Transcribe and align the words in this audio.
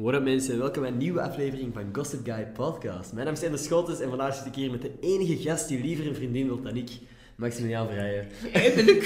What 0.00 0.14
up 0.14 0.22
mensen, 0.22 0.58
welkom 0.58 0.82
bij 0.82 0.90
een 0.90 0.96
nieuwe 0.96 1.20
aflevering 1.22 1.74
van 1.74 1.88
Gossip 1.92 2.24
Guy 2.24 2.46
Podcast. 2.46 3.12
Mijn 3.12 3.24
naam 3.26 3.34
is 3.34 3.42
Ender 3.42 3.58
Scholtes 3.58 4.00
en 4.00 4.08
vandaag 4.08 4.34
zit 4.34 4.46
ik 4.46 4.54
hier 4.54 4.70
met 4.70 4.82
de 4.82 4.92
enige 5.00 5.36
gast 5.36 5.68
die 5.68 5.80
liever 5.80 6.06
een 6.06 6.14
vriendin 6.14 6.46
wil 6.46 6.62
dan 6.62 6.76
ik, 6.76 6.90
Maximiliaan 7.36 7.86
Verheijen. 7.86 8.26
Eindelijk! 8.52 9.02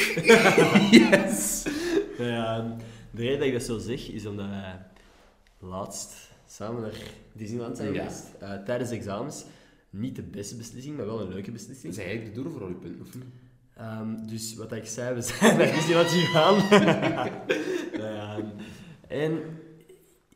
yes! 0.90 1.62
Ja, 2.18 2.76
de 3.10 3.22
reden 3.22 3.38
dat 3.38 3.46
ik 3.46 3.52
dat 3.52 3.62
zo 3.62 3.78
zeg, 3.78 4.08
is 4.10 4.26
omdat 4.26 4.46
wij 4.48 4.78
laatst 5.58 6.30
samen 6.48 6.82
naar 6.82 6.94
Disneyland 7.32 7.76
zijn 7.76 7.92
Ja. 7.92 8.00
geweest, 8.02 8.24
eh, 8.38 8.52
tijdens 8.64 8.90
de 8.90 8.96
examens. 8.96 9.44
Niet 9.90 10.16
de 10.16 10.22
beste 10.22 10.56
beslissing, 10.56 10.96
maar 10.96 11.06
wel 11.06 11.20
een 11.20 11.28
leuke 11.28 11.50
beslissing. 11.50 11.94
Zijn 11.94 12.06
eigenlijk 12.06 12.36
de 12.36 12.42
doorverrolpunten, 12.42 13.00
of 13.06 13.14
niet? 13.14 13.24
Ehm, 13.76 14.26
dus 14.26 14.54
wat 14.56 14.72
ik 14.72 14.86
zei, 14.86 15.14
we 15.14 15.22
zijn 15.22 15.56
naar 15.58 15.72
Disneyland 15.72 16.08
gegaan. 16.08 16.56
Nou 18.00 18.14
ja, 18.14 18.36
en 19.08 19.40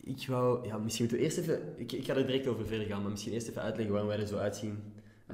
ik 0.05 0.27
wou... 0.29 0.67
Ja, 0.67 0.79
misschien 0.79 1.05
moeten 1.07 1.23
we 1.23 1.29
eerst 1.31 1.39
even... 1.39 1.61
Ik, 1.77 1.93
ik 1.93 2.05
ga 2.05 2.15
er 2.15 2.27
direct 2.27 2.47
over 2.47 2.67
verder 2.67 2.87
gaan, 2.87 3.03
maar 3.03 3.11
misschien 3.11 3.33
eerst 3.33 3.49
even 3.49 3.63
uitleggen 3.63 3.93
waarom 3.93 4.11
wij 4.11 4.21
er 4.21 4.27
zo 4.27 4.37
uitzien. 4.37 4.79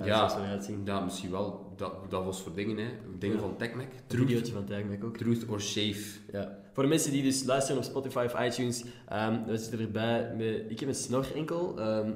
Ja. 0.05 0.16
zoals 0.16 0.34
we 0.34 0.41
eruit 0.41 0.65
zien. 0.65 0.80
Ja, 0.84 1.01
misschien 1.01 1.30
wel. 1.30 1.73
Dat, 1.77 2.11
dat 2.11 2.24
was 2.24 2.42
voor 2.42 2.55
dingen, 2.55 2.77
hè. 2.77 2.91
Dingen 3.19 3.37
Ja. 3.37 3.42
van 3.42 3.56
TechMac. 3.56 3.84
Een 3.84 3.91
Truth, 4.06 4.27
videootje 4.27 4.52
van 4.52 4.64
Tagmac 4.64 5.05
ook. 5.05 5.16
truth 5.16 5.48
or 5.48 5.61
shave. 5.61 6.02
Ja. 6.33 6.59
Voor 6.73 6.83
de 6.83 6.88
mensen 6.88 7.12
die 7.12 7.23
dus 7.23 7.45
luisteren 7.45 7.78
op 7.78 7.84
Spotify 7.87 8.25
of 8.34 8.41
iTunes, 8.41 8.84
ehm 9.09 9.45
we 9.47 9.56
zitten 9.56 9.80
erbij 9.80 10.34
met... 10.37 10.64
Ik 10.70 10.80
heb 10.80 10.89
een 10.89 10.95
snor 10.95 11.27
enkel. 11.34 11.80
ehm 11.80 12.11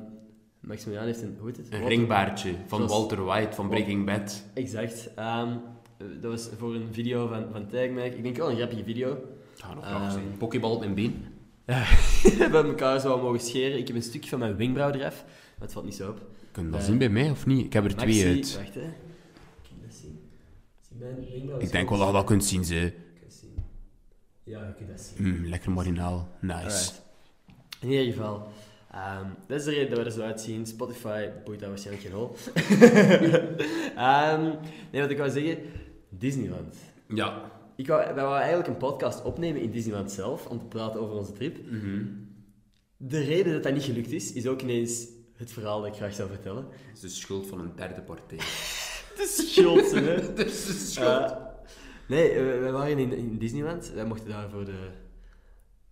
Maximiliaan 0.61 1.07
heeft 1.07 1.23
een... 1.23 1.37
Hoe 1.39 1.47
heet 1.48 1.57
het? 1.57 1.67
Een 1.67 1.73
Walter- 1.73 1.89
ringbaardje 1.97 2.55
van 2.67 2.79
Zoals- 2.79 2.93
Walter 2.93 3.25
White 3.25 3.53
van 3.55 3.69
Breaking 3.69 4.07
Bad. 4.07 4.45
Exact. 4.55 5.11
Ehm, 5.15 5.57
dat 6.21 6.31
was 6.31 6.48
voor 6.59 6.75
een 6.75 6.89
video 6.91 7.27
van, 7.27 7.47
van 7.53 7.67
Tagmac. 7.67 8.12
Ik 8.12 8.23
denk 8.23 8.37
wel 8.37 8.51
een 8.51 8.57
grappige 8.57 8.84
video. 8.84 9.19
Ga 9.55 9.75
nog 9.75 9.84
Ehm, 9.84 9.95
graag 9.95 10.12
zijn. 10.12 10.25
Pokéball 10.39 10.71
op 10.73 10.81
mijn 10.81 10.95
been. 10.95 11.25
Ja, 11.67 11.85
we 12.23 12.37
hebben 12.39 12.65
elkaar 12.67 13.01
zo 13.01 13.23
mogen 13.23 13.41
scheren. 13.41 13.79
Ik 13.79 13.87
heb 13.87 13.97
een 13.97 14.03
stukje 14.03 14.29
van 14.31 14.39
mijn 14.39 14.57
wenkbrauw 14.57 14.91
eraf. 14.91 15.25
Maar 15.25 15.61
het 15.67 15.73
valt 15.73 15.85
niet 15.85 15.95
zo 15.95 16.09
op. 16.11 16.21
Kun 16.53 16.65
je 16.65 16.71
dat 16.71 16.81
Ja. 16.81 16.87
zien 16.87 16.98
bij 16.98 17.09
mij, 17.09 17.31
of 17.31 17.47
niet? 17.47 17.65
Ik 17.67 17.73
heb 17.73 17.84
er 17.84 17.97
twee 17.97 18.27
uit. 18.27 18.56
Wacht, 18.56 18.75
hè. 18.75 18.81
Kan 18.81 19.77
je 19.81 19.87
dat 19.87 19.95
zien? 20.01 20.19
Zie 20.89 20.97
mijn 20.98 21.15
wenkbrauw? 21.31 21.59
Ik 21.61 21.73
denk 21.73 21.89
wel 21.89 21.98
dat 21.98 22.06
je 22.06 22.12
dat 22.12 22.25
kunt 22.25 22.45
zien, 22.45 22.65
ze. 22.65 22.93
Ja, 24.45 24.67
je 24.67 24.75
kunt 24.77 24.89
dat 24.89 25.01
zien. 25.17 25.27
Mm, 25.29 25.47
lekker 25.47 25.71
marinaal. 25.71 26.29
Nice. 26.41 26.55
Alright. 26.65 27.03
In 27.81 27.91
ieder 27.91 28.12
geval, 28.12 28.49
ehm, 28.93 29.27
dat 29.47 29.59
is 29.59 29.65
de 29.65 29.71
reden 29.71 29.89
dat 29.91 29.99
we 29.99 30.05
er 30.05 30.11
zo 30.11 30.21
uitzien. 30.23 30.67
Spotify 30.67 31.28
boeit 31.45 31.61
daar 31.61 31.69
waarschijnlijk 31.69 32.06
geen 32.06 32.15
rol. 32.17 32.37
Ehm, 33.97 34.43
nee, 34.91 35.01
wat 35.01 35.11
ik 35.11 35.19
wou 35.19 35.31
zeggen, 35.31 35.59
Disneyland. 36.09 36.77
Ja. 37.09 37.51
Ik 37.77 37.86
wou, 37.86 38.05
wij 38.05 38.14
wouden 38.14 38.39
eigenlijk 38.39 38.69
een 38.69 38.89
podcast 38.89 39.22
opnemen 39.22 39.62
in 39.62 39.70
Disneyland 39.70 40.12
zelf, 40.12 40.47
om 40.47 40.58
te 40.58 40.64
praten 40.64 41.00
over 41.00 41.14
onze 41.14 41.33
trip. 41.33 41.58
Mhm. 41.70 42.05
De 42.97 43.19
reden 43.19 43.53
dat 43.53 43.62
dat 43.62 43.72
niet 43.72 43.83
gelukt 43.83 44.12
is, 44.12 44.33
is 44.33 44.47
ook 44.47 44.62
ineens 44.62 45.06
het 45.36 45.53
verhaal 45.53 45.81
dat 45.81 45.89
ik 45.89 45.97
graag 45.97 46.14
zou 46.14 46.28
vertellen. 46.28 46.66
Het 46.86 46.94
is 46.94 47.00
de 47.00 47.08
schuld 47.08 47.47
van 47.47 47.61
een 47.61 47.77
derde 47.77 48.03
partij. 48.03 48.39
Is 49.16 49.53
schuld, 49.55 49.91
hè. 49.91 50.33
De 50.34 50.48
schuld. 50.48 51.31
Eh, 51.31 51.36
nee, 52.08 52.31
eh, 52.31 52.62
we 52.62 52.70
waren 52.70 52.98
in, 52.98 53.12
in 53.12 53.39
Disneyland. 53.39 53.91
Wij 53.94 54.05
mochten 54.05 54.28
daar 54.28 54.50
voor 54.50 54.64
de... 54.64 54.88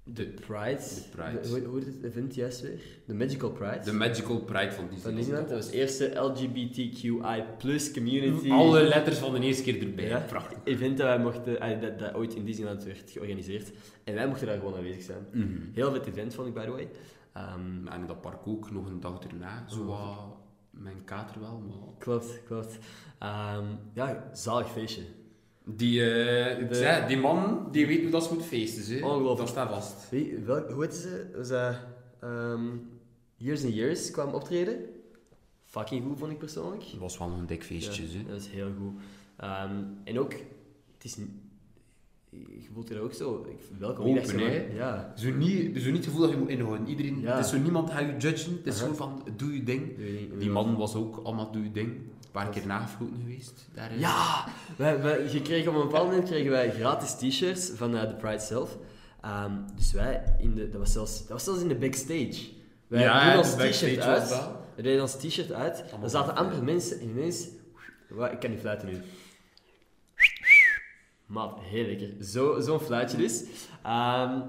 De, 0.05 0.27
Pride. 0.27 0.77
De 0.77 1.03
Pride. 1.11 1.41
De- 1.41 1.49
hoe, 1.49 1.61
hoe 1.65 1.79
heet 1.79 1.87
het 1.87 2.03
event 2.03 2.35
juist 2.35 2.61
weer? 2.61 2.81
De 3.07 3.15
Magical 3.15 3.51
Pride. 3.51 3.81
de 3.85 3.93
magical 3.93 4.39
pride 4.41 4.73
van 4.73 4.89
van 4.99 5.15
Disneyland. 5.15 5.49
Dat 5.49 5.57
was 5.59 5.71
de 5.71 5.77
eerste 5.77 6.15
LGBTQI 6.15 7.45
plus 7.59 7.93
community. 7.93 8.51
Alle 8.51 8.83
letters 8.83 9.19
van 9.19 9.33
de 9.35 9.41
eerste 9.41 9.63
keer 9.63 9.83
erbij. 9.89 10.09
Ja. 10.09 10.19
Prachtig. 10.19 10.59
event 10.65 10.97
dat, 10.99 11.07
wij 11.07 11.19
mochten, 11.19 11.61
ah, 11.61 11.81
dat, 11.81 11.99
dat 11.99 12.15
ooit 12.15 12.35
in 12.35 12.45
Disneyland 12.45 12.85
werd 12.85 13.11
georganiseerd. 13.11 13.73
En 14.05 14.15
wij 14.15 14.29
mochten 14.29 14.47
daar 14.47 14.59
gewoon 14.59 14.75
aanwezig 14.77 15.03
zijn. 15.03 15.27
Mhm. 15.33 15.59
Heel 15.73 15.93
vet 15.93 16.07
event 16.07 16.35
vond 16.35 16.49
ik, 16.49 16.55
by 16.55 16.65
the 16.65 16.71
way. 16.71 16.89
Ehm, 17.33 17.87
En 17.87 18.01
in 18.01 18.07
dat 18.07 18.21
park 18.21 18.47
ook 18.47 18.71
nog 18.71 18.87
een 18.87 19.01
dag 19.01 19.19
erna. 19.31 19.65
Zo 19.69 19.85
wat 19.85 20.37
mijn 20.71 21.05
kater 21.05 21.41
wel, 21.41 21.59
maar... 21.69 21.95
klopt, 21.99 22.41
klopt. 22.45 22.79
Ehm, 23.19 23.65
ja, 23.95 24.31
zalig 24.33 24.71
feestje. 24.71 25.03
Die, 25.65 26.01
eh, 26.15 26.69
De- 26.69 27.05
die 27.09 27.17
man, 27.17 27.69
die 27.71 27.87
weet 27.87 28.03
hoe 28.03 28.11
dat 28.11 28.25
ze 28.25 28.35
moet 28.35 28.43
feesten. 28.45 28.97
Hè. 28.99 29.05
Ongelooflijk. 29.05 29.39
Dat 29.39 29.49
staat 29.49 29.69
vast. 29.71 30.11
Wie, 30.11 30.39
welk, 30.45 30.71
hoe 30.71 30.83
heet 30.83 30.95
ze? 30.95 31.27
Was 31.37 31.49
dat 31.49 31.75
ehm, 32.21 32.65
Years 33.37 33.65
and 33.65 33.75
Years 33.75 34.11
kwam 34.11 34.35
optreden? 34.35 34.77
Fucking 35.65 36.05
goed, 36.07 36.19
vond 36.19 36.31
ik 36.33 36.39
persoonlijk. 36.39 36.83
Het 36.85 36.99
was 36.99 37.19
wel 37.19 37.29
een 37.31 37.47
dik 37.47 37.65
feestje. 37.65 38.03
Ja, 38.19 38.25
dat 38.29 38.41
is 38.41 38.47
heel 38.49 38.71
goed. 38.81 39.01
Ehm, 39.37 39.75
en 40.05 40.19
ook, 40.19 40.33
het 40.93 41.05
is... 41.05 41.17
Je 42.31 42.69
voelt 42.73 42.89
je 42.89 43.01
ook 43.01 43.13
zo... 43.13 43.47
ik- 43.51 43.79
Welkom. 43.79 44.07
Open, 44.07 44.27
zo 44.27 44.39
Ja. 44.75 45.13
Zo 45.17 45.31
niet, 45.31 45.81
zo 45.83 45.87
niet 45.87 45.97
het 45.97 46.05
gevoel 46.05 46.21
dat 46.21 46.31
je 46.31 46.37
moet 46.37 46.49
inhouden. 46.49 46.87
Iedereen, 46.89 47.21
Ja. 47.21 47.37
Het 47.37 47.45
is 47.45 47.51
zo 47.51 47.59
niemand 47.59 47.91
gaat 47.91 48.01
je 48.01 48.17
judgen. 48.29 48.53
Het 48.57 48.67
is 48.67 48.81
Aha. 48.81 48.89
zo 48.89 48.95
van, 48.95 49.23
doe 49.37 49.55
je 49.57 49.63
ding. 49.63 49.97
Doe 49.97 50.05
je 50.07 50.21
niet- 50.31 50.41
Die 50.41 50.51
man 50.51 50.77
was 50.77 50.95
ook 50.95 51.17
allemaal 51.23 51.53
doe 51.53 51.63
je 51.63 51.71
ding. 51.71 52.01
Een 52.33 52.43
paar 52.43 52.49
keer 52.53 52.67
nagefloten 52.67 53.17
geweest. 53.21 53.69
Daar. 53.75 53.99
Ja! 53.99 54.45
Wij, 54.77 55.03
wij, 55.03 55.29
je 55.33 55.43
kreeg 55.43 55.67
op 55.67 55.75
een 55.75 55.81
bepaald 55.81 56.09
moment 56.09 56.29
kregen 56.29 56.51
wij 56.51 56.71
gratis 56.71 57.15
t-shirts 57.15 57.71
van 57.75 57.97
eh, 57.97 58.09
de 58.09 58.15
Pride 58.15 58.39
zelf. 58.43 58.77
Ehm, 59.21 59.53
dus 59.77 59.93
wij, 59.93 60.23
in 60.39 60.55
de, 60.55 60.69
dat, 60.69 60.81
was 60.81 60.93
zelfs, 60.93 61.19
dat 61.19 61.29
was 61.29 61.45
zelfs 61.45 61.61
in 61.61 61.69
de 61.69 61.75
backstage. 61.75 62.37
Wij 62.87 63.03
Ja, 63.03 63.19
deden 63.19 63.33
de 63.33 63.39
ons 63.49 63.77
t-shirt 63.77 64.01
uit. 64.01 64.29
We 64.77 64.83
deden 64.83 65.03
ons 65.03 65.15
t-shirt 65.15 65.53
uit. 65.53 65.85
Er 66.03 66.11
zaten 66.11 66.35
amper 66.37 66.65
mensen 66.65 67.01
en 67.01 67.09
ineens... 67.09 67.47
Ik 68.33 68.41
kan 68.41 68.51
niet 68.51 68.61
fluiten 68.61 68.89
nu. 68.89 69.01
Maat, 71.27 71.59
heel 71.61 71.87
lekker. 71.87 72.09
Zo- 72.25 72.61
Zo'n 72.61 72.81
fluitje 72.81 73.17
dus. 73.17 73.43
Ehm, 73.83 74.41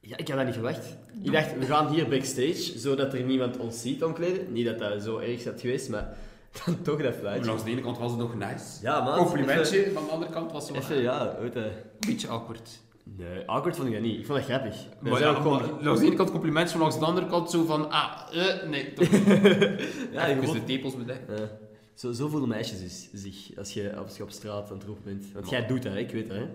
ja, 0.00 0.16
ik 0.16 0.28
had 0.28 0.36
dat 0.36 0.44
niet 0.44 0.54
verwacht. 0.54 0.96
Ik 1.22 1.32
dacht, 1.32 1.58
we 1.58 1.66
gaan 1.66 1.88
hier 1.92 2.08
backstage, 2.08 2.78
zodat 2.78 3.14
er 3.14 3.22
niemand 3.22 3.56
ons 3.56 3.80
ziet 3.80 4.04
omkleden. 4.04 4.52
Niet 4.52 4.66
dat 4.66 4.78
dat 4.78 5.02
zo 5.02 5.18
erg 5.18 5.44
is 5.44 5.60
geweest, 5.60 5.88
maar 5.88 6.16
dan 6.64 6.82
toch 6.82 6.96
dat 6.96 7.04
Maar 7.04 7.12
fluitje. 7.12 7.46
Langs 7.46 7.64
de 7.64 7.70
ene 7.70 7.80
kant 7.80 7.98
was 7.98 8.10
het 8.10 8.20
nog 8.20 8.34
nice. 8.34 8.82
Ja, 8.82 9.04
maat. 9.04 9.16
Complimentje, 9.16 9.90
van 9.92 10.04
de 10.04 10.10
andere 10.10 10.32
kant 10.32 10.52
was 10.52 10.68
het 10.68 10.72
wel 10.72 10.82
even 10.82 11.02
ja, 11.02 11.36
weet 11.40 11.52
je. 11.52 11.60
een 11.60 11.72
beetje 12.06 12.28
awkward. 12.28 12.80
Nee, 13.04 13.42
awkward 13.46 13.76
vond 13.76 13.88
ik 13.88 13.94
dat 13.94 14.02
niet. 14.02 14.18
Ik 14.18 14.26
vond 14.26 14.38
dat 14.38 14.46
grappig. 14.46 14.76
Maar 15.00 15.20
ja, 15.20 15.38
maar 15.38 15.62
langs 15.80 16.00
de 16.00 16.06
ene 16.06 16.16
kant 16.16 16.30
complimentje, 16.30 16.72
maar 16.78 16.82
langs 16.82 16.98
de 16.98 17.04
andere 17.04 17.26
kant 17.26 17.50
zo 17.50 17.64
van, 17.64 17.90
ah, 17.90 18.20
eh, 18.32 18.68
nee, 18.68 18.92
toch 18.92 19.10
niet. 19.10 19.26
Ja, 20.12 20.26
je 20.26 20.42
voelt- 20.42 20.52
de 20.52 20.64
tepels 20.64 20.96
bedekt. 20.96 21.38
Ja. 21.38 21.48
Zo, 21.94 22.12
zo 22.12 22.28
voelen 22.28 22.48
meisjes 22.48 22.80
dus 22.80 23.08
zich 23.12 23.58
als 23.58 23.72
je, 23.72 23.96
als 23.96 24.16
je 24.16 24.22
op 24.22 24.30
straat 24.30 24.70
aan 24.70 24.76
het 24.76 24.86
roepen 24.86 25.04
bent. 25.04 25.32
Want 25.32 25.50
jij 25.50 25.66
doet 25.66 25.82
dat, 25.82 25.92
hè? 25.92 25.98
ik 25.98 26.10
weet 26.10 26.28
dat. 26.28 26.36
Hè? 26.36 26.46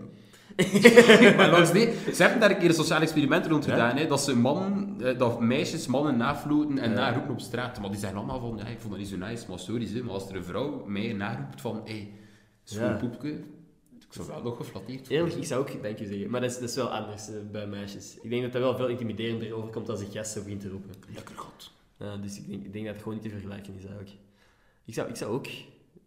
maar 1.37 1.49
langs 1.49 1.71
die, 1.71 1.89
ze 2.13 2.21
hebben 2.23 2.39
daar 2.39 2.49
een 2.49 2.57
keer 2.57 2.69
een 2.69 2.73
sociaal 2.75 3.01
experiment 3.01 3.45
rond 3.47 3.65
Ja? 3.65 3.71
gedaan, 3.71 3.97
hè, 3.97 4.07
dat, 4.07 4.21
ze 4.21 4.35
man, 4.35 4.95
eh, 5.01 5.17
dat 5.17 5.39
meisjes 5.39 5.87
mannen 5.87 6.17
nafloten 6.17 6.77
en 6.77 6.89
Ja. 6.89 6.95
naroepen 6.95 7.31
op 7.31 7.39
straat. 7.39 7.79
Maar 7.79 7.89
die 7.89 7.99
zeggen 7.99 8.17
allemaal 8.17 8.39
van, 8.39 8.57
ja, 8.57 8.65
ik 8.65 8.79
vond 8.79 8.89
dat 8.91 8.99
niet 8.99 9.09
zo 9.09 9.17
nice, 9.17 9.45
maar 9.49 9.59
sorry, 9.59 9.87
hè, 9.93 10.01
maar 10.03 10.13
als 10.13 10.29
er 10.29 10.35
een 10.35 10.43
vrouw 10.43 10.83
mij 10.85 11.13
naroept 11.13 11.61
van, 11.61 11.81
hé, 11.85 11.91
hey, 11.91 12.11
schoon 12.63 12.87
Ja. 12.89 12.95
poepje, 12.95 13.29
ik 13.99 14.13
zou 14.13 14.27
wel 14.27 14.41
nog 14.41 14.57
geflatteerd 14.57 14.99
worden. 14.99 15.17
Eerlijk, 15.17 15.35
ik 15.35 15.45
zou 15.45 15.61
ook 15.61 15.83
dank 15.83 15.97
je 15.99 16.05
zeggen. 16.07 16.29
Maar 16.29 16.41
dat 16.41 16.49
is, 16.51 16.59
dat 16.59 16.69
is 16.69 16.75
wel 16.75 16.89
anders 16.89 17.27
eh, 17.29 17.35
bij 17.51 17.67
meisjes. 17.67 18.17
Ik 18.21 18.29
denk 18.29 18.41
dat 18.41 18.51
dat 18.51 18.61
wel 18.61 18.75
veel 18.75 18.87
intimiderender 18.87 19.53
overkomt 19.53 19.89
als 19.89 19.99
een 19.99 20.11
gast 20.11 20.31
zo 20.31 20.41
begint 20.43 20.61
te 20.61 20.69
roepen. 20.69 20.91
Lekker 21.15 21.35
god. 21.35 21.71
Ja, 21.99 22.17
dus 22.17 22.37
ik 22.37 22.47
denk, 22.49 22.63
ik 22.65 22.73
denk 22.73 22.85
dat 22.85 22.93
het 22.93 23.03
gewoon 23.03 23.17
niet 23.21 23.27
te 23.31 23.37
vergelijken 23.37 23.73
is 23.77 23.81
eigenlijk. 23.85 24.11
Ik 24.85 24.93
zou, 24.93 25.09
ik 25.09 25.15
zou 25.15 25.31
ook 25.31 25.47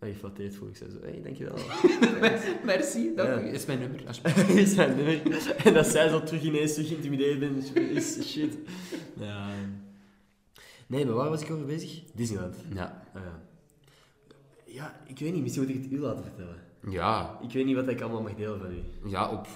me 0.01 0.09
geflatteerd 0.13 0.55
voelen. 0.55 0.71
Ik 0.71 0.77
zou 0.77 0.91
zo, 0.91 0.99
hé, 1.01 1.11
hey, 1.11 1.23
dankjewel. 1.23 1.57
Merci, 2.65 3.13
dank 3.17 3.43
u. 3.43 3.47
Is 3.49 3.67
mijn 3.67 3.79
nummer, 3.79 4.03
alsjeblieft. 4.07 4.49
is 4.49 4.75
mijn 4.75 4.97
nummer. 4.97 5.57
En 5.65 5.75
dat 5.75 5.87
zij 5.87 6.09
zo 6.09 6.23
terug 6.23 6.43
ineens 6.43 6.73
terug 6.75 6.89
geïntimideerd 6.89 7.39
bent, 7.39 7.77
is 7.77 8.31
shit. 8.31 8.57
Ja. 9.19 9.49
Nee, 10.87 11.07
maar 11.07 11.15
waar 11.15 11.29
was 11.29 11.43
ik 11.43 11.51
over 11.51 11.65
bezig? 11.67 12.03
Disneyland. 12.15 12.57
Ja. 12.75 13.03
Ah, 13.15 13.23
ja. 13.23 13.41
ja, 14.67 15.01
ik 15.07 15.19
weet 15.19 15.33
niet. 15.33 15.43
Misschien 15.43 15.63
moet 15.67 15.75
ik 15.75 15.83
het 15.83 15.93
u 15.93 15.99
laten 16.01 16.23
vertellen. 16.25 16.57
Ja, 16.89 17.39
Ik 17.43 17.53
weet 17.53 17.65
niet 17.65 17.75
wat 17.75 17.89
ik 17.89 18.01
allemaal 18.01 18.23
mag 18.23 18.35
delen 18.35 18.59
van 18.59 18.71
u. 18.73 19.09
ja 19.11 19.31
op, 19.31 19.47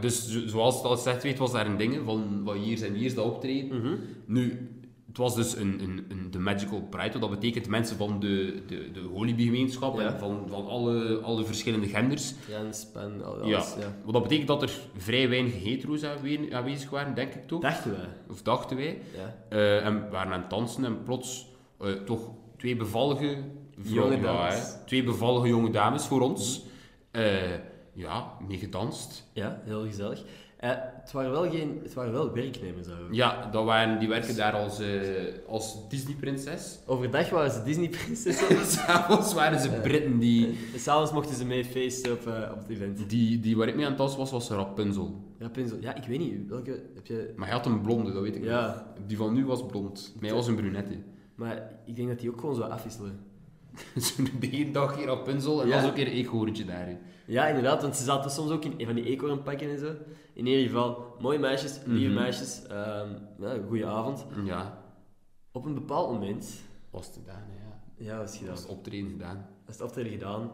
dus 0.00 0.28
zo- 0.28 0.46
zoals 0.46 0.74
het 0.76 0.84
al 0.84 0.96
gezegd 0.96 1.22
weet, 1.22 1.38
was 1.38 1.52
daar 1.52 1.66
een 1.66 1.76
ding 1.76 1.94
hè, 1.94 2.02
van 2.04 2.44
wat 2.44 2.56
years 2.64 2.80
en 2.80 2.98
years 2.98 3.14
dat 3.14 3.24
optreden. 3.24 3.98
Nu, 4.26 4.68
het 5.08 5.16
was 5.16 5.34
dus 5.34 5.56
een, 5.56 5.80
een, 5.82 6.04
een, 6.08 6.30
de 6.30 6.38
Magical 6.38 6.80
Pride, 6.90 7.18
dat 7.18 7.30
betekent 7.30 7.68
mensen 7.68 7.96
van 7.96 8.20
de, 8.20 8.62
de, 8.66 8.90
Ja. 10.02 10.12
en 10.12 10.18
van, 10.18 10.44
van 10.48 10.66
alle, 10.66 11.18
alle 11.20 11.44
verschillende 11.44 11.86
genders. 11.86 12.34
Trans, 12.48 12.86
pan, 12.92 13.12
Ja. 13.18 13.24
alles. 13.24 13.74
Ja. 13.78 13.94
Wat 14.04 14.12
dat 14.12 14.22
betekent 14.22 14.48
dat 14.48 14.62
er 14.62 14.70
vrij 14.96 15.28
weinig 15.28 15.62
hetero's 15.62 16.02
aanwe- 16.04 16.48
aanwezig 16.54 16.90
waren, 16.90 17.14
denk 17.14 17.34
ik 17.34 17.46
toch? 17.46 17.60
Dachten 17.60 17.90
wij. 17.90 18.08
Of 18.30 18.42
dachten 18.42 18.76
wij. 18.76 18.98
Ja. 19.16 19.36
Eh, 19.48 19.86
en 19.86 20.04
we 20.04 20.08
waren 20.10 20.32
aan 20.32 20.40
het 20.40 20.50
dansen 20.50 20.84
en 20.84 21.02
plots 21.02 21.46
eh, 21.80 21.90
toch 21.92 22.20
twee 22.56 22.76
bevallige 22.76 23.36
Jonge 23.82 24.16
ja, 24.16 24.22
dames. 24.22 24.74
twee 24.86 25.04
bevallige 25.04 25.48
jonge 25.48 25.70
dames 25.70 26.04
voor 26.06 26.20
ons. 26.20 26.62
Eh, 27.10 27.52
ja, 27.92 28.32
mee 28.48 28.58
gedanst. 28.58 29.26
Ja, 29.32 29.60
heel 29.64 29.84
gezellig. 29.84 30.22
Eh, 31.08 31.14
het 31.14 31.30
waren 31.30 31.30
wel, 31.42 31.50
geen, 31.50 31.80
het 31.82 31.94
waren 31.94 32.12
wel 32.12 32.32
werknemers 32.32 32.88
ook. 32.88 33.12
Ja, 33.14 33.48
dat 33.50 33.64
waren, 33.64 33.98
die 33.98 34.08
werken 34.08 34.36
daar 34.36 34.52
als, 34.52 34.80
eh, 34.80 34.88
als 35.48 35.88
Disney-prinses. 35.88 36.78
Overdag 36.86 37.30
waren 37.30 37.50
ze 37.50 37.62
Disney-prinsessen. 37.62 38.66
S'avonds 38.76 39.34
waren 39.34 39.60
ze 39.60 39.70
Britten 39.70 40.18
die, 40.18 40.46
en 40.74 40.80
s'avonds 40.80 41.12
mochten 41.12 41.34
ze 41.36 41.44
mee 41.44 41.64
feesten 41.64 42.12
op, 42.12 42.26
eh, 42.26 42.50
op 42.52 42.58
het 42.58 42.68
event. 42.68 43.08
die, 43.10 43.40
die 43.40 43.56
waar 43.56 43.68
ik 43.68 43.74
mee 43.74 43.84
aan 43.84 43.90
het 43.90 43.98
dansen 44.00 44.18
was, 44.18 44.30
was 44.30 44.50
Rapunzel. 44.50 45.22
Rapunzel. 45.38 45.76
Ja, 45.80 45.94
ik 45.94 46.04
weet 46.04 46.18
niet. 46.18 46.48
Welke 46.48 46.82
heb 46.94 47.06
je... 47.06 47.32
Maar 47.36 47.46
hij 47.46 47.56
had 47.56 47.66
een 47.66 47.80
blonde, 47.80 48.12
dat 48.12 48.22
weet 48.22 48.36
ik 48.36 48.44
Ja. 48.44 48.66
nog. 48.66 49.06
Die 49.06 49.16
van 49.16 49.34
nu 49.34 49.46
was 49.46 49.66
blond. 49.66 50.14
Mij 50.20 50.32
was 50.32 50.46
een 50.46 50.56
brunette. 50.56 50.96
Maar 51.34 51.70
ik 51.86 51.96
denk 51.96 52.08
dat 52.08 52.18
die 52.20 52.30
ook 52.30 52.40
gewoon 52.40 52.54
zo 52.54 52.62
afwisselen. 52.62 53.20
Zo 53.96 54.22
de 54.40 54.50
ene 54.50 54.70
dag 54.70 54.96
hier 54.96 55.06
Rapunzel 55.06 55.60
en 55.62 55.66
Ja. 55.68 55.72
dan 55.72 55.82
was 55.82 55.90
ook 55.90 55.96
weer 55.96 56.06
een 56.06 56.12
eekhoorntje 56.12 56.64
daar. 56.64 56.86
hè. 56.86 56.96
Ja, 57.26 57.46
inderdaad, 57.46 57.82
want 57.82 57.96
ze 57.96 58.04
zaten 58.04 58.30
soms 58.30 58.50
ook 58.50 58.64
in 58.64 58.86
van 58.86 58.94
die 58.94 59.04
eekhoornpakken 59.04 59.70
en 59.70 59.78
zo. 59.78 59.92
In 60.38 60.46
ieder 60.46 60.64
geval, 60.66 61.16
mooie 61.20 61.38
meisjes, 61.38 61.78
lieve 61.84 62.10
Mhm. 62.12 62.20
meisjes. 62.22 62.62
ehm 62.66 63.08
ja, 63.38 63.54
goeie 63.66 63.86
avond. 63.86 64.24
Ja, 64.44 64.78
Op 65.52 65.64
een 65.64 65.74
bepaald 65.74 66.12
moment, 66.12 66.50
was 66.90 67.06
het 67.06 67.14
gedaan, 67.14 67.42
ja. 67.62 68.04
ja, 68.04 68.18
wat 68.18 68.28
is 68.28 68.36
gedaan? 68.36 68.50
Was 68.54 68.60
het 68.62 68.70
optreden 68.70 69.10
gedaan. 69.10 69.46
Is 69.68 69.74
het 69.74 69.82
optreden 69.82 70.12
gedaan. 70.12 70.50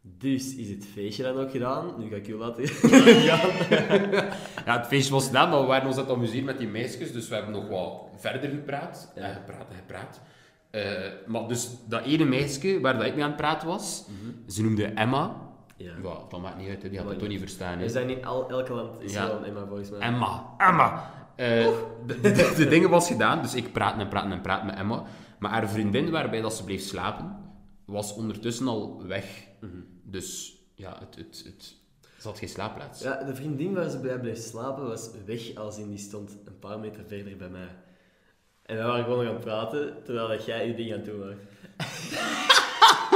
Dus 0.00 0.54
is 0.56 0.68
het 0.70 0.86
feestje 0.86 1.22
dan 1.22 1.36
ook 1.36 1.50
gedaan. 1.50 1.94
Nu 1.98 2.08
ga 2.08 2.16
ik 2.16 2.28
u 2.28 2.34
laten 2.34 2.66
gaan. 2.68 3.22
Ja, 4.64 4.76
het 4.78 4.86
feestje 4.86 5.12
was 5.12 5.26
gedaan, 5.26 5.50
maar 5.50 5.60
we 5.60 5.66
waren 5.66 5.86
ons 5.86 5.96
aan 5.96 6.02
het 6.04 6.12
amuseren 6.12 6.44
met 6.44 6.58
die 6.58 6.68
meisjes, 6.68 7.12
dus 7.12 7.28
we 7.28 7.34
hebben 7.34 7.52
nog 7.52 7.68
wat 7.68 8.20
verder 8.20 8.50
gepraat. 8.50 9.12
Ja. 9.14 9.22
En 9.22 9.34
gepraat 9.34 9.68
en 9.70 9.76
gepraat. 9.76 10.20
Eh, 10.70 10.82
maar 11.26 11.48
dus 11.48 11.70
dat 11.88 12.04
ene 12.04 12.24
meisje 12.24 12.80
waar 12.80 12.96
dat 12.96 13.06
ik 13.06 13.14
mee 13.14 13.22
aan 13.22 13.28
het 13.30 13.38
praten 13.38 13.68
was, 13.68 14.04
ze 14.48 14.62
noemde 14.62 14.84
Emma. 14.84 15.43
Ja. 15.76 15.92
Ja, 16.02 16.18
dat 16.28 16.40
maakt 16.40 16.56
niet 16.58 16.68
uit, 16.68 16.82
hè, 16.82 16.88
die 16.88 16.98
had 16.98 17.08
het 17.08 17.18
toch 17.18 17.28
niet 17.28 17.38
verstaan. 17.40 17.78
hè. 17.78 17.84
We 17.84 17.90
zijn 17.90 18.10
in 18.10 18.24
al, 18.24 18.48
elke 18.50 18.72
land 18.72 19.00
is 19.00 19.12
Ja. 19.12 19.26
wel 19.26 19.44
Emma 19.44 19.66
volgens 19.66 19.90
mij. 19.90 19.98
Emma, 20.00 20.54
Emma. 20.58 21.10
Eh, 21.36 21.68
de, 22.06 22.20
de, 22.20 22.52
de 22.56 22.66
dingen 22.68 22.90
was 22.90 23.06
gedaan, 23.08 23.42
dus 23.42 23.54
ik 23.54 23.72
praat 23.72 23.98
en 23.98 24.08
praat 24.08 24.30
en 24.30 24.40
praat 24.40 24.64
met 24.64 24.74
Emma. 24.74 25.04
Maar 25.38 25.50
haar 25.50 25.68
vriendin 25.68 26.10
waarbij 26.10 26.40
dat 26.40 26.54
ze 26.54 26.64
bleef 26.64 26.80
slapen, 26.82 27.36
was 27.84 28.14
ondertussen 28.14 28.68
al 28.68 29.02
weg. 29.06 29.46
Dus 30.02 30.56
ja, 30.74 30.96
het, 30.98 31.14
het, 31.16 31.42
het, 31.46 31.74
ze 32.18 32.28
had 32.28 32.38
geen 32.38 32.48
slaapplaats. 32.48 33.02
Ja, 33.02 33.22
de 33.24 33.34
vriendin 33.34 33.74
waar 33.74 33.88
ze 33.90 33.98
bij 33.98 34.18
bleef 34.20 34.38
slapen 34.38 34.86
was 34.88 35.10
weg 35.26 35.54
als 35.54 35.78
in 35.78 35.88
die 35.88 35.98
stond 35.98 36.36
een 36.44 36.58
paar 36.58 36.78
meter 36.78 37.04
verder 37.06 37.36
bij 37.36 37.48
mij. 37.48 37.68
En 38.62 38.76
we 38.76 38.82
waren 38.82 39.04
gewoon 39.04 39.18
nog 39.18 39.26
aan 39.28 39.34
het 39.34 39.44
praten, 39.44 39.94
terwijl 40.04 40.28
dat 40.28 40.44
jij 40.44 40.66
je 40.66 40.74
ding 40.74 40.90
aan 40.92 40.96
het 40.98 41.06
doen 41.06 41.18
was. 41.18 41.34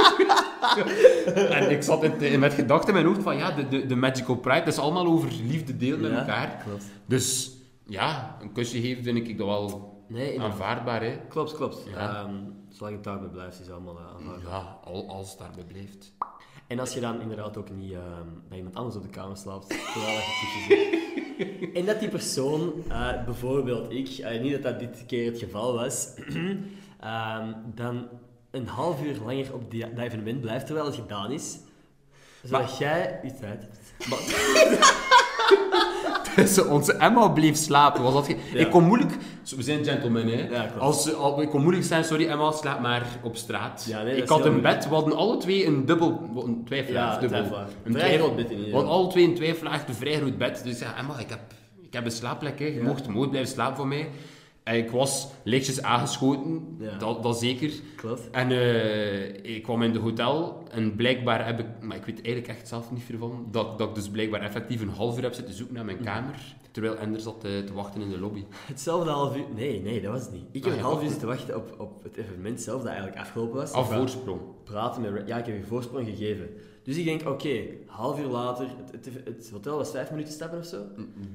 En 1.49 1.71
ik 1.71 1.83
zat 1.83 2.03
in, 2.03 2.21
in- 2.21 2.39
met 2.39 2.53
gedachten 2.53 2.87
in 2.87 2.93
mijn 2.93 3.05
hoofd 3.05 3.21
van 3.23 3.37
ja, 3.37 3.51
de, 3.51 3.67
de, 3.67 3.85
de 3.85 3.95
Magical 3.95 4.35
Pride, 4.35 4.59
dat 4.59 4.73
is 4.73 4.79
allemaal 4.79 5.05
over 5.05 5.29
liefde 5.47 5.77
delen 5.77 6.01
met 6.01 6.11
elkaar. 6.11 6.61
Klopt. 6.65 6.85
Dus 7.05 7.51
ja, 7.85 8.37
een 8.41 8.51
kusje 8.51 8.81
geven 8.81 9.03
vind 9.03 9.17
ik 9.17 9.37
dat 9.37 9.47
wel 9.47 9.97
Nee, 10.07 10.41
aanvaardbaar. 10.41 11.01
Hè. 11.03 11.17
Klopt, 11.27 11.53
klopt. 11.55 11.83
Ehm, 11.95 12.33
zolang 12.69 12.95
het 12.95 13.03
daarbij 13.03 13.27
blijft, 13.29 13.59
is 13.59 13.65
het 13.65 13.75
allemaal 13.75 13.97
uh, 13.99 14.13
aanvaardbaar. 14.15 14.51
Ja, 14.51 14.77
al, 14.83 15.09
als 15.09 15.29
het 15.29 15.39
daarbij 15.39 15.63
blijft. 15.63 16.13
En 16.67 16.79
als 16.79 16.93
je 16.93 16.99
dan 16.99 17.21
inderdaad 17.21 17.57
ook 17.57 17.69
niet 17.71 17.91
ehm, 17.93 18.27
bij 18.49 18.57
iemand 18.57 18.75
anders 18.75 18.95
op 18.95 19.03
de 19.03 19.09
kamer 19.09 19.37
slaapt, 19.37 19.67
terwijl 19.93 20.13
je 20.15 20.21
kusjes 20.41 20.67
hebt. 20.67 20.97
En 21.75 21.85
dat 21.85 21.99
die 21.99 22.09
persoon, 22.09 22.73
eh, 22.87 23.23
bijvoorbeeld 23.25 23.91
ik, 23.91 24.07
eh, 24.09 24.41
niet 24.41 24.51
dat 24.51 24.63
dat 24.63 24.79
dit 24.79 25.03
keer 25.07 25.25
het 25.31 25.39
geval 25.39 25.73
was, 25.73 26.13
ehm, 26.99 27.53
dan 27.75 28.07
een 28.51 28.67
half 28.67 29.03
uur 29.03 29.15
langer 29.25 29.53
op 29.53 29.71
die, 29.71 29.85
dat 29.95 30.05
evenement 30.05 30.41
blijft 30.41 30.65
terwijl 30.65 30.85
het 30.87 30.95
gedaan 30.95 31.31
is, 31.31 31.57
zodat 32.43 32.61
Maar- 32.61 32.75
jij 32.79 33.19
je 33.23 33.33
tijd 33.39 33.59
hebt. 33.61 33.77
Dus 36.35 36.63
onze 36.77 36.93
Emma 36.93 37.27
bleef 37.27 37.55
slapen. 37.57 38.03
Was 38.03 38.13
dat 38.13 38.25
ge- 38.25 38.37
Ja. 38.53 38.59
Ik 38.59 38.69
kon 38.69 38.83
moeilijk... 38.83 39.11
We 39.55 39.61
zijn 39.63 39.83
gentlemen, 39.85 40.27
hè. 40.27 40.47
Ja, 40.49 40.61
klopt. 40.65 40.79
Als, 40.79 41.13
al, 41.13 41.41
ik 41.41 41.49
kon 41.49 41.61
moeilijk 41.61 41.85
zijn, 41.85 42.03
sorry 42.03 42.27
Emma, 42.27 42.51
slaap 42.51 42.79
maar 42.81 43.05
op 43.23 43.35
straat. 43.35 43.85
Ja, 43.87 44.03
nee, 44.03 44.13
dat 44.13 44.23
ik 44.23 44.29
had 44.29 44.45
een 44.45 44.51
moeilijk. 44.51 44.75
bed, 44.79 44.87
we 44.89 44.93
hadden 44.95 45.15
alle 45.15 45.37
twee 45.37 45.65
een 45.65 45.85
dubbel... 45.85 46.29
Een 46.45 46.63
twijfelaar, 46.65 47.19
dubbel. 47.19 47.27
twijfelaar. 47.37 47.67
Een 47.83 47.91
Vrij 47.93 48.05
twijfel- 48.05 48.25
groot 48.25 48.35
bed 48.35 48.45
in 48.45 48.51
ieder 48.51 48.69
We 48.69 48.75
hadden 48.75 48.91
alle 48.93 49.07
twee 49.07 49.23
een 49.25 49.35
twijfelaar, 49.35 49.83
een 49.87 49.93
vrij 49.95 50.15
groot 50.17 50.37
bed. 50.37 50.61
Dus 50.63 50.79
ja, 50.79 50.97
Emma, 50.97 51.17
ik 51.19 51.29
heb, 51.29 51.39
ik 51.81 51.93
heb 51.93 52.05
een 52.05 52.11
slaapplek, 52.11 52.59
hè. 52.59 52.65
Je 52.65 52.73
Ja. 52.73 52.83
mocht 52.83 53.07
mooi 53.07 53.29
blijven 53.29 53.51
slapen 53.51 53.75
voor 53.75 53.87
mij. 53.87 54.09
Ik 54.75 54.91
was 54.91 55.27
lichtjes 55.43 55.81
aangeschoten, 55.81 56.75
Ja. 56.79 56.97
dat, 56.97 57.23
dat 57.23 57.39
zeker. 57.39 57.71
Klopt. 57.95 58.29
En 58.29 58.51
eh, 58.51 59.55
ik 59.55 59.63
kwam 59.63 59.81
in 59.83 59.93
de 59.93 59.99
hotel 59.99 60.63
en 60.71 60.95
blijkbaar 60.95 61.45
heb 61.45 61.59
ik, 61.59 61.65
maar 61.81 61.97
ik 61.97 62.05
weet 62.05 62.21
eigenlijk 62.25 62.47
echt 62.57 62.67
zelf 62.67 62.91
niet 62.91 63.09
meer 63.09 63.19
van, 63.19 63.47
dat, 63.51 63.77
dat 63.77 63.89
ik 63.89 63.95
dus 63.95 64.09
blijkbaar 64.09 64.41
effectief 64.41 64.81
een 64.81 64.89
half 64.89 65.17
uur 65.17 65.23
heb 65.23 65.33
zitten 65.33 65.53
zoeken 65.53 65.75
naar 65.75 65.85
mijn 65.85 66.03
kamer, 66.03 66.55
terwijl 66.71 66.97
Ender 66.97 67.21
zat 67.21 67.43
eh, 67.43 67.57
te 67.59 67.73
wachten 67.73 68.01
in 68.01 68.09
de 68.09 68.19
lobby. 68.19 68.43
Hetzelfde 68.65 69.09
half 69.09 69.35
uur... 69.37 69.43
Nee, 69.55 69.81
nee, 69.81 70.01
dat 70.01 70.11
was 70.11 70.21
het 70.21 70.31
niet. 70.31 70.45
Ik 70.51 70.63
heb 70.63 70.73
Ah, 70.73 70.79
een 70.79 70.85
half 70.85 71.03
uur 71.03 71.09
zitten 71.09 71.27
wachten 71.27 71.55
op, 71.55 71.75
op 71.77 72.03
het 72.03 72.17
evenement 72.17 72.61
zelf, 72.61 72.77
dat 72.81 72.87
eigenlijk 72.89 73.19
afgelopen 73.19 73.55
was. 73.55 73.71
Af 73.71 73.93
voorsprong. 73.93 74.39
praten 74.63 75.01
met... 75.01 75.27
Ja, 75.27 75.37
ik 75.37 75.45
heb 75.45 75.57
je 75.57 75.63
voorsprong 75.63 76.07
gegeven. 76.07 76.49
Dus 76.89 76.97
ik 76.97 77.05
denk, 77.05 77.27
oké, 77.27 77.63
half 77.85 78.19
uur 78.19 78.25
later... 78.27 78.67
Het, 78.91 79.05
het, 79.05 79.25
het 79.25 79.49
hotel 79.49 79.77
was 79.77 79.91
vijf 79.91 80.11
minuten 80.11 80.33
stappen 80.33 80.59
of 80.59 80.65
zo? 80.65 80.77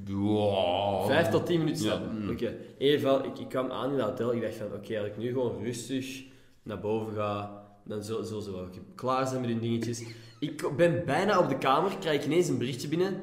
Wow. 0.07 1.05
Vijf 1.07 1.29
tot 1.29 1.45
tien 1.45 1.59
minuten 1.59 1.83
Ja, 1.85 1.91
stappen. 1.91 2.23
mm. 2.23 2.29
Oké. 2.29 2.55
Geval, 2.79 3.25
ik, 3.25 3.39
ik 3.39 3.49
kwam 3.49 3.71
aan 3.71 3.91
in 3.91 3.97
dat 3.97 4.09
hotel. 4.09 4.33
Ik 4.33 4.41
dacht 4.41 4.55
van, 4.55 4.73
oké, 4.73 4.99
als 4.99 5.07
ik 5.07 5.17
nu 5.17 5.27
gewoon 5.27 5.63
rustig 5.63 6.23
naar 6.63 6.79
boven 6.79 7.13
ga, 7.13 7.63
dan 7.83 8.03
zullen 8.03 8.25
zullen 8.25 8.43
ze 8.43 8.51
wel 8.51 8.67
klaar 8.95 9.27
zijn 9.27 9.41
met 9.41 9.49
hun 9.49 9.59
dingetjes. 9.59 10.03
Ik 10.39 10.75
ben 10.75 11.05
bijna 11.05 11.39
op 11.39 11.49
de 11.49 11.57
kamer, 11.57 11.97
krijg 11.99 12.19
ik 12.19 12.25
ineens 12.25 12.47
een 12.47 12.57
berichtje 12.57 12.87
binnen. 12.87 13.19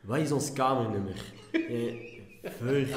Wat 0.00 0.18
is 0.18 0.32
ons 0.32 0.52
kamernummer? 0.52 1.32
Eh, 1.52 2.94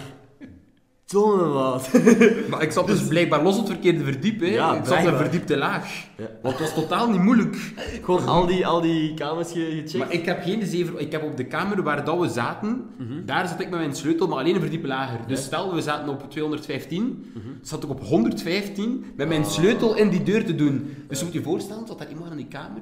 Verdomme 1.11 1.43
wat. 1.47 1.89
Maar 2.49 2.61
ik 2.61 2.71
zat 2.71 2.87
dus 2.87 3.07
blijkbaar 3.07 3.43
los 3.43 3.53
op 3.57 3.59
het 3.59 3.71
verkeerde 3.71 4.03
verdiep, 4.03 4.39
hè. 4.39 4.45
Ja, 4.45 4.75
ik 4.75 4.85
zat 4.85 5.05
een 5.05 5.17
verdiepte 5.17 5.57
laag. 5.57 5.93
Ja. 6.17 6.25
Want 6.41 6.57
het 6.59 6.63
was 6.73 6.83
totaal 6.83 7.09
niet 7.09 7.21
moeilijk. 7.21 7.55
Gewoon 8.03 8.25
al 8.27 8.45
die, 8.45 8.67
al 8.67 8.81
die 8.81 9.13
kamers 9.13 9.51
ge- 9.51 9.59
gecheckt. 9.71 9.97
Maar 9.97 10.11
ik 10.11 10.25
heb 10.25 10.43
geen 10.43 10.65
zeven... 10.65 10.99
Ik 11.01 11.11
heb 11.11 11.23
op 11.23 11.37
de 11.37 11.45
kamer 11.45 11.83
waar 11.83 12.05
dat 12.05 12.19
we 12.19 12.27
zaten, 12.29 12.85
Mhm. 12.97 13.25
daar 13.25 13.47
zat 13.47 13.59
ik 13.59 13.69
met 13.69 13.79
mijn 13.79 13.95
sleutel, 13.95 14.27
maar 14.27 14.37
alleen 14.37 14.55
een 14.55 14.61
verdiep 14.61 14.85
lager. 14.85 15.19
Dus 15.27 15.43
stel, 15.43 15.73
we 15.75 15.81
zaten 15.81 16.09
op 16.09 16.31
215, 16.31 17.31
Mhm. 17.33 17.45
zat 17.61 17.83
ik 17.83 17.89
op 17.89 18.03
115 18.03 19.05
met 19.15 19.27
mijn 19.27 19.45
sleutel 19.45 19.95
in 19.95 20.09
die 20.09 20.23
deur 20.23 20.45
te 20.45 20.55
doen. 20.55 20.95
Dus 21.07 21.19
je 21.19 21.25
moet 21.25 21.33
je 21.33 21.41
voorstellen, 21.41 21.87
zat 21.87 21.99
daar 21.99 22.09
iemand 22.09 22.31
in 22.31 22.37
die 22.37 22.47
kamer, 22.47 22.81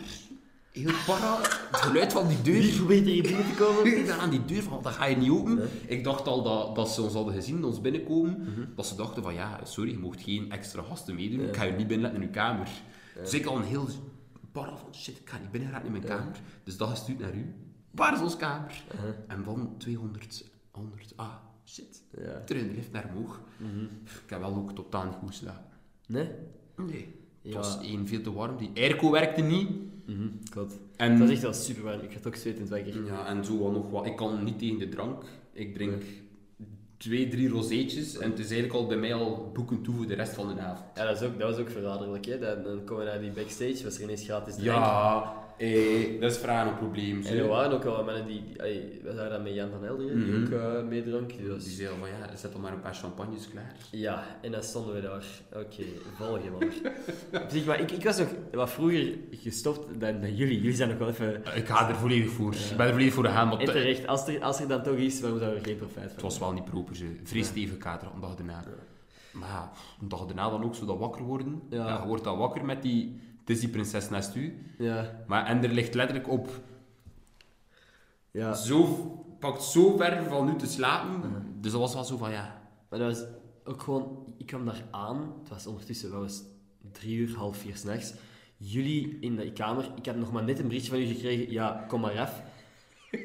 heel 0.75 0.91
para, 1.05 1.37
het 1.41 1.81
geluid 1.81 2.13
van 2.13 2.27
die 2.27 2.41
deur. 2.41 2.61
Wie 2.61 2.75
probeert 2.75 3.05
hier 3.05 3.21
binnen 3.23 3.45
te 3.45 3.53
komen? 3.63 3.85
Ik 3.97 4.07
daar 4.07 4.19
aan 4.19 4.29
die 4.29 4.45
deur 4.45 4.63
van, 4.63 4.81
dat 4.83 4.93
ga 4.93 5.05
je 5.05 5.15
niet 5.15 5.29
open. 5.29 5.55
Ja. 5.57 5.63
Ik 5.87 6.03
dacht 6.03 6.27
al 6.27 6.43
dat, 6.43 6.75
dat 6.75 6.89
ze 6.89 7.01
ons 7.01 7.13
hadden 7.13 7.33
gezien, 7.33 7.63
ons 7.63 7.81
binnenkomen, 7.81 8.47
dat 8.75 8.87
ze 8.87 8.95
dachten 8.95 9.23
van, 9.23 9.33
ja, 9.33 9.59
sorry, 9.63 9.91
je 9.91 9.97
mocht 9.97 10.21
geen 10.21 10.51
extra 10.51 10.81
gasten 10.81 11.15
meedoen, 11.15 11.47
ik 11.47 11.55
ga 11.55 11.63
je 11.63 11.71
niet 11.71 11.87
binnenlaten 11.87 12.21
in 12.21 12.27
uw 12.27 12.33
kamer. 12.33 12.69
Dus 13.21 13.33
ik 13.33 13.45
al 13.45 13.57
een 13.57 13.63
heel 13.63 13.87
para 14.51 14.77
van, 14.77 14.95
shit, 14.95 15.17
ik 15.19 15.29
ga 15.29 15.37
niet 15.37 15.51
binnen 15.51 15.83
in 15.85 15.91
mijn 15.91 16.03
Ja. 16.03 16.09
kamer. 16.15 16.35
Dus 16.63 16.77
dat 16.77 16.89
gestuurd 16.89 17.19
naar 17.19 17.33
u. 17.35 17.53
Waar 17.91 18.13
is 18.13 18.21
ons 18.21 18.35
kamer? 18.37 18.83
En 19.27 19.43
van 19.43 19.75
200, 19.77 20.45
100, 20.71 21.13
ah, 21.15 21.33
shit. 21.65 22.03
Ja. 22.17 22.41
Terug 22.45 22.61
in 22.61 22.67
de 22.67 22.73
lift 22.73 22.91
naar 22.91 23.09
omhoog. 23.15 23.41
Ik 24.23 24.29
heb 24.29 24.39
wel 24.39 24.55
ook 24.55 24.71
totaal 24.71 25.03
niet 25.05 25.13
goed 25.13 25.27
geslapen. 25.29 25.71
Nee? 26.07 26.29
Nee. 26.77 27.15
Het 27.41 27.53
Ja. 27.53 27.57
was 27.59 27.79
één, 27.81 28.07
veel 28.07 28.21
te 28.21 28.33
warm. 28.33 28.57
Die 28.57 28.71
airco 28.75 29.11
werkte 29.11 29.41
niet. 29.41 29.69
Klopt. 30.49 30.77
En, 30.95 31.11
Het 31.11 31.19
was 31.19 31.29
echt 31.29 31.41
wel 31.41 31.53
super 31.53 31.83
warm. 31.83 32.01
Ik 32.01 32.13
had 32.13 32.27
ook 32.27 32.35
zwetend 32.35 32.69
wakker. 32.69 33.05
ja, 33.05 33.27
en 33.27 33.45
zo 33.45 33.57
wat 33.57 33.71
nog 33.71 33.89
wat. 33.89 34.05
Ik 34.05 34.15
kan 34.15 34.43
niet 34.43 34.59
tegen 34.59 34.79
de 34.79 34.89
drank. 34.89 35.23
Ik 35.53 35.73
drink 35.73 36.03
twee, 36.97 37.27
drie 37.27 37.49
rozeetjes. 37.49 38.17
En 38.17 38.29
het 38.29 38.39
is 38.39 38.51
eigenlijk 38.51 38.73
al 38.79 38.87
bij 38.87 38.97
mij 38.97 39.13
al 39.13 39.51
boeken 39.53 39.81
toe 39.81 39.95
voor 39.95 40.07
de 40.07 40.13
rest 40.13 40.33
van 40.33 40.55
de 40.55 40.61
avond. 40.61 40.85
Ja, 40.95 41.05
dat, 41.05 41.21
is 41.21 41.27
ook, 41.27 41.39
dat 41.39 41.49
was 41.49 41.59
ook 41.59 41.69
verraderlijk. 41.69 42.25
Hè? 42.25 42.39
Dan, 42.39 42.63
dan 42.63 42.83
komen 42.83 43.05
we 43.05 43.09
naar 43.11 43.19
die 43.19 43.31
backstage, 43.31 43.83
was 43.83 43.97
er 43.97 44.03
ineens 44.03 44.23
gratis 44.23 44.55
drank. 44.55 44.67
Ja, 44.85 45.33
eh, 45.57 46.21
dat 46.21 46.31
is 46.31 46.37
vragen 46.37 46.71
een 46.71 46.77
probleem. 46.77 47.21
En 47.25 47.37
er 47.37 47.47
waren 47.47 47.71
ook 47.71 47.83
wel 47.83 48.03
mannen 48.03 48.27
die... 48.27 48.43
we 49.03 49.11
zagen 49.15 49.29
dat 49.29 49.43
met 49.43 49.53
Jan 49.53 49.69
van 49.69 49.83
Helder, 49.83 50.05
die 50.15 50.15
Mhm. 50.25 50.43
ook 50.43 50.51
eh 50.61 50.83
meedronk. 50.87 51.37
Die 51.37 51.47
was- 51.49 51.63
Die 51.63 51.73
zeiden 51.73 51.97
van 51.99 52.07
ja, 52.09 52.35
zet 52.35 52.53
al 52.53 52.59
maar 52.59 52.71
een 52.73 52.81
paar 52.81 52.93
champagnes 52.95 53.49
klaar. 53.49 53.75
Ja, 53.91 54.23
en 54.41 54.51
dan 54.51 54.63
stonden 54.63 54.95
we 54.95 55.01
daar. 55.01 55.25
Oké, 55.53 55.83
volgen 56.17 56.51
maar. 56.59 56.73
zeg 57.51 57.65
maar, 57.65 57.79
ik, 57.79 57.91
ik 57.91 58.03
was 58.03 58.17
nog 58.17 58.27
wat 58.51 58.69
vroeger 58.69 59.17
gestopt 59.31 59.99
dan, 59.99 60.21
dan 60.21 60.35
jullie. 60.35 60.55
Jullie 60.57 60.75
zijn 60.75 60.89
nog 60.89 60.97
wel 60.97 61.07
even... 61.09 61.41
Ik 61.55 61.67
ga 61.67 61.89
er 61.89 61.95
volledig 61.95 62.29
voor. 62.29 62.53
Ik 62.53 62.77
ben 62.77 62.85
er 62.85 62.91
volledig 62.91 63.13
voor 63.13 63.25
gegaan. 63.25 63.49
Want 63.49 63.61
En 63.61 63.67
terecht, 63.67 64.07
als 64.07 64.27
er, 64.27 64.41
als 64.41 64.59
er 64.59 64.67
dan 64.67 64.83
toch 64.83 64.95
is, 64.95 65.21
waarom 65.21 65.39
zou 65.39 65.55
er 65.55 65.63
geen 65.65 65.77
profijt 65.77 66.03
van 66.05 66.13
Het 66.13 66.21
was 66.21 66.39
wel 66.39 66.51
niet 66.51 66.65
proper, 66.65 66.95
ze. 66.95 67.05
Vrij 67.23 67.41
stevig 67.43 67.77
kater 67.77 68.07
een 68.13 68.21
dag 68.21 68.35
daarna. 68.35 68.63
Maar 69.31 69.49
ja, 69.49 69.71
een 70.01 70.07
dag 70.09 70.25
daarna 70.25 70.49
dan 70.49 70.63
ook 70.63 70.75
zo 70.75 70.85
dat 70.85 70.97
wakker 70.97 71.23
worden. 71.23 71.61
Ja. 71.69 71.87
Ja. 71.87 72.01
je 72.01 72.07
wordt 72.07 72.23
dan 72.23 72.37
wakker 72.37 72.65
met 72.65 72.81
die 72.81 73.19
Disney-prinses 73.45 74.09
naast 74.09 74.35
u. 74.35 74.73
Ja, 74.77 75.23
Maar 75.27 75.45
en 75.45 75.63
er 75.63 75.69
ligt 75.73 75.93
letterlijk 75.93 76.29
op, 76.29 76.49
ja. 78.31 78.53
zo, 78.53 78.85
pakt 79.39 79.63
zo 79.63 79.97
ver 79.97 80.23
van 80.23 80.49
u 80.49 80.55
te 80.55 80.67
slapen. 80.67 81.21
Dus 81.61 81.71
dat 81.71 81.81
was 81.81 81.93
wel 81.93 82.03
zo 82.03 82.17
van, 82.17 82.31
ja... 82.31 82.63
Maar 82.89 82.99
dat 82.99 83.17
was 83.17 83.27
ook 83.63 83.81
gewoon... 83.81 84.33
Ik 84.37 84.45
kwam 84.45 84.65
daar 84.65 84.83
aan. 84.91 85.33
Het 85.39 85.49
was 85.49 85.67
ondertussen 85.67 86.11
wel 86.11 86.23
eens 86.23 86.43
drie 86.91 87.17
uur, 87.17 87.35
half 87.35 87.57
vier 87.57 87.75
s'nachts. 87.75 88.13
Jullie 88.57 89.17
in 89.19 89.35
de 89.35 89.51
kamer. 89.51 89.91
Ik 89.95 90.05
had 90.05 90.15
nog 90.15 90.31
maar 90.31 90.43
net 90.43 90.59
een 90.59 90.67
berichtje 90.67 90.91
van 90.91 90.99
u 90.99 91.05
gekregen. 91.05 91.51
Ja, 91.51 91.85
kom 91.87 92.01
maar 92.01 92.19
af. 92.19 92.41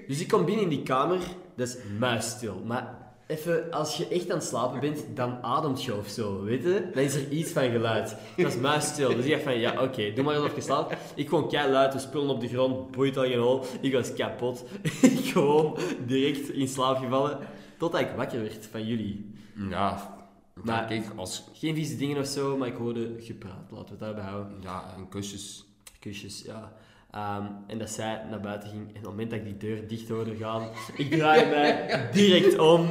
Dus 0.06 0.20
ik 0.20 0.28
kom 0.28 0.44
binnen 0.44 0.64
in 0.64 0.70
die 0.70 0.82
kamer, 0.82 1.20
dat 1.56 1.68
is 1.68 1.76
muisstil. 1.98 2.62
Maar 2.64 2.99
even, 3.30 3.70
als 3.70 3.96
je 3.96 4.08
echt 4.08 4.30
aan 4.30 4.38
het 4.38 4.46
slapen 4.46 4.80
bent, 4.80 5.04
dan 5.14 5.42
ademt 5.42 5.84
je 5.84 5.96
of 5.96 6.08
zo, 6.08 6.42
weet 6.42 6.62
je? 6.62 6.90
Dan 6.94 7.02
is 7.02 7.14
er 7.14 7.28
iets 7.28 7.50
van 7.50 7.70
geluid. 7.70 8.16
Dat 8.36 8.46
is 8.46 8.56
muisstil. 8.56 9.16
Dus 9.16 9.24
ik 9.24 9.30
dacht 9.30 9.42
van, 9.42 9.58
ja, 9.58 9.82
oké, 9.82 10.12
doe 10.12 10.24
maar 10.24 10.34
eens 10.34 10.46
even 10.46 10.62
slapen. 10.62 10.98
Ik 11.14 11.28
gewoon 11.28 11.48
kei 11.48 11.70
luid, 11.70 11.92
de 11.92 11.98
spullen 11.98 12.28
op 12.28 12.40
de 12.40 12.48
grond, 12.48 12.90
boeit 12.90 13.16
al 13.16 13.24
geen 13.24 13.38
hol. 13.38 13.64
Ik 13.80 13.92
was 13.92 14.14
kapot. 14.14 14.64
ik 15.02 15.24
gewoon 15.24 15.78
direct 16.06 16.48
in 16.48 16.68
slaap 16.68 16.96
gevallen, 16.96 17.38
totdat 17.78 18.00
ik 18.00 18.10
wakker 18.16 18.40
werd 18.40 18.68
van 18.70 18.86
jullie. 18.86 19.34
Ja, 19.68 20.18
maar 20.54 20.86
kijk, 20.86 21.06
als... 21.16 21.44
Geen 21.52 21.74
vieze 21.74 21.96
dingen 21.96 22.18
of 22.18 22.26
zo, 22.26 22.56
maar 22.56 22.68
ik 22.68 22.76
hoorde 22.76 23.14
gepraat. 23.18 23.70
Laten 23.70 23.84
we 23.84 23.90
het 23.90 23.98
daarbij 23.98 24.24
houden. 24.24 24.56
Ja, 24.62 24.94
en 24.96 25.08
kusjes. 25.08 25.64
Kusjes, 25.98 26.42
ja. 26.42 26.72
Ehm, 27.10 27.44
en 27.66 27.78
dat 27.78 27.90
zij 27.90 28.20
naar 28.30 28.40
buiten 28.40 28.68
ging. 28.68 28.82
En 28.82 28.88
op 28.88 28.94
het 28.94 29.04
moment 29.04 29.30
dat 29.30 29.38
ik 29.38 29.44
die 29.44 29.56
deur 29.56 29.88
dicht 29.88 30.08
hoorde 30.08 30.36
gaan, 30.36 30.68
ik 30.96 31.10
draai 31.10 31.48
mij 31.48 31.86
direct 32.12 32.58
om. 32.58 32.86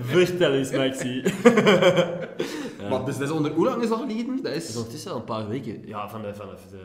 Vertel 0.00 0.52
eens, 0.52 0.70
Maxi. 0.70 1.22
Ja. 2.80 2.88
Maar 2.88 3.04
dus 3.04 3.16
dat 3.18 3.28
is 3.28 3.34
onder 3.34 3.52
hoe 3.52 3.64
lang 3.64 3.82
is 3.82 3.88
dat 3.88 3.98
geleden? 4.00 4.34
Dat 4.34 4.44
Dat 4.44 4.52
is 4.54 4.68
is... 4.68 4.76
ondertussen 4.76 5.10
al 5.10 5.16
een 5.16 5.24
paar 5.24 5.48
weken. 5.48 5.82
Ja, 5.86 6.08
van 6.08 6.22
de, 6.22 6.34
vanaf 6.34 6.60
de... 6.70 6.76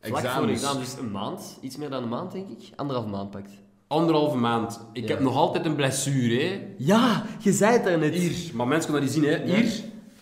Vlak 0.00 0.20
voor 0.26 0.46
de 0.46 0.52
Examens. 0.52 0.52
examen, 0.62 0.80
dus 0.82 0.96
een 0.98 1.10
maand. 1.10 1.58
Iets 1.60 1.76
meer 1.76 1.90
dan 1.90 2.02
een 2.02 2.08
maand, 2.08 2.32
denk 2.32 2.48
ik. 2.48 2.70
Anderhalf 2.76 3.06
maand 3.06 3.30
pakt. 3.30 3.50
Anderhalve 3.86 4.36
maand. 4.36 4.80
Ik 4.92 5.02
Ja. 5.02 5.08
heb 5.08 5.20
nog 5.20 5.36
altijd 5.36 5.64
een 5.66 5.74
blessure, 5.74 6.42
hè. 6.44 6.60
Ja, 6.78 7.24
je 7.38 7.52
zei 7.52 7.72
het 7.72 7.84
daarnet. 7.84 8.14
Hier, 8.14 8.54
maar 8.54 8.66
mensen 8.68 8.90
kunnen 8.92 9.08
dat 9.10 9.16
niet 9.22 9.26
zien, 9.28 9.34
hè. 9.48 9.54
Hier, 9.56 9.72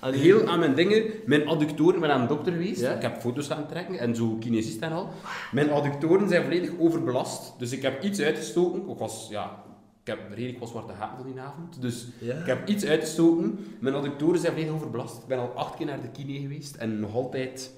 Allee. 0.00 0.20
heel 0.20 0.46
aan 0.46 0.58
mijn 0.58 0.74
dingen. 0.74 1.04
Mijn 1.26 1.46
adductoren, 1.48 2.00
ben 2.00 2.10
aan 2.10 2.20
een 2.20 2.26
dokter 2.26 2.52
geweest. 2.52 2.80
Ja? 2.80 2.92
Ik 2.92 3.02
heb 3.02 3.20
foto's 3.20 3.46
gaan 3.46 3.66
trekken 3.66 3.98
en 3.98 4.16
zo 4.16 4.36
kinesist 4.40 4.80
en 4.80 4.92
al. 4.92 5.08
Mijn 5.52 5.70
adductoren 5.70 6.28
zijn 6.28 6.42
volledig 6.42 6.70
overbelast. 6.78 7.54
Dus 7.58 7.72
ik 7.72 7.82
heb 7.82 8.02
iets 8.02 8.20
uitgestoken. 8.20 8.88
Ik 8.88 8.98
was, 8.98 9.26
ja... 9.30 9.66
Ik 10.02 10.14
heb 10.14 10.32
redelijk 10.32 10.58
wat 10.58 10.68
zwarte 10.68 10.92
gaten 10.92 11.16
van 11.16 11.32
die 11.32 11.40
avond. 11.40 11.80
Dus 11.82 12.06
Ja? 12.20 12.34
ik 12.34 12.46
heb 12.46 12.68
iets 12.68 12.84
uitgestoken. 12.84 13.66
Mijn 13.78 13.94
adductoren 13.94 14.40
zijn 14.40 14.52
volledig 14.52 14.74
overbelast. 14.74 15.18
Ik 15.18 15.26
ben 15.26 15.38
al 15.38 15.52
acht 15.54 15.76
keer 15.76 15.86
naar 15.86 16.00
de 16.00 16.08
kine 16.08 16.40
geweest 16.40 16.76
en 16.76 17.00
nog 17.00 17.14
altijd 17.14 17.72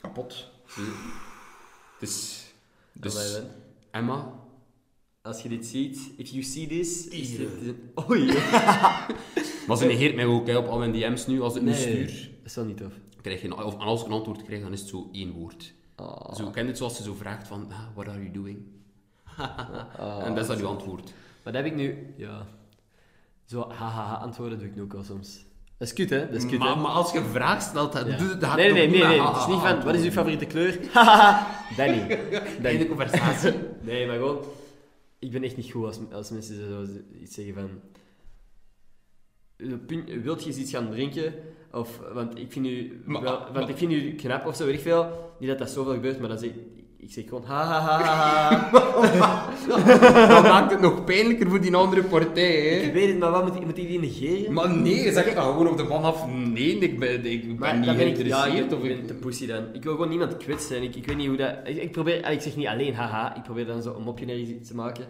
kapot. 0.00 0.50
Dus... 1.98 2.44
Dus... 2.92 3.40
Emma, 3.90 4.32
Als 5.22 5.42
je 5.42 5.48
dit 5.48 5.66
ziet, 5.66 5.98
if 6.16 6.28
you 6.28 6.42
see 6.42 6.66
this... 6.66 7.08
Is 7.08 7.36
dit 7.36 7.48
een... 7.62 7.90
Oei. 8.10 8.26
maar 9.66 9.76
ze 9.76 9.84
negeert 9.86 10.14
mij 10.14 10.24
ook 10.26 10.46
hè, 10.46 10.56
op 10.56 10.66
al 10.66 10.78
mijn 10.78 10.92
DM's 10.92 11.26
nu. 11.26 11.40
Als 11.40 11.54
ik 11.56 11.62
nu 11.62 11.70
Nee, 11.70 11.78
stuur, 11.80 12.06
dat 12.06 12.50
is 12.50 12.54
wel 12.54 12.64
niet 12.64 12.76
tof. 12.76 12.92
krijg 13.20 13.42
je, 13.42 13.64
of 13.64 13.76
als 13.78 14.00
ik 14.00 14.06
een 14.06 14.12
antwoord 14.12 14.42
krijg, 14.42 14.62
dan 14.62 14.72
is 14.72 14.80
het 14.80 14.88
zo 14.88 15.08
één 15.12 15.32
woord. 15.32 15.72
Oh. 15.96 16.34
Zo, 16.34 16.50
ken 16.50 16.62
je 16.62 16.68
het 16.68 16.78
zoals 16.78 16.96
ze 16.96 17.02
zo 17.02 17.14
vraagt 17.14 17.48
van, 17.48 17.66
ah, 17.70 17.78
what 17.94 18.08
are 18.08 18.18
you 18.18 18.30
doing? 18.30 18.58
Oh, 19.98 20.20
en 20.26 20.34
dat 20.34 20.38
is 20.38 20.46
dan 20.46 20.58
uw 20.58 20.66
antwoord. 20.66 21.12
Maar 21.42 21.52
dat 21.52 21.62
heb 21.62 21.72
ik 21.72 21.74
nu... 21.74 22.14
Ja... 22.16 22.46
Zo 23.44 23.68
hahaha 23.70 24.14
antwoorden 24.14 24.58
doe 24.58 24.66
ik 24.68 24.74
nu 24.74 24.82
ook 24.82 24.92
wel 24.92 25.02
soms. 25.04 25.44
Dat 25.78 25.88
is 25.88 25.92
kut, 25.94 26.10
hè? 26.10 26.26
Dat 26.30 26.42
is 26.42 26.46
kut, 26.50 26.58
maar, 26.58 26.74
als 26.76 27.12
je 27.12 27.18
een 27.18 27.24
vraag 27.24 27.62
stelt, 27.62 27.92
dan 27.92 28.06
Ja. 28.08 28.16
doe 28.16 28.36
dat 28.38 28.56
nee, 28.56 28.72
nee, 28.72 28.88
nee, 28.88 28.98
nee, 29.00 29.08
nee. 29.08 29.20
Ah, 29.20 29.32
Het 29.32 29.42
is 29.42 29.46
niet 29.54 29.60
van, 29.62 29.82
wat 29.84 29.94
is 29.94 30.04
uw 30.04 30.10
favoriete 30.10 30.44
kleur? 30.44 30.70
Niet. 30.80 30.88
Dat 32.08 32.40
Einde 32.62 32.72
niet. 32.78 32.88
conversatie. 32.88 33.52
Nee, 33.80 34.06
maar 34.06 34.16
gewoon... 34.16 34.38
Ik 35.22 35.30
ben 35.30 35.42
echt 35.42 35.56
niet 35.56 35.70
goed 35.70 35.84
als, 35.84 35.98
als 36.12 36.30
mensen 36.30 36.56
zo 36.56 36.86
iets 37.20 37.34
zeggen 37.34 37.54
van... 37.54 37.70
Wilt 40.22 40.40
je 40.42 40.46
eens 40.46 40.58
iets 40.58 40.70
gaan 40.70 40.90
drinken? 40.90 41.34
Of, 41.72 41.98
want 41.98 42.38
ik 42.38 42.52
vind 42.52 42.66
u, 42.66 43.02
wel, 43.06 43.52
want 43.52 43.68
ik 43.68 43.76
vind 43.76 43.92
u 43.92 44.14
knap 44.14 44.46
of 44.46 44.56
zo, 44.56 44.64
weet 44.64 44.74
ik 44.74 44.80
veel. 44.80 45.34
Niet 45.38 45.48
dat 45.48 45.58
dat 45.58 45.70
zoveel 45.70 45.92
gebeurt, 45.92 46.18
maar 46.18 46.28
dan 46.28 46.38
zeg 46.38 46.50
ik... 47.02 47.08
Ik 47.08 47.10
zeg 47.10 47.24
gewoon 47.28 47.44
ha 47.44 47.64
ha 47.64 47.80
ha 47.80 48.02
ha. 48.02 48.70
dat 50.28 50.42
maakt 50.42 50.70
het 50.70 50.80
nog 50.80 51.04
pijnlijker 51.04 51.48
voor 51.48 51.60
die 51.60 51.74
andere 51.76 52.02
partij, 52.02 52.54
Ik 52.54 52.84
hè. 52.84 52.92
weet 52.92 53.08
het, 53.08 53.18
maar 53.18 53.30
wat 53.30 53.46
moet 53.46 53.56
ik, 53.56 53.64
moet 53.64 53.78
ik 53.78 53.88
die 53.88 54.00
negeren? 54.00 54.52
Maar 54.52 54.70
nee, 54.76 55.12
zeg 55.12 55.26
ik 55.26 55.34
dan 55.34 55.44
gewoon 55.44 55.68
op 55.68 55.76
de 55.76 55.82
man 55.82 56.02
af. 56.02 56.26
Nee, 56.28 56.78
ik 56.78 56.98
ben, 56.98 57.24
ik 57.24 57.58
ben 57.58 57.80
niet 57.80 57.88
ik, 57.88 57.94
ja, 57.94 58.02
geïnteresseerd. 58.02 58.72
ik 58.72 58.72
of 58.72 58.80
ben 58.82 58.90
ik... 58.90 59.06
te 59.06 59.14
pussy 59.14 59.46
dan. 59.46 59.64
Ik 59.72 59.82
wil 59.82 59.92
gewoon 59.92 60.08
niemand 60.08 60.36
kwetsen. 60.36 60.76
En 60.76 60.82
ik, 60.82 60.96
ik 60.96 61.06
weet 61.06 61.16
niet 61.16 61.26
hoe 61.26 61.36
dat... 61.36 61.54
Ik, 61.64 61.82
ik 61.82 61.92
probeer... 61.92 62.22
en 62.22 62.32
Ik 62.32 62.40
zeg 62.40 62.56
niet 62.56 62.66
alleen 62.66 62.94
haha. 62.94 63.36
Ik 63.36 63.42
probeer 63.42 63.66
dan 63.66 63.82
zo 63.82 63.94
een 63.94 64.02
mopje 64.02 64.26
naar 64.26 64.36
iets 64.36 64.68
te 64.68 64.74
maken. 64.74 65.04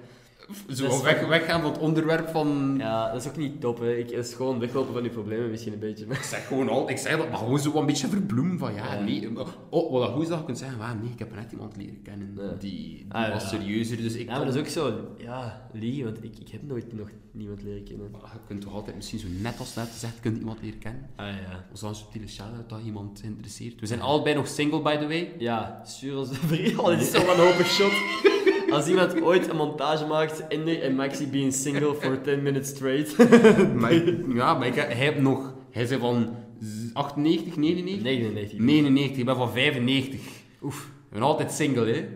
Zo 0.68 1.02
weg, 1.02 1.26
weggaan 1.26 1.60
van 1.62 1.70
het 1.72 1.80
onderwerp 1.80 2.28
van... 2.28 2.74
Ja, 2.78 3.12
dat 3.12 3.20
is 3.20 3.28
ook 3.28 3.36
niet 3.36 3.60
top, 3.60 3.78
hè. 3.78 3.96
Ik, 3.96 4.10
is 4.10 4.34
gewoon 4.34 4.58
weglopen 4.58 4.92
van 4.92 5.02
je 5.02 5.08
problemen 5.10 5.50
misschien 5.50 5.72
een 5.72 5.78
beetje. 5.78 6.04
Ik 6.04 6.22
zeg 6.22 6.46
gewoon 6.46 6.68
al, 6.68 6.90
ik 6.90 6.98
zeg 6.98 7.16
dat, 7.16 7.28
maar 7.30 7.38
gewoon 7.38 7.58
zo 7.58 7.74
een 7.74 7.86
beetje 7.86 8.08
verbloemen 8.08 8.58
van 8.58 8.74
ja, 8.74 8.94
Ja. 8.94 9.00
nee. 9.00 9.28
Oh, 9.70 9.90
wat 9.92 10.10
goed 10.10 10.22
is 10.22 10.28
dat 10.28 10.38
je 10.38 10.44
kunt 10.44 10.58
zeggen, 10.58 10.80
ah, 10.80 10.90
nee, 11.02 11.10
ik 11.12 11.18
heb 11.18 11.34
net 11.34 11.52
iemand 11.52 11.76
leren 11.76 12.02
kennen 12.02 12.32
Ja. 12.36 12.48
die, 12.58 12.58
die 12.58 13.06
Ah, 13.08 13.32
was 13.32 13.42
ja. 13.42 13.48
serieuzer, 13.48 13.96
dus 13.96 14.14
ik 14.14 14.28
Ja, 14.28 14.36
maar 14.36 14.44
dat 14.44 14.54
is 14.54 14.60
ook 14.60 14.66
zo... 14.68 15.08
Ja, 15.18 15.68
Lee, 15.72 16.04
want 16.04 16.24
ik, 16.24 16.38
ik 16.38 16.48
heb 16.48 16.62
nooit 16.62 16.92
nog 16.92 17.08
niemand 17.32 17.62
leren 17.62 17.84
kennen. 17.84 18.10
Maar 18.10 18.20
Je 18.32 18.38
kunt 18.46 18.60
toch 18.60 18.74
altijd 18.74 18.96
misschien 18.96 19.18
zo 19.18 19.26
net 19.40 19.58
als 19.58 19.74
net 19.74 19.88
gezegd, 19.92 20.14
je 20.14 20.20
kunt 20.20 20.38
iemand 20.38 20.58
leren 20.62 20.78
kennen. 20.78 21.10
Ah, 21.16 21.26
ja. 21.26 21.86
Een 21.88 21.94
subtiele 21.94 22.28
shout-out 22.28 22.68
dat 22.68 22.80
iemand 22.84 23.20
geïnteresseerd. 23.20 23.80
We 23.80 23.86
zijn 23.86 24.00
allebei 24.00 24.34
nog 24.34 24.46
single, 24.48 24.82
by 24.82 24.96
the 24.96 25.06
way. 25.06 25.32
Ja, 25.38 25.80
stuur 25.84 26.16
ons 26.16 26.40
bericht. 26.48 26.78
Oh, 26.78 26.86
dit 26.88 27.00
is 27.00 27.10
zo 27.10 27.24
wanhopig 27.26 27.66
shot. 27.66 27.92
Als 28.72 28.86
iemand 28.88 29.20
ooit 29.22 29.48
een 29.48 29.56
montage 29.56 30.06
maakt, 30.06 30.46
Ender 30.48 30.82
en 30.82 30.94
Maxi 30.94 31.26
being 31.28 31.52
single 31.54 31.94
for 31.94 32.20
10 32.20 32.42
minutes 32.42 32.68
straight. 32.68 33.16
Maar, 33.80 33.94
ja, 34.34 34.54
maar 34.58 34.66
ik, 34.66 34.74
hij 34.74 34.94
heeft 34.94 35.18
nog... 35.18 35.54
Hij 35.70 35.82
is 35.82 35.92
van 35.92 36.34
z- 36.60 36.92
98, 36.92 37.56
99? 37.56 38.02
99. 38.04 38.58
99, 38.58 39.16
ik 39.18 39.24
ben 39.24 39.36
van 39.36 39.52
95. 39.52 40.20
Oef. 40.62 40.84
Ik 40.84 41.12
ben 41.12 41.22
altijd 41.22 41.52
single, 41.52 41.92
hè. 41.92 42.08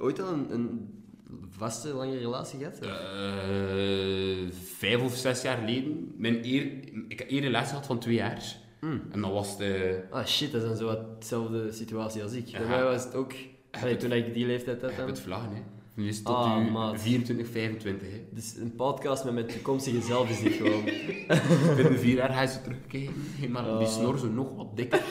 Ooit 0.00 0.20
al 0.20 0.28
een, 0.32 0.46
een 0.52 0.88
vaste, 1.50 1.88
lange 1.88 2.18
relatie 2.18 2.58
gehad? 2.58 2.78
Eh, 2.78 2.90
vijf 4.78 5.02
of 5.02 5.14
zes 5.16 5.42
jaar 5.42 5.56
geleden. 5.56 6.12
Mijn 6.16 6.44
eer, 6.44 6.62
ik 7.08 7.18
heb 7.18 7.30
eerder 7.30 7.50
les 7.50 7.68
gehad 7.68 7.86
van 7.86 7.98
twee 7.98 8.14
jaar. 8.14 8.42
Hmm. 8.80 9.02
En 9.12 9.20
dat 9.20 9.30
was 9.32 9.58
de... 9.58 10.00
Ah 10.10 10.26
shit, 10.26 10.52
dat 10.52 10.62
is 10.62 10.68
dan 10.68 10.76
zo 10.76 10.86
wat 10.86 11.20
dezelfde 11.20 11.72
situatie 11.72 12.22
als 12.22 12.32
ik. 12.32 12.50
Bij 12.52 12.66
mij 12.66 12.82
was 12.82 13.04
het 13.04 13.14
ook... 13.14 13.32
Allee, 13.70 13.96
toen 13.96 14.12
ik 14.12 14.34
die 14.34 14.46
leeftijd 14.46 14.80
had 14.80 14.90
Ik 14.90 14.96
heb 14.96 15.06
dan. 15.06 15.14
het 15.14 15.24
vlaggen, 15.24 15.50
hè. 15.54 15.60
Nu 15.94 16.08
is 16.08 16.16
het 16.16 16.24
tot 16.24 16.34
Ah, 16.36 16.66
u 16.66 16.70
maat. 16.70 17.00
24, 17.00 17.48
25, 17.48 18.08
hè. 18.10 18.20
Dus 18.32 18.56
een 18.56 18.74
podcast 18.74 19.24
met 19.24 19.34
mijn 19.34 19.46
toekomstige 19.46 20.00
zelf 20.00 20.30
is 20.30 20.40
dit 20.40 20.52
gewoon. 20.52 20.84
Binnen 21.76 21.98
vier 21.98 22.14
jaar 22.16 22.32
ga 22.32 22.40
je 22.42 22.48
zo 22.48 22.58
terugkijken. 22.62 23.12
Hey, 23.38 23.48
maar 23.48 23.62
die 23.64 23.72
Oh. 23.72 23.86
snor 23.86 24.18
zo 24.18 24.28
nog 24.28 24.56
wat 24.56 24.76
dikker. 24.76 25.02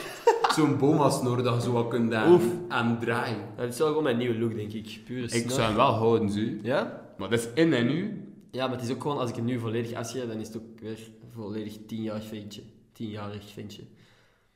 Zo'n 0.54 0.78
boma-snor 0.78 1.42
dat 1.42 1.54
je 1.54 1.60
zo 1.60 1.72
wat 1.72 1.88
kunt 1.88 2.14
aan, 2.14 2.32
Oef. 2.32 2.44
aan 2.68 2.98
draaien. 3.00 3.38
Dat 3.56 3.68
is 3.72 3.78
wel 3.78 3.88
gewoon 3.88 4.02
mijn 4.02 4.16
nieuwe 4.18 4.38
look, 4.38 4.54
denk 4.54 4.72
ik. 4.72 5.00
Pure 5.04 5.22
Ik 5.22 5.30
snor. 5.30 5.50
zou 5.50 5.62
hem 5.66 5.76
wel 5.76 5.92
houden, 5.92 6.30
zo. 6.30 6.40
Ja? 6.62 7.12
Maar 7.18 7.30
dat 7.30 7.38
is 7.38 7.48
in 7.54 7.72
en 7.72 7.86
nu. 7.86 8.24
Ja, 8.50 8.66
maar 8.66 8.76
het 8.76 8.84
is 8.88 8.94
ook 8.94 9.02
gewoon, 9.02 9.18
als 9.18 9.30
ik 9.30 9.36
het 9.36 9.44
nu 9.44 9.58
volledig 9.58 9.92
afschrijf, 9.92 10.28
dan 10.28 10.40
is 10.40 10.46
het 10.46 10.56
ook 10.56 10.80
weer 10.80 10.98
volledig 11.34 11.76
tienjarig 11.86 12.26
ventje. 12.26 12.62
Tienjarig 12.92 13.44
ventje. 13.52 13.82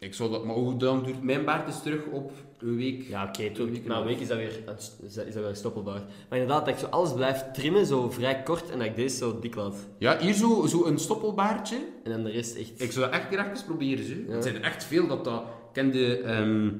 Ik 0.04 0.14
zou 0.14 0.30
dat, 0.30 0.44
maar 0.44 0.54
hoe 0.54 0.74
lang 0.78 1.04
duurt 1.04 1.22
mijn 1.22 1.44
baard 1.44 1.68
is 1.68 1.82
terug 1.82 2.06
op 2.06 2.32
een 2.58 2.76
week? 2.76 3.02
Ja, 3.08 3.24
oké, 3.24 3.42
weken 3.42 3.88
na 3.88 3.98
een 3.98 4.06
week 4.06 4.20
is 4.20 4.28
dat 4.28 4.36
weer, 4.36 4.62
is 4.76 5.14
dat, 5.14 5.26
is 5.26 5.34
dat 5.34 5.44
weer 5.44 5.56
stoppelbaar. 5.56 6.02
Maar 6.28 6.38
inderdaad, 6.38 6.64
dat 6.64 6.74
ik 6.74 6.80
zo 6.80 6.86
alles 6.86 7.12
blijf 7.12 7.44
trimmen, 7.52 7.86
zo 7.86 8.10
vrij 8.10 8.42
kort, 8.42 8.70
en 8.70 8.78
dat 8.78 8.86
ik 8.86 8.96
deze 8.96 9.16
zo 9.16 9.38
dik 9.38 9.54
laat. 9.54 9.88
Ja, 9.98 10.18
hier 10.18 10.34
zo, 10.34 10.66
zo 10.66 10.84
een 10.84 10.98
stoppelbaardje. 10.98 11.76
En 12.02 12.10
dan 12.10 12.22
de 12.22 12.30
rest 12.30 12.56
echt... 12.56 12.82
Ik 12.82 12.92
zou 12.92 13.04
dat 13.04 13.14
echt 13.14 13.32
graag 13.32 13.48
eens 13.48 13.64
proberen, 13.64 14.04
zo. 14.04 14.14
Ja. 14.26 14.34
Er 14.34 14.42
zijn 14.42 14.54
er 14.54 14.62
echt 14.62 14.84
veel 14.84 15.06
dat 15.06 15.24
dat... 15.24 15.42
Ik 15.42 15.72
ken 15.72 15.90
de 15.90 16.18
ehm, 16.18 16.70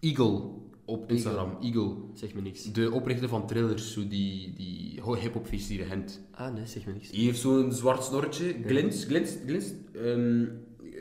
Eagle 0.00 0.42
op 0.84 1.10
Instagram. 1.10 1.56
Eagle. 1.60 1.94
Zeg 2.14 2.34
me 2.34 2.40
niks. 2.40 2.72
De 2.72 2.90
oprichter 2.92 3.28
van 3.28 3.46
Trillers, 3.46 3.92
zo 3.92 4.08
die, 4.08 4.52
die 4.56 5.00
hip-hop 5.20 5.46
feest 5.46 5.68
die 5.68 5.84
Gent. 5.84 6.20
Ah, 6.30 6.54
nee, 6.54 6.66
zeg 6.66 6.86
me 6.86 6.92
niks. 6.92 7.10
Die 7.10 7.24
heeft 7.24 7.40
zo'n 7.40 7.72
zwart 7.72 8.04
snorretje. 8.04 8.54
Glins, 8.66 9.04
glins, 9.04 9.36
glins. 9.46 9.72
ehm, 9.94 10.44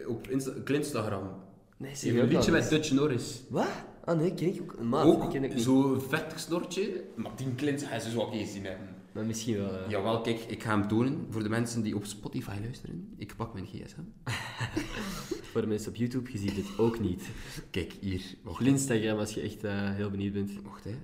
op 0.08 0.28
Insta 0.28 0.52
Glinstagram. 0.64 1.30
Nee, 1.78 1.92
me 2.04 2.10
een 2.10 2.22
ook 2.22 2.32
liedje 2.32 2.52
met. 2.52 2.70
Dutch 2.70 2.92
Norris. 2.92 3.42
Wat? 3.50 3.68
Ah, 4.06 4.18
nee, 4.18 4.34
ken 4.34 4.48
ik 4.54 4.62
ook. 4.62 4.76
Een 4.80 4.90
maat, 4.90 5.06
ook 5.06 5.32
ken 5.32 5.44
ik 5.44 5.54
niet. 5.54 5.64
zo'n 5.64 6.02
vettig 6.02 6.40
snortje. 6.40 7.04
Maar 7.16 7.32
die 7.36 7.48
glins 7.56 7.84
ga 7.84 7.96
je 7.96 8.02
zo 8.02 8.16
wel 8.16 8.32
eens 8.32 8.52
zien 8.52 8.66
hebben. 8.66 8.88
Maar 9.14 9.26
misschien 9.26 9.58
wel, 9.58 9.74
ja. 9.74 9.90
Jawel, 9.90 10.22
kijk, 10.22 10.40
ik 10.40 10.64
ga 10.64 10.70
hem 10.78 10.88
tonen 10.88 11.26
voor 11.30 11.44
de 11.44 11.50
mensen 11.50 11.82
die 11.82 11.96
op 11.96 12.06
Spotify 12.06 12.56
luisteren. 12.62 13.14
Ik 13.18 13.36
pak 13.36 13.54
mijn 13.54 13.66
gsm. 13.66 14.02
Voor 15.52 15.62
de 15.62 15.68
mensen 15.68 15.90
op 15.90 15.96
YouTube, 15.96 16.32
je 16.32 16.38
ziet 16.38 16.56
het 16.56 16.78
ook 16.78 17.00
niet. 17.00 17.24
Kijk, 17.72 17.94
hier. 18.00 18.22
Wacht, 18.44 18.60
Op 18.60 18.66
Instagram, 18.68 19.18
als 19.20 19.34
je 19.34 19.42
echt 19.42 19.64
eh, 19.64 19.72
heel 19.96 20.10
benieuwd 20.10 20.34
bent. 20.34 20.52
wacht 20.64 20.84
hè. 20.84 20.96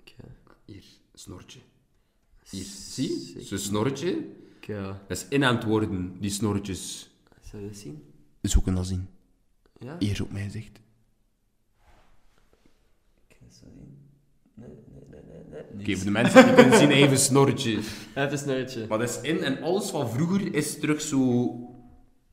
Oké. 0.00 0.14
Hier, 0.64 0.84
snorretje. 1.14 1.58
Hier, 2.50 2.64
zie? 2.64 3.36
Zo'n 3.38 3.58
snorretje. 3.58 4.26
Ja. 4.60 5.02
Dat 5.08 5.16
is 5.16 5.26
in 5.28 5.44
aan 5.44 5.54
het 5.54 5.64
worden, 5.64 6.16
die 6.20 6.30
snorretjes. 6.30 7.07
Zou 7.50 7.62
je 7.62 7.68
dat 7.68 7.78
zien? 7.78 8.02
Zo 8.42 8.60
kunnen 8.60 8.80
dat 8.80 8.90
zien. 8.90 9.08
Ja? 9.78 9.96
Hier 9.98 10.22
op 10.22 10.32
mijn 10.32 10.44
gezicht. 10.44 10.80
Kan 13.28 13.36
je 13.38 13.44
dat 13.44 13.54
zo 13.54 13.66
zien? 13.74 13.98
Nee, 14.54 14.68
nee, 14.92 15.02
nee, 15.10 15.42
nee. 15.50 15.62
nee. 15.72 15.80
Oké, 15.80 15.96
voor 15.96 16.04
de 16.04 16.10
mensen 16.10 16.44
die 16.44 16.54
kunnen 16.54 16.78
zien, 16.78 16.90
even 16.90 17.18
snorretje. 17.18 17.80
Heeft 18.14 18.32
een 18.32 18.38
snorretje. 18.38 18.86
Maar 18.86 18.98
dat 18.98 19.08
is 19.08 19.20
in 19.20 19.42
en 19.42 19.62
alles 19.62 19.90
van 19.90 20.10
vroeger 20.10 20.54
is 20.54 20.78
terug 20.78 21.00
zo 21.00 21.52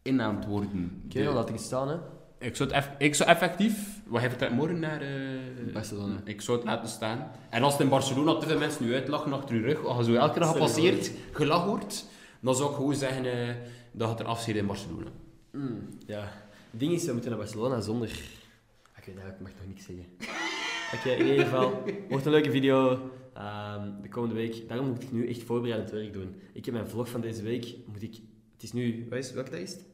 in 0.02 0.22
aan 0.22 0.36
het 0.36 0.46
worden. 0.46 1.02
Oké, 1.06 1.24
dan 1.24 1.34
laat 1.34 1.50
ik 1.50 1.56
het 1.56 1.64
staan, 1.64 1.88
hè. 1.88 1.98
Ik 2.40 2.56
zou, 2.56 2.74
het 2.74 2.90
ik 2.98 3.16
zou 3.16 3.30
effectief... 3.30 4.02
Wat 4.06 4.20
hij 4.20 4.30
vertrekt 4.30 4.54
morgen 4.54 4.80
naar... 4.80 5.02
eh, 5.02 5.74
Barcelona. 5.74 6.22
Ik 6.24 6.42
zou 6.42 6.58
het 6.58 6.66
laten 6.66 6.90
staan. 6.90 7.32
En 7.50 7.64
als 7.64 7.74
het 7.74 7.82
in 7.82 7.90
Barcelona 7.90 8.38
te 8.38 8.48
veel 8.48 8.58
mensen 8.58 8.86
nu 8.86 8.94
uitlachen 8.94 9.34
achter 9.34 9.56
je 9.56 9.62
rug, 9.62 9.86
als 9.86 10.06
je 10.06 10.14
zo 10.14 10.20
elke 10.20 10.40
keer 10.40 10.48
gepasseerd, 10.48 11.12
gelachen 11.32 11.68
wordt, 11.68 12.06
dan 12.46 12.56
zou 12.56 12.70
ik 12.70 12.76
gewoon 12.76 12.96
zeggen 12.96 13.26
eh, 13.48 13.56
dat 13.92 14.10
het 14.10 14.20
er 14.20 14.26
afzeert 14.26 14.58
in 14.58 14.66
Barcelona. 14.66 15.12
Mm, 15.52 15.88
ja. 16.08 16.32
Het 16.72 16.80
ding 16.80 16.94
is, 16.94 17.06
we 17.06 17.12
moeten 17.12 17.30
naar 17.30 17.40
Barcelona 17.40 17.82
zonder... 17.82 18.08
Ah, 18.10 18.98
Ik 18.98 19.06
weet 19.06 19.18
eigenlijk, 19.18 19.36
ik 19.36 19.42
mag 19.42 19.52
nog 19.58 19.68
niks 19.68 19.86
zeggen. 19.86 20.06
Oké, 20.96 21.10
in 21.10 21.28
ieder 21.28 21.44
geval, 21.46 21.84
wordt 22.10 22.26
een 22.26 22.32
leuke 22.32 22.52
video 22.52 23.10
ehm, 23.34 24.02
de 24.02 24.10
komende 24.10 24.36
week. 24.36 24.68
Daarom 24.68 24.88
moet 24.88 25.04
ik 25.04 25.12
nu 25.12 25.28
echt 25.28 25.44
voorbereidend 25.44 25.92
werk 25.92 26.14
doen. 26.14 26.36
Ik 26.54 26.66
heb 26.66 26.74
mijn 26.74 26.88
vlog 26.90 27.10
van 27.10 27.22
deze 27.22 27.42
week, 27.42 27.76
moet 27.86 28.02
ik... 28.04 28.14
Het 28.54 28.64
is 28.64 28.74
nu... 28.74 29.06
Wat 29.10 29.18
is, 29.20 29.32
welke 29.32 29.50
dag 29.50 29.60
is 29.60 29.72
het? 29.72 29.86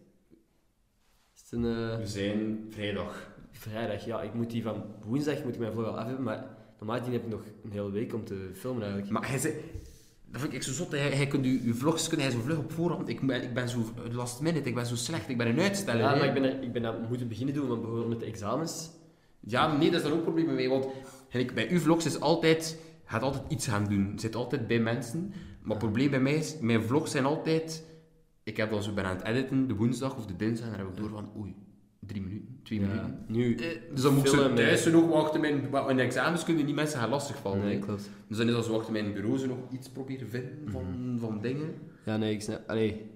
Is 1.35 1.41
het 1.41 1.51
een... 1.51 1.65
eh, 1.65 1.97
We 1.97 2.07
zijn 2.07 2.65
vrijdag. 2.69 3.31
Vrijdag, 3.51 4.05
ja. 4.05 4.21
Ik 4.21 4.33
moet 4.33 4.49
die 4.49 4.63
van 4.63 4.83
woensdag 5.05 5.43
moet 5.43 5.53
ik 5.53 5.59
mijn 5.59 5.73
vlog 5.73 5.85
al 5.85 5.97
af 5.97 6.05
hebben, 6.05 6.23
maar 6.23 6.57
normaal 6.79 7.01
heb 7.01 7.13
ik 7.13 7.27
nog 7.27 7.41
een 7.63 7.71
hele 7.71 7.91
week 7.91 8.13
om 8.13 8.25
te 8.25 8.49
filmen 8.53 8.81
eigenlijk. 8.81 9.11
Maar 9.11 9.29
hij 9.29 9.37
zei... 9.39 9.53
Dat 10.31 10.41
vind 10.41 10.53
ik 10.53 10.63
zo 10.63 10.71
zot. 10.71 10.91
Hij, 10.91 11.09
hij 11.09 11.27
kunt 11.27 11.45
je, 11.45 11.65
je 11.65 11.73
vlogs 11.73 12.07
kun 12.07 12.19
hij 12.19 12.31
zo 12.31 12.39
vlug 12.39 12.57
op 12.57 12.71
voorhand. 12.71 13.09
Ik 13.09 13.21
ben, 13.27 13.43
ik 13.43 13.53
ben 13.53 13.69
zo 13.69 13.79
last 14.11 14.41
minute, 14.41 14.69
ik 14.69 14.75
ben 14.75 14.85
zo 14.85 14.95
slecht, 14.95 15.29
ik 15.29 15.37
ben 15.37 15.47
een 15.47 15.59
uitsteller. 15.59 16.01
ja, 16.01 16.15
maar 16.15 16.25
ik 16.25 16.33
ben, 16.33 16.43
er, 16.43 16.63
ik 16.63 16.71
ben 16.71 16.81
dat 16.81 17.09
moeten 17.09 17.27
beginnen 17.27 17.55
doen, 17.55 17.67
want 17.67 17.79
bijvoorbeeld 17.81 18.09
met 18.09 18.19
de 18.19 18.25
examens. 18.25 18.89
Ja, 19.39 19.77
nee, 19.77 19.91
dat 19.91 20.01
is 20.01 20.07
daar 20.07 20.17
ook 20.17 20.23
problemen 20.23 20.55
mee. 20.55 20.69
Want 20.69 20.87
ik, 21.29 21.53
bij 21.53 21.69
uw 21.69 21.79
vlogs 21.79 22.05
is 22.05 22.19
altijd... 22.19 22.79
Gaat 23.05 23.21
altijd 23.21 23.43
iets 23.47 23.67
gaan 23.67 23.87
doen. 23.87 24.19
Zit 24.19 24.35
altijd 24.35 24.67
bij 24.67 24.79
mensen. 24.79 25.33
Maar 25.61 25.69
het 25.69 25.77
probleem 25.77 26.09
bij 26.09 26.19
mij 26.19 26.33
is... 26.33 26.57
Mijn 26.59 26.83
vlogs 26.83 27.11
zijn 27.11 27.25
altijd... 27.25 27.85
Ik 28.43 28.57
heb 28.57 28.71
dan 28.71 28.83
zo 28.83 28.93
ben 28.93 29.05
aan 29.05 29.15
het 29.15 29.25
editen, 29.25 29.67
de 29.67 29.75
woensdag 29.75 30.17
of 30.17 30.25
de 30.25 30.35
dinsdag. 30.35 30.65
En 30.65 30.77
dan 30.77 30.79
heb 30.79 30.89
ik 30.89 30.97
door 30.97 31.09
van... 31.09 31.31
Oei, 31.37 31.55
drie 32.11 32.21
minuten, 32.21 32.59
twee 32.63 32.79
Ja. 32.79 32.85
minuten. 32.87 33.23
Nu, 33.27 33.55
Eh, 33.55 33.67
Dus 33.93 34.01
dan 34.01 34.13
moet 34.15 34.29
zo 34.29 34.43
met- 34.47 34.55
thuis 34.55 34.83
zo 34.83 34.91
nog 34.91 35.09
wachten. 35.09 35.41
Mijn, 35.41 35.69
in 35.89 35.95
de 35.95 36.01
examens 36.01 36.43
kunnen 36.43 36.65
die 36.65 36.75
mensen 36.75 36.99
gaan 36.99 37.09
lastigvallen. 37.09 37.59
Nee, 37.59 37.79
klopt. 37.79 38.09
Dus 38.27 38.37
dan 38.37 38.47
is 38.47 38.53
dat 38.53 38.65
zo 38.65 38.75
achter 38.77 38.91
mijn 38.91 39.13
bureau 39.13 39.37
zo 39.37 39.47
nog 39.47 39.57
iets 39.71 39.89
proberen 39.89 40.27
vinden 40.29 40.57
van, 40.71 41.15
van 41.19 41.41
dingen. 41.41 41.73
Ja, 42.05 42.17
nee, 42.17 42.33
ik 42.33 42.41
snap... 42.41 42.61
Allee, 42.67 43.09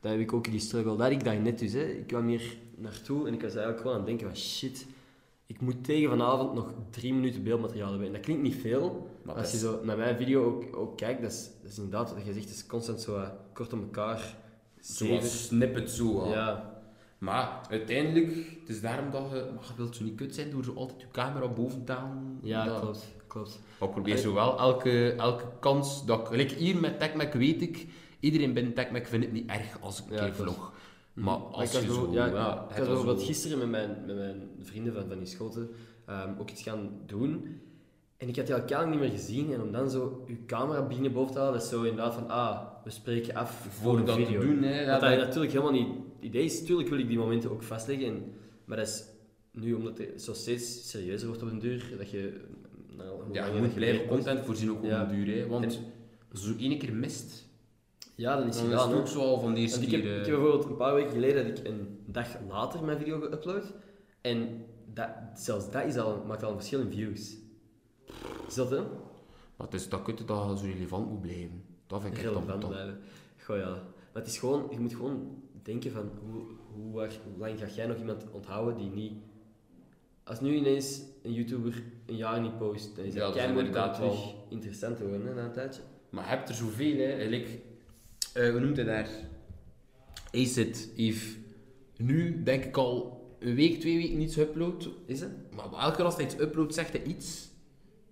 dat 0.00 0.10
heb 0.12 0.20
ik 0.20 0.32
ook 0.32 0.50
die 0.50 0.60
struggle. 0.60 0.90
Dat 0.90 1.00
had 1.00 1.10
ik 1.10 1.24
daar 1.24 1.40
net 1.40 1.58
dus, 1.58 1.72
hè. 1.72 1.84
Ik 1.84 2.06
kwam 2.06 2.26
hier 2.28 2.56
naartoe 2.76 3.26
en 3.26 3.34
ik 3.34 3.40
was 3.42 3.50
eigenlijk 3.50 3.78
gewoon 3.80 3.92
aan 3.92 3.98
het 4.02 4.08
denken 4.08 4.26
van... 4.26 4.36
Shit, 4.36 4.86
ik 5.46 5.60
moet 5.60 5.84
tegen 5.84 6.08
vanavond 6.08 6.54
nog 6.54 6.72
drie 6.90 7.14
minuten 7.14 7.42
beeldmateriaal 7.42 7.88
hebben. 7.90 8.06
En 8.06 8.12
dat 8.12 8.22
klinkt 8.22 8.42
niet 8.42 8.54
veel, 8.60 9.08
maar 9.24 9.34
als 9.34 9.50
je 9.52 9.58
zo 9.58 9.80
naar 9.84 9.96
mijn 9.96 10.16
video 10.16 10.44
ook, 10.44 10.76
ook 10.76 10.96
kijkt, 10.96 11.22
dat 11.22 11.30
is, 11.30 11.50
dat 11.62 11.70
is 11.70 11.76
inderdaad 11.76 12.14
wat 12.14 12.24
je 12.26 12.32
zegt, 12.32 12.44
het 12.48 12.54
is 12.54 12.66
constant 12.66 13.00
zo 13.00 13.16
eh, 13.16 13.28
kort 13.52 13.72
op 13.72 13.80
elkaar. 13.82 14.36
Zoals 14.80 15.44
snippet 15.46 15.90
zo. 15.90 16.26
Ja. 16.28 16.32
Ja, 16.34 16.71
Maar 17.22 17.60
uiteindelijk, 17.70 18.26
het 18.60 18.68
is 18.68 18.80
daarom 18.80 19.10
dat 19.10 19.22
je... 19.30 19.34
Maar 19.54 19.64
je 19.68 19.72
wilt 19.76 19.96
zo 19.96 20.04
niet 20.04 20.14
kut 20.14 20.34
zijn 20.34 20.50
door 20.50 20.64
zo 20.64 20.72
altijd 20.74 21.00
je 21.00 21.06
camera 21.12 21.48
boven 21.48 21.84
te 21.84 21.92
halen. 21.92 22.38
ja 22.42 22.64
Dat- 22.64 22.80
klopt. 22.80 23.14
klopt. 23.26 23.60
Maar 23.78 23.88
ik 23.88 23.94
probeer 23.94 24.16
zo 24.16 24.34
wel 24.34 24.58
elke, 24.58 25.12
elke 25.12 25.44
kans 25.60 26.06
dat 26.06 26.20
ik... 26.20 26.36
Like 26.36 26.54
hier 26.54 26.76
met 26.76 26.98
TechMac 27.00 27.32
weet 27.32 27.62
ik, 27.62 27.86
iedereen 28.20 28.52
binnen 28.52 28.74
TechMac 28.74 29.06
vindt 29.06 29.24
het 29.24 29.34
niet 29.34 29.50
erg 29.50 29.78
als 29.80 30.02
ik 30.02 30.10
een 30.10 30.16
Ja, 30.16 30.24
keer 30.24 30.34
vlog. 30.34 30.72
Maar 31.12 31.34
als 31.36 31.72
je 31.72 31.80
zo... 31.92 32.08
ja, 32.12 32.26
ja, 32.26 32.66
ik 32.70 32.76
was 32.76 32.86
bijvoorbeeld 32.86 33.22
gisteren 33.22 33.58
met 33.58 33.68
mijn, 33.68 34.02
met 34.06 34.16
mijn 34.16 34.48
vrienden 34.62 34.92
van, 34.92 35.04
van 35.08 35.18
die 35.18 35.26
schoten 35.26 35.70
ehm, 36.06 36.30
ook 36.38 36.50
iets 36.50 36.62
gaan 36.62 36.90
doen. 37.06 37.60
En 38.16 38.28
ik 38.28 38.36
had 38.36 38.46
die 38.46 38.64
keilang 38.64 38.90
niet 38.90 39.00
meer 39.00 39.10
gezien. 39.10 39.52
En 39.52 39.62
om 39.62 39.72
dan 39.72 39.90
zo 39.90 40.24
je 40.26 40.44
camera 40.46 40.82
beginnen 40.82 41.12
boven 41.12 41.32
te 41.34 41.38
halen, 41.40 41.60
is 41.60 41.68
zo 41.68 41.82
inderdaad 41.82 42.14
van, 42.14 42.28
ah, 42.30 42.60
we 42.84 42.90
spreken 42.90 43.34
af 43.34 43.50
voor 43.50 43.96
Voor 43.96 44.04
dat 44.06 44.16
te 44.24 44.38
doen, 44.40 44.62
hè. 44.62 44.86
Dat 44.86 45.00
dat- 45.00 45.18
natuurlijk 45.18 45.52
helemaal 45.52 45.72
niet... 45.72 45.88
Het 46.22 46.30
idee 46.30 46.44
is, 46.44 46.60
natuurlijk 46.60 46.88
wil 46.88 46.98
ik 46.98 47.08
die 47.08 47.18
momenten 47.18 47.50
ook 47.50 47.62
vastleggen. 47.62 48.06
En, 48.06 48.32
maar 48.64 48.76
dat 48.76 48.86
is 48.86 49.04
nu, 49.52 49.74
omdat 49.74 49.98
het 49.98 50.22
zo 50.22 50.32
steeds 50.32 50.90
serieuzer 50.90 51.26
wordt 51.28 51.42
op 51.42 51.50
een 51.50 51.58
duur, 51.58 51.94
dat 51.98 52.10
je... 52.10 52.40
Nou, 52.96 53.22
hoe 53.22 53.34
Ja, 53.34 53.46
je 53.46 53.60
moet 53.60 53.74
blijven 53.74 54.06
content 54.06 54.44
voorzien 54.44 54.70
ook 54.70 54.76
op 54.78 54.84
Ja. 54.84 55.02
een 55.10 55.24
duur, 55.24 55.36
hè. 55.36 55.46
Want 55.46 55.80
als 56.32 56.44
je 56.44 56.54
één 56.58 56.78
keer 56.78 56.92
mist, 56.94 57.48
Ja, 58.14 58.36
dan 58.36 58.48
is 58.48 58.56
het 58.56 58.64
dan 58.70 58.74
is 58.78 58.82
gedaan. 58.82 58.98
ook 59.00 59.06
zo 59.08 59.20
al 59.20 59.40
van 59.40 59.54
de 59.54 59.60
eerste 59.60 59.78
Want 59.80 59.92
ik, 59.92 59.98
heb, 59.98 60.02
keer... 60.02 60.12
ik 60.20 60.20
eh, 60.26 60.26
heb 60.32 60.36
bijvoorbeeld 60.40 60.70
een 60.70 60.76
paar 60.76 60.94
weken 60.94 61.10
geleden 61.12 61.48
dat 61.48 61.58
ik 61.58 61.66
een 61.66 61.98
dag 62.06 62.28
later 62.48 62.84
mijn 62.84 62.98
video 62.98 63.20
geüpload. 63.20 63.64
En 64.20 64.64
dat, 64.94 65.08
zelfs 65.34 65.70
dat 65.70 65.84
is 65.86 65.96
al, 65.96 66.24
maakt 66.26 66.42
al 66.42 66.50
een 66.50 66.56
verschil 66.56 66.80
in 66.80 66.90
views. 66.90 67.36
Is 68.48 68.54
dat 68.54 68.70
hè? 68.70 68.80
Maar 69.56 69.66
het 69.66 69.74
is 69.74 69.88
dat 69.88 70.02
kutte 70.02 70.24
dat 70.24 70.50
je 70.60 70.66
zo 70.66 70.72
relevant 70.72 71.08
moet 71.10 71.20
blijven. 71.20 71.64
Dat 71.86 72.00
vind 72.00 72.12
ik 72.12 72.18
echt 72.18 72.28
Relevant 72.28 72.50
ambetant. 72.50 72.72
blijven. 72.72 72.98
Goh 73.44 73.56
ja. 73.56 73.70
Maar 74.12 74.22
het 74.22 74.26
is 74.26 74.38
gewoon, 74.38 74.66
je 74.70 74.78
moet 74.80 74.94
gewoon 74.94 75.41
denken 75.62 75.90
van 75.92 76.10
hoe, 76.30 76.42
hoe, 76.74 76.92
waar- 76.92 77.18
hoe 77.24 77.38
lang 77.38 77.58
ga 77.58 77.66
jij 77.76 77.86
nog 77.86 77.98
iemand 77.98 78.24
onthouden 78.32 78.76
die 78.76 78.90
niet... 78.90 79.12
Als 80.24 80.40
nu 80.40 80.54
ineens 80.54 81.02
een 81.22 81.32
YouTuber 81.32 81.82
een 82.06 82.16
jaar 82.16 82.40
niet 82.40 82.58
post, 82.58 82.96
dan 82.96 83.04
is 83.04 83.14
Ja, 83.14 83.20
dat 83.20 83.34
om 83.50 83.58
inderdaad 83.58 83.94
terug 83.94 84.34
interessant 84.48 84.96
te 84.96 85.08
worden 85.08 85.26
hè, 85.26 85.34
na 85.34 85.44
een 85.44 85.52
tijdje. 85.52 85.80
Maar 86.10 86.24
je 86.24 86.30
hebt 86.30 86.48
er 86.48 86.54
zoveel, 86.54 86.96
hè. 86.96 87.04
Eigenlijk, 87.12 87.48
eh 88.34 88.50
hoe 88.50 88.60
noemt 88.60 88.76
hij 88.76 88.84
daar? 88.84 89.08
Acid 90.32 90.90
heeft 90.96 91.36
nu, 91.96 92.42
denk 92.42 92.64
ik 92.64 92.76
al, 92.76 93.20
een 93.38 93.54
week, 93.54 93.80
twee 93.80 93.96
weken 93.96 94.18
niets 94.18 94.38
geüpload. 94.38 94.88
Is 95.06 95.20
het? 95.20 95.30
Maar 95.54 95.72
elke 95.72 95.96
keer 95.96 96.04
als 96.04 96.16
hij 96.16 96.24
iets 96.24 96.38
uploadt, 96.38 96.74
zegt 96.74 96.92
hij 96.92 97.02
iets 97.02 97.48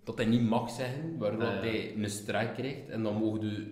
dat 0.05 0.17
hij 0.17 0.27
niet 0.27 0.43
mag 0.43 0.71
zeggen, 0.71 1.19
waardoor 1.19 1.43
Ah, 1.43 1.55
ja. 1.55 1.61
hij 1.61 1.95
een 1.97 2.11
strijk 2.11 2.55
krijgt. 2.55 2.89
En 2.89 3.03
dan 3.03 3.15
mogen 3.17 3.41
de 3.41 3.67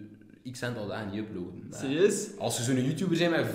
x 0.52 0.62
aantal 0.62 0.86
dagen 0.86 1.10
niet 1.10 1.20
uploaden. 1.20 1.66
Maar 1.70 1.78
Serieus? 1.78 2.28
Als 2.38 2.56
je 2.56 2.62
zo'n 2.62 2.84
YouTuber 2.84 3.18
bent 3.18 3.30
met 3.30 3.46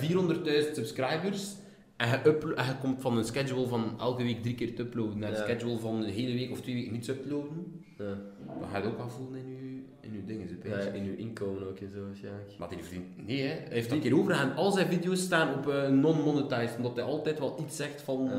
400.000 0.68 0.74
subscribers 0.76 1.54
en 1.98 2.08
je, 2.10 2.54
en 2.56 2.66
je 2.66 2.76
komt 2.82 3.02
van 3.02 3.18
een 3.18 3.26
schedule 3.26 3.68
van 3.68 3.96
elke 4.00 4.24
week 4.24 4.42
drie 4.42 4.56
keer 4.56 4.76
te 4.76 4.82
uploaden 4.82 5.20
naar 5.20 5.30
een 5.30 5.36
Ja. 5.38 5.42
schedule 5.44 5.80
van 5.80 5.96
een 5.96 6.10
hele 6.10 6.34
week 6.34 6.52
of 6.52 6.62
twee 6.62 6.76
weken 6.76 6.92
niet 6.92 7.04
te 7.04 7.12
uploaden, 7.12 7.84
Ja. 7.98 8.04
dan 8.60 8.70
ga 8.72 8.78
je 8.78 8.84
het 8.84 8.94
ook 8.94 9.00
afvoelen 9.00 9.40
in 9.40 9.50
je, 9.50 9.82
in 10.08 10.14
je 10.14 10.26
dingen. 10.26 10.60
ja. 10.64 10.78
In 10.80 11.04
uw 11.04 11.16
inkomen 11.16 11.68
ook 11.68 11.78
en 11.80 11.90
zo 11.96 12.06
waarschijnlijk. 12.06 12.52
Maar 12.60 12.70
die 12.70 12.78
verdient... 12.84 13.28
Nee, 13.28 13.42
hè. 13.42 13.48
hij 13.48 13.68
heeft 13.70 13.92
een 13.92 14.02
keer 14.02 14.16
overgegaan. 14.18 14.56
Al 14.56 14.72
zijn 14.72 14.88
video's 14.88 15.20
staan 15.22 15.54
op 15.58 15.68
eh, 15.70 15.90
non-monetized, 15.90 16.76
omdat 16.78 16.96
hij 16.96 17.06
altijd 17.06 17.40
wel 17.40 17.58
iets 17.66 17.76
zegt 17.76 18.02
van... 18.02 18.24
Ja. 18.24 18.30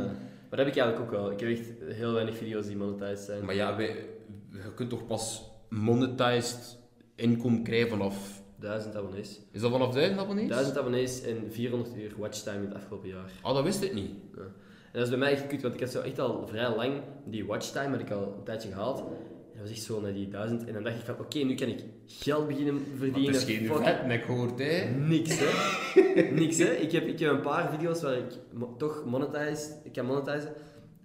Maar 0.49 0.63
dat 0.63 0.67
heb 0.67 0.69
ik 0.69 0.83
eigenlijk 0.83 1.01
ook 1.01 1.21
wel. 1.21 1.31
Ik 1.33 1.41
heb 1.41 1.49
echt 1.51 1.97
heel 1.97 2.13
weinig 2.13 2.37
video's 2.37 2.67
die 2.67 2.77
monetized 2.77 3.19
zijn. 3.25 3.45
Maar 3.45 3.55
ja, 3.55 3.77
wij, 3.77 4.07
je 4.51 4.75
kunt 4.75 4.91
toch 4.91 5.07
pas 5.07 5.51
monetized 5.69 6.79
inkomen 7.15 7.63
krijgen 7.63 7.89
vanaf... 7.89 8.43
Duizend 8.57 8.97
abonnees. 8.97 9.41
Is 9.53 9.61
dat 9.61 9.71
vanaf 9.71 9.93
1000 9.95 10.19
abonnees? 10.21 10.49
1000 10.49 10.79
abonnees 10.79 11.23
en 11.23 11.37
400 11.53 11.97
uur 11.97 12.15
watchtime 12.19 12.57
in 12.57 12.65
het 12.65 12.75
afgelopen 12.75 13.09
jaar. 13.09 13.31
Ah, 13.43 13.55
dat 13.55 13.65
wist 13.65 13.83
ik 13.83 13.95
niet. 13.95 14.11
Ja. 14.37 14.41
En 14.43 15.01
dat 15.01 15.03
is 15.03 15.09
bij 15.09 15.19
mij 15.19 15.33
echt 15.33 15.47
kut, 15.47 15.63
want 15.63 15.75
ik 15.75 15.81
had 15.81 15.91
zo 15.91 16.01
echt 16.01 16.19
al 16.19 16.47
vrij 16.47 16.77
lang 16.77 16.93
die 17.27 17.47
watchtime 17.47 17.89
had 17.91 18.01
ik 18.01 18.11
al 18.11 18.35
een 18.39 18.45
tijdje 18.45 18.69
gehaald. 18.69 18.99
En 18.99 19.05
dat 19.53 19.61
was 19.61 19.71
echt 19.71 19.83
zo 19.83 20.01
naar 20.01 20.13
die 20.13 20.29
1000. 20.29 20.65
En 20.67 20.73
dan 20.75 20.83
dacht 20.83 20.97
ik 20.99 21.05
van, 21.05 21.19
oké, 21.19 21.39
nu 21.39 21.55
kan 21.55 21.69
ik 21.69 21.85
geld 22.07 22.47
beginnen 22.47 22.81
verdienen. 22.97 23.33
het 23.33 23.49
is 23.49 23.57
geen 23.57 23.67
vet, 23.67 24.07
nek 24.07 24.25
gehoord, 24.25 24.59
hè. 24.59 24.85
Niks, 24.91 25.39
hè. 25.39 25.51
Niks, 26.41 26.59
hè. 26.59 26.71
Ik 26.73 26.93
heb, 26.93 27.07
ik 27.07 27.19
heb 27.19 27.31
een 27.33 27.41
paar 27.41 27.71
video's 27.71 28.03
waar 28.03 28.17
ik 28.17 28.39
mo- 28.53 28.75
toch 28.79 29.05
monetize, 29.07 29.71
ik 29.85 29.93
kan 29.93 30.07
monetizen. 30.07 30.53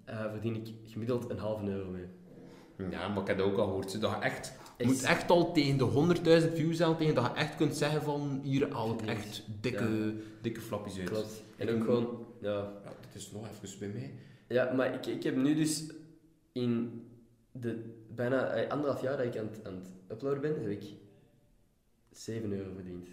eh 0.04 0.30
verdien 0.30 0.54
ik 0.56 0.68
gemiddeld 0.84 1.30
een 1.30 1.38
halve 1.38 1.66
euro 1.70 1.90
mee. 1.90 2.04
Ja, 2.90 3.08
maar 3.08 3.20
ik 3.22 3.26
heb 3.26 3.38
dat 3.38 3.46
ook 3.46 3.58
al 3.58 3.66
gehoord. 3.66 4.00
Dat 4.00 4.16
echt... 4.22 4.52
Je 4.80 4.86
moet 4.86 5.02
echt 5.02 5.30
al 5.30 5.52
tegen 5.52 5.78
de 5.78 6.42
100.000 6.48 6.52
views 6.54 6.80
aan, 6.82 6.96
tegen 6.96 7.14
dat 7.14 7.24
je 7.24 7.32
echt 7.40 7.56
kunt 7.56 7.76
zeggen 7.76 8.02
van... 8.02 8.40
Hier 8.42 8.72
haal 8.72 8.92
ik 8.92 9.00
echt 9.02 9.42
dikke, 9.60 10.14
dikke 10.42 10.60
flapjes 10.60 10.98
uit. 10.98 11.10
Klopt. 11.10 11.42
En 11.56 11.68
Ik- 11.68 11.74
ook 11.74 11.84
gewoon, 11.84 12.26
ja, 12.40 12.50
Ja, 12.84 12.92
dit 13.12 13.22
is 13.22 13.30
nog 13.32 13.46
even 13.64 13.78
bij 13.78 13.88
mij. 13.88 14.12
Ja, 14.48 14.72
maar 14.72 14.94
ik, 14.94 15.06
ik 15.06 15.22
heb 15.22 15.36
nu 15.36 15.54
dus 15.54 15.84
in 16.52 17.02
de 17.52 17.94
bijna 18.14 18.46
eh, 18.46 18.70
anderhalf 18.70 19.02
jaar 19.02 19.16
dat 19.16 19.26
ik 19.26 19.36
aan 19.38 19.48
het, 19.52 19.66
aan 19.66 19.74
het 19.74 19.88
uploaden 20.16 20.40
ben, 20.40 20.60
heb 20.62 20.70
ik 20.70 20.84
7 22.12 22.52
euro 22.52 22.70
verdiend. 22.74 23.06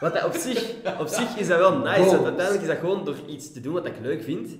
Wat 0.00 0.12
dat 0.14 0.24
op 0.24 0.32
zich, 0.48 0.74
op 1.00 1.06
zich 1.06 1.36
is 1.36 1.46
dat 1.46 1.58
wel 1.58 1.78
nice, 1.78 2.00
want 2.10 2.24
uiteindelijk 2.24 2.60
is 2.60 2.66
dat 2.68 2.78
gewoon 2.78 3.04
door 3.04 3.16
iets 3.28 3.52
te 3.52 3.60
doen 3.60 3.72
wat 3.72 3.86
ik 3.86 4.00
leuk 4.02 4.22
vind. 4.22 4.50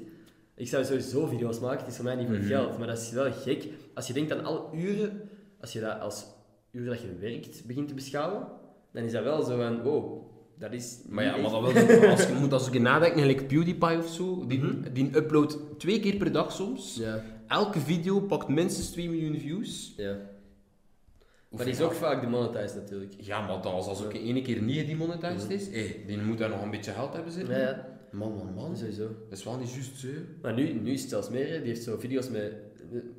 Ik 0.55 0.69
zou 0.69 0.85
sowieso 0.85 1.27
video's 1.27 1.61
maken, 1.61 1.79
het 1.79 1.89
is 1.89 1.97
voor 1.97 2.05
mij 2.05 2.15
niet 2.15 2.27
voor 2.27 2.37
Mhm. 2.37 2.47
geld, 2.47 2.79
maar 2.79 2.87
dat 2.87 2.99
is 2.99 3.11
wel 3.11 3.33
gek. 3.33 3.69
Als 3.95 4.07
je 4.07 4.13
denkt 4.13 4.33
aan 4.33 4.45
alle 4.45 4.63
uren, 4.75 5.29
als 5.61 5.73
je 5.73 5.81
dat 5.81 6.01
als 6.01 6.25
uren 6.71 6.89
dat 6.89 7.01
je 7.01 7.15
werkt 7.21 7.67
begint 7.67 7.89
te 7.89 7.95
beschouwen, 7.95 8.47
dan 8.93 9.03
is 9.05 9.13
dat 9.13 9.23
wel 9.23 9.43
zo 9.43 9.57
van, 9.57 9.83
wow, 9.83 10.23
dat 10.59 10.73
is 10.73 10.99
Maar 11.09 11.25
ja, 11.25 11.37
maar 11.37 11.51
dat 11.51 11.73
wil, 11.73 12.09
als 12.11 12.27
je 12.27 12.33
moet 12.41 12.53
als 12.53 12.69
ik 12.71 12.81
nadenken, 12.81 13.21
gelijk 13.21 13.47
PewDiePie 13.47 13.99
of 13.99 14.09
zo, 14.09 14.47
die, 14.47 14.59
Mhm. 14.59 14.93
die 14.93 15.17
uploadt 15.17 15.59
twee 15.79 16.01
keer 16.01 16.17
per 16.17 16.33
dag 16.33 16.53
soms. 16.53 16.97
Ja, 16.97 17.23
Elke 17.49 17.81
video 17.81 18.21
pakt 18.21 18.49
minstens 18.49 18.91
2 18.91 19.11
miljoen 19.11 19.39
views. 19.39 19.95
ja. 19.97 20.17
Of 21.53 21.57
Maar 21.57 21.67
die 21.67 21.75
is 21.75 21.81
ook 21.81 21.93
vaak 21.93 22.21
demonetized 22.21 22.75
natuurlijk. 22.75 23.15
Ja, 23.19 23.47
maar 23.47 23.63
dan, 23.63 23.73
als 23.73 23.87
als 23.87 24.05
ook 24.05 24.13
ene 24.15 24.43
keer 24.43 24.63
niet 24.63 24.87
demonetized 24.87 25.45
Mhm. 25.45 25.53
is, 25.53 25.69
hey, 25.69 26.03
die 26.07 26.19
moet 26.19 26.39
daar 26.39 26.49
nog 26.49 26.63
een 26.63 26.71
beetje 26.71 26.93
geld 26.93 27.13
hebben 27.15 27.33
zitten. 27.33 27.59
Ja, 27.61 27.89
Man, 28.13 28.35
man, 28.35 28.55
man. 28.55 28.77
sowieso. 28.77 29.07
Dat 29.29 29.39
is 29.39 29.45
wel 29.45 29.57
niet 29.59 29.73
juist 29.73 29.99
zo. 29.99 30.09
Maar 30.43 30.55
nu, 30.55 30.73
nu 30.73 30.93
is 30.93 31.01
het 31.01 31.11
zelfs 31.11 31.29
meer. 31.31 31.49
hè. 31.49 31.59
Die 31.59 31.67
heeft 31.69 31.83
zo 31.83 31.97
video's 31.99 32.29
met... 32.29 32.53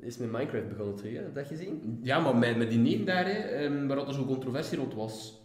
Is 0.00 0.18
met 0.18 0.30
Minecraft 0.30 0.68
begonnen 0.68 0.94
terug, 0.94 1.12
hè? 1.12 1.18
Heb 1.18 1.28
je 1.28 1.34
dat 1.34 1.46
gezien? 1.46 1.98
Ja, 2.02 2.18
maar 2.18 2.36
met, 2.36 2.56
met 2.56 2.70
die 2.70 2.78
neem 2.78 3.04
daar, 3.04 3.24
hè, 3.24 3.32
ehm, 3.38 3.86
waar 3.86 3.96
dat 3.96 4.08
er 4.08 4.14
zo'n 4.14 4.26
controversie 4.26 4.78
rond 4.78 4.94
was. 4.94 5.40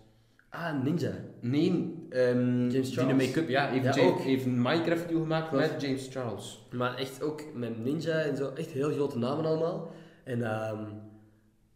Ah, 0.50 0.84
Ninja. 0.84 1.12
Nee, 1.40 1.94
ehm 2.10 2.70
James 2.70 2.72
die 2.72 2.84
Charles? 2.98 3.26
make-up, 3.28 3.50
ja, 3.50 3.68
heeft, 3.70 3.96
Ja, 3.96 4.04
ook. 4.06 4.20
heeft 4.20 4.46
een 4.46 4.62
Minecraft-video 4.62 5.20
gemaakt 5.22 5.50
Klopt. 5.50 5.72
met 5.72 5.82
James 5.82 6.08
Charles. 6.12 6.68
Maar 6.72 6.96
echt 6.98 7.22
ook 7.24 7.42
met 7.56 7.84
Ninja 7.84 8.20
en 8.20 8.36
zo. 8.38 8.52
Echt 8.56 8.72
heel 8.72 8.92
grote 8.92 9.18
namen 9.18 9.46
allemaal. 9.46 9.92
En 10.24 10.44
ehm, 10.44 10.84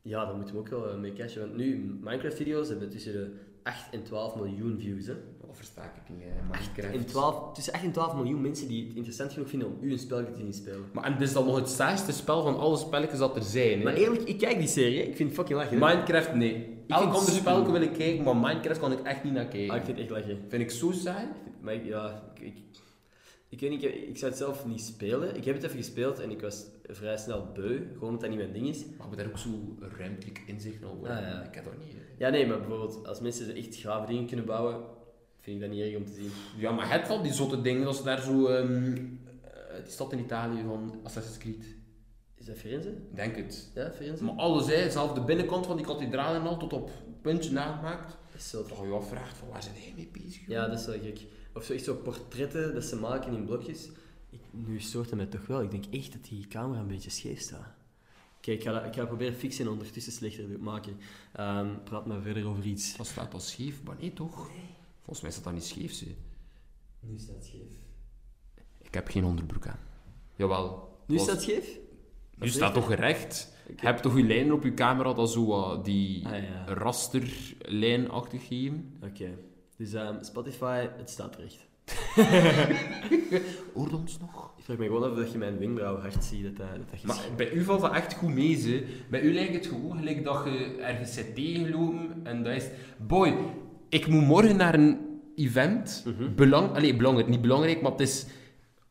ja, 0.01 0.25
daar 0.25 0.35
moeten 0.35 0.55
we 0.55 0.59
ook 0.61 0.69
wel 0.69 0.89
eh, 0.89 0.97
mee 0.97 1.13
cashen. 1.13 1.41
Want 1.41 1.55
nu, 1.55 1.97
Minecraft-video's 2.01 2.69
hebben 2.69 2.89
tussen 2.89 3.13
de 3.13 3.31
8 3.63 3.93
en 3.93 4.03
12 4.03 4.35
miljoen 4.35 4.79
views. 4.79 5.05
Hè. 5.05 5.13
Wat 5.51 5.59
versta 5.59 5.83
ik 5.83 6.09
niet, 6.15 6.23
hè, 6.23 6.41
Minecraft. 6.51 6.93
En 6.95 7.05
12, 7.05 7.53
tussen 7.53 7.73
8 7.73 7.83
en 7.83 7.91
12 7.91 8.15
miljoen 8.15 8.41
mensen 8.41 8.67
die 8.67 8.85
het 8.87 8.95
interessant 8.95 9.33
genoeg 9.33 9.49
vinden 9.49 9.67
om 9.67 9.77
u 9.81 9.91
een 9.91 9.99
spelletje 9.99 10.31
te 10.33 10.37
zien 10.39 10.53
spelen. 10.53 10.85
Maar 10.93 11.03
en 11.03 11.11
dit 11.17 11.27
is 11.27 11.33
dan 11.33 11.45
nog 11.45 11.55
het 11.55 11.69
saaiste 11.69 12.11
spel 12.11 12.41
van 12.43 12.57
alle 12.59 12.77
spelletjes 12.77 13.19
dat 13.19 13.35
er 13.35 13.41
zijn, 13.43 13.77
hè. 13.77 13.83
Maar 13.83 13.93
eerlijk, 13.93 14.21
ik 14.23 14.37
kijk 14.37 14.57
die 14.57 14.67
serie. 14.67 15.07
Ik 15.07 15.15
vind 15.15 15.29
het 15.29 15.37
fucking 15.37 15.59
lachen. 15.59 15.79
Minecraft, 15.79 16.33
nee. 16.33 16.53
Elk 16.87 16.99
vind 17.01 17.11
het 17.11 17.19
ander 17.19 17.33
spel 17.33 17.71
wil 17.71 17.81
ik 17.81 17.93
kijken, 17.93 18.23
maar 18.23 18.35
Minecraft 18.35 18.79
kan 18.79 18.91
ik 18.91 18.99
echt 18.99 19.23
niet 19.23 19.33
naar 19.33 19.45
kijken. 19.47 19.69
Ah, 19.69 19.75
ik 19.77 19.85
vind 19.85 19.97
het 19.97 20.09
echt 20.11 20.19
lachen. 20.19 20.45
Vind 20.47 20.61
ik 20.61 20.71
zo 20.71 20.91
saai. 20.91 21.27
Maar 21.61 21.73
ik- 21.73 21.85
ja, 21.85 22.23
ik, 22.33 22.41
ik, 22.41 22.55
ik 23.49 23.59
weet 23.59 23.69
niet, 23.69 23.83
ik, 23.83 23.93
ik 23.95 24.17
zou 24.17 24.31
het 24.31 24.39
zelf 24.39 24.65
niet 24.65 24.81
spelen. 24.81 25.35
Ik 25.35 25.45
heb 25.45 25.55
het 25.55 25.63
even 25.63 25.77
gespeeld 25.77 26.19
en 26.19 26.31
ik 26.31 26.41
was 26.41 26.65
vrij 26.83 27.17
snel 27.17 27.47
beu. 27.53 27.77
Gewoon 27.93 27.99
omdat 28.09 28.19
dat 28.21 28.29
niet 28.29 28.39
mijn 28.39 28.51
ding 28.53 28.67
is. 28.67 28.85
Maar 28.97 29.09
we 29.09 29.15
daar 29.15 29.25
ook 29.27 29.37
zo 29.37 29.49
ruimtelijk 29.97 30.41
inzicht 30.45 30.83
over. 30.83 31.09
Ah, 31.09 31.21
ja. 31.21 31.43
Ik 31.43 31.55
heb 31.55 31.63
dat 31.65 31.73
niet. 31.77 31.93
hè. 31.93 32.25
Ja, 32.25 32.29
nee, 32.31 32.47
maar 32.47 32.57
bijvoorbeeld 32.59 33.07
als 33.07 33.19
mensen 33.19 33.49
er 33.49 33.55
echt 33.57 33.75
gave 33.75 34.07
dingen 34.07 34.25
kunnen 34.25 34.45
bouwen, 34.45 34.75
vind 35.41 35.55
ik 35.55 35.61
dat 35.61 35.71
niet 35.71 35.81
erg 35.85 35.95
om 35.95 36.05
te 36.05 36.13
zien. 36.13 36.31
Ja, 36.57 36.71
maar 36.71 36.91
het 36.91 37.07
van 37.07 37.23
die 37.23 37.33
zotte 37.33 37.61
dingen, 37.61 37.87
als 37.87 38.03
daar 38.03 38.21
zo... 38.21 38.45
ehm, 38.47 38.93
eh, 38.93 39.83
die 39.83 39.91
stad 39.91 40.11
in 40.11 40.19
Italië 40.19 40.63
van 40.67 40.99
Assassin's 41.03 41.37
Creed. 41.37 41.65
Is 42.35 42.45
dat 42.45 42.57
Firenze? 42.57 42.89
Ik 42.89 43.15
Denk 43.15 43.35
het. 43.35 43.71
Ja, 43.75 43.91
Firenze? 43.91 44.23
Maar 44.23 44.35
alles, 44.35 44.67
hè, 44.67 44.91
zelfs 44.91 45.13
de 45.13 45.21
binnenkant 45.21 45.65
van 45.65 45.75
die 45.77 45.85
kathedraal 45.85 46.33
en 46.35 46.41
al, 46.41 46.57
tot 46.57 46.73
op 46.73 46.91
puntje 47.21 47.51
nagemaakt. 47.51 48.07
Dat 48.31 48.41
is 48.41 48.49
zo 48.49 48.63
Dat 48.67 48.77
je 48.77 48.83
je 48.87 48.91
afvraagt, 48.93 49.37
van 49.37 49.47
waar 49.47 49.63
zijn 49.63 49.75
hij 49.77 49.93
mee 49.95 50.09
bezig? 50.11 50.47
Ja, 50.47 50.67
dat 50.67 50.79
is 50.79 50.85
wel 50.85 50.99
gek. 50.99 51.19
Of 51.53 51.63
zo 51.63 51.73
echt 51.73 51.83
zo 51.83 51.95
portretten 51.95 52.73
dat 52.73 52.83
ze 52.83 52.95
maken 52.95 53.33
in 53.33 53.45
blokjes. 53.45 53.89
Ik, 54.29 54.39
nu 54.51 54.79
stoort 54.79 55.05
het 55.05 55.15
mij 55.15 55.25
toch 55.25 55.47
wel. 55.47 55.61
Ik 55.61 55.71
denk 55.71 55.85
echt 55.91 56.11
dat 56.11 56.23
die 56.29 56.47
camera 56.47 56.79
een 56.79 56.87
beetje 56.87 57.09
scheef 57.09 57.39
staat. 57.39 57.73
Kijk, 58.39 58.57
ik 58.57 58.63
ga, 58.63 58.71
dat, 58.71 58.85
ik 58.85 58.91
ga 58.93 58.97
dat 58.97 59.07
proberen 59.07 59.33
fixen 59.35 59.65
en 59.65 59.71
ondertussen 59.71 60.11
slechter 60.13 60.47
doen- 60.49 60.63
maken. 60.63 60.97
Ehm, 61.33 61.67
praat 61.83 62.05
maar 62.05 62.21
verder 62.21 62.45
over 62.47 62.63
iets. 62.63 62.97
Dat 62.97 63.07
staat 63.07 63.29
pas 63.29 63.49
scheef, 63.49 63.83
maar 63.83 63.95
nee 63.99 64.13
toch? 64.13 64.49
Volgens 65.01 65.21
mij 65.21 65.31
staat 65.31 65.43
dat 65.43 65.53
niet 65.53 65.63
scheef, 65.65 65.93
ze. 65.93 66.15
Nu 66.99 67.17
staat 67.17 67.35
het 67.35 67.45
scheef. 67.45 67.71
Ik 68.81 68.93
heb 68.93 69.07
geen 69.07 69.23
onderbroek 69.23 69.67
aan. 69.67 69.79
Jawel. 70.35 70.97
Nu 71.07 71.17
staat 71.17 71.29
het 71.35 71.41
scheef? 71.41 71.79
Nu 72.37 72.47
staat 72.47 72.73
toch 72.73 72.85
gerecht? 72.85 73.53
Oké. 73.69 73.85
Heb 73.85 73.97
toch 73.97 74.17
je 74.17 74.23
lijnen 74.23 74.53
op 74.53 74.63
je 74.63 74.73
camera 74.73 75.13
dat 75.13 75.31
zo 75.31 75.45
wat 75.45 75.85
die 75.85 76.27
Ah, 76.27 76.43
ja. 76.43 76.73
rasterlijnachtig 76.73 78.47
geven? 78.47 78.97
Oké. 79.03 79.37
Dus 79.77 79.93
ehm, 79.93 80.23
Spotify, 80.23 80.87
het 80.97 81.09
staat 81.09 81.35
recht. 81.35 81.69
Hoort 83.75 83.93
ons 83.93 84.17
nog? 84.19 84.53
Ik 84.57 84.63
vraag 84.63 84.77
me 84.77 84.85
gewoon 84.85 85.03
af 85.11 85.15
dat 85.17 85.31
je 85.31 85.37
mijn 85.37 85.57
wenkbrauw 85.59 85.97
hard 85.97 86.23
ziet. 86.23 86.43
Dat 86.43 86.55
dat, 86.57 86.67
dat, 86.91 87.03
Maar 87.03 87.25
bij 87.35 87.51
u 87.51 87.63
valt 87.63 87.81
dat 87.81 87.93
echt 87.93 88.13
goed 88.13 88.33
mee, 88.33 88.55
ze. 88.55 88.85
Bij 89.09 89.21
u 89.21 89.33
lijkt 89.33 89.53
het 89.53 89.67
gewoon 89.67 89.97
gelijk 89.97 90.23
dat 90.23 90.43
je 90.45 90.77
ergens 90.81 91.13
zit 91.13 91.35
tegengelopen 91.35 92.19
en 92.23 92.43
dat 92.43 92.53
is... 92.55 92.67
Boy, 93.07 93.35
ik 93.91 94.07
moet 94.07 94.23
morgen 94.23 94.55
naar 94.55 94.73
een 94.73 94.97
event. 95.35 96.05
Belang... 96.35 96.75
Allee, 96.75 96.95
belangrijk, 96.95 97.27
niet 97.29 97.41
belangrijk, 97.41 97.81
maar 97.81 97.91
het 97.91 98.01
is... 98.01 98.25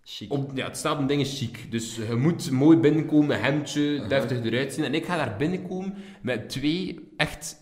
Chic. 0.05 0.33
Op, 0.33 0.51
ja, 0.55 0.67
het 0.67 0.77
staat 0.77 0.99
een 0.99 1.07
ding 1.07 1.21
is 1.21 1.39
chic. 1.39 1.71
Dus 1.71 1.97
je 1.97 2.15
moet 2.15 2.51
mooi 2.51 2.77
binnenkomen, 2.77 3.41
hemdje, 3.41 4.05
deftig 4.09 4.45
eruit 4.45 4.73
zien. 4.73 4.85
En 4.85 4.95
ik 4.95 5.05
ga 5.05 5.17
daar 5.17 5.37
binnenkomen 5.37 5.95
met 6.23 6.49
twee 6.49 6.99
echt... 7.17 7.57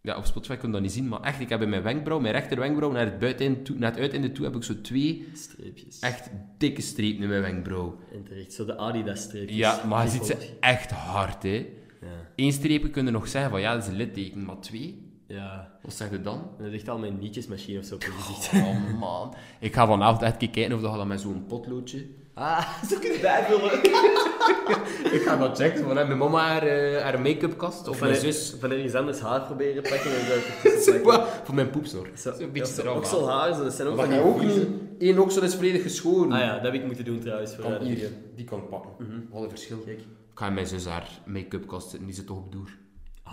Ja, 0.00 0.16
op 0.16 0.24
Spotify 0.24 0.56
kun 0.56 0.66
je 0.66 0.74
dat 0.74 0.82
niet 0.82 0.92
zien, 0.92 1.08
maar 1.08 1.20
echt, 1.20 1.40
ik 1.40 1.48
heb 1.48 1.62
in 1.62 1.68
mijn 1.68 1.82
wenkbrauw, 1.82 2.20
mijn 2.20 2.34
rechter 2.34 2.58
wenkbrauw, 2.58 2.90
naar 2.90 3.04
het, 3.04 3.18
buiteneinde 3.18 3.62
toe, 3.62 3.78
naar 3.78 3.90
het 3.90 4.00
uiteinde 4.00 4.32
toe, 4.32 4.44
heb 4.44 4.56
ik 4.56 4.62
zo 4.62 4.80
twee 4.80 5.28
Streepjes. 5.34 5.98
echt 5.98 6.30
dikke 6.58 6.82
strepen 6.82 7.22
in 7.22 7.28
mijn 7.28 7.42
wenkbrauw. 7.42 7.98
En 8.12 8.22
terecht. 8.22 8.52
Zo 8.52 8.64
de 8.64 8.76
Adidas-streepjes. 8.76 9.56
Ja, 9.56 9.84
maar 9.88 10.04
je 10.04 10.10
ziet 10.10 10.24
ze 10.24 10.56
echt 10.60 10.90
hard, 10.90 11.42
hè. 11.42 11.66
Ja. 12.00 12.08
Eén 12.36 12.52
streepje 12.52 12.90
kun 12.90 13.04
je 13.04 13.10
nog 13.10 13.28
zeggen 13.28 13.50
van, 13.50 13.60
ja, 13.60 13.74
dat 13.74 13.82
is 13.82 13.88
een 13.88 13.96
litteken, 13.96 14.44
maar 14.44 14.60
twee? 14.60 15.11
Ja. 15.32 15.70
Wat 15.82 15.94
zeg 15.94 16.10
je 16.10 16.20
dan? 16.20 16.50
Dat 16.58 16.70
ligt 16.70 16.88
al 16.88 16.98
mijn 16.98 17.18
nietjesmachine 17.18 17.78
of 17.78 17.84
zo 17.84 17.94
op 17.94 18.02
je 18.02 18.10
gezicht. 18.10 18.64
Oh, 18.64 18.98
man. 19.00 19.34
Ik 19.60 19.74
ga 19.74 19.86
vanavond 19.86 20.22
echt 20.22 20.36
kijken 20.36 20.72
of 20.72 20.80
dat 20.80 21.06
met 21.06 21.20
zo'n 21.20 21.44
potloodje... 21.46 22.06
Ah, 22.34 22.68
zo 22.90 22.98
kun 22.98 23.12
je 23.12 23.18
bijvullen. 23.20 23.72
Ik 25.16 25.22
ga 25.22 25.36
dat 25.36 25.58
checken, 25.58 25.84
van 25.84 25.94
mijn 25.94 26.18
mama 26.18 26.46
haar, 26.46 26.62
eh, 26.62 27.02
haar 27.02 27.20
make-up 27.20 27.58
kast, 27.58 27.88
of 27.88 27.98
van, 27.98 28.08
mijn 28.08 28.20
zus... 28.20 28.54
van 28.60 28.70
ergens 28.70 28.94
anders 28.94 29.20
haar 29.20 29.40
proberen 29.40 29.82
pakken 29.82 30.10
en 30.10 30.26
dat. 30.28 31.28
Voor 31.44 31.54
mijn 31.54 31.70
poepsnor. 31.70 32.08
Zo, 32.16 32.32
Zo'n 32.38 32.52
beetje 32.52 32.82
ja, 32.82 32.92
okselhaar, 32.92 33.54
zo, 33.54 33.62
dat 33.62 33.72
zijn 33.72 33.88
ook 33.88 33.96
Maar 33.96 34.06
van 34.06 34.14
die 34.14 34.24
ook 34.24 34.42
niet... 34.42 34.66
Eén 34.98 35.18
oksel 35.18 35.42
is 35.42 35.54
volledig 35.54 35.82
geschoren. 35.82 36.32
Ah 36.32 36.38
ja, 36.38 36.54
dat 36.54 36.62
heb 36.62 36.74
ik 36.74 36.84
moeten 36.84 37.04
doen 37.04 37.20
trouwens. 37.20 37.54
Voor 37.54 37.64
Kan 37.64 37.82
hier, 37.82 38.10
die 38.36 38.44
kan 38.44 38.58
ik 38.58 38.68
pakken. 38.68 38.90
Mhm. 38.98 39.20
Wat 39.30 39.42
een 39.42 39.48
verschil. 39.48 39.78
Kijk. 39.78 39.98
Ik 40.00 40.38
ga 40.38 40.50
mijn 40.50 40.66
zus 40.66 40.86
haar 40.86 41.08
make-up 41.26 41.66
kast 41.66 41.88
zitten, 41.88 42.06
die 42.06 42.16
zit 42.16 42.26
toch 42.26 42.36
op 42.36 42.52
door. 42.52 42.70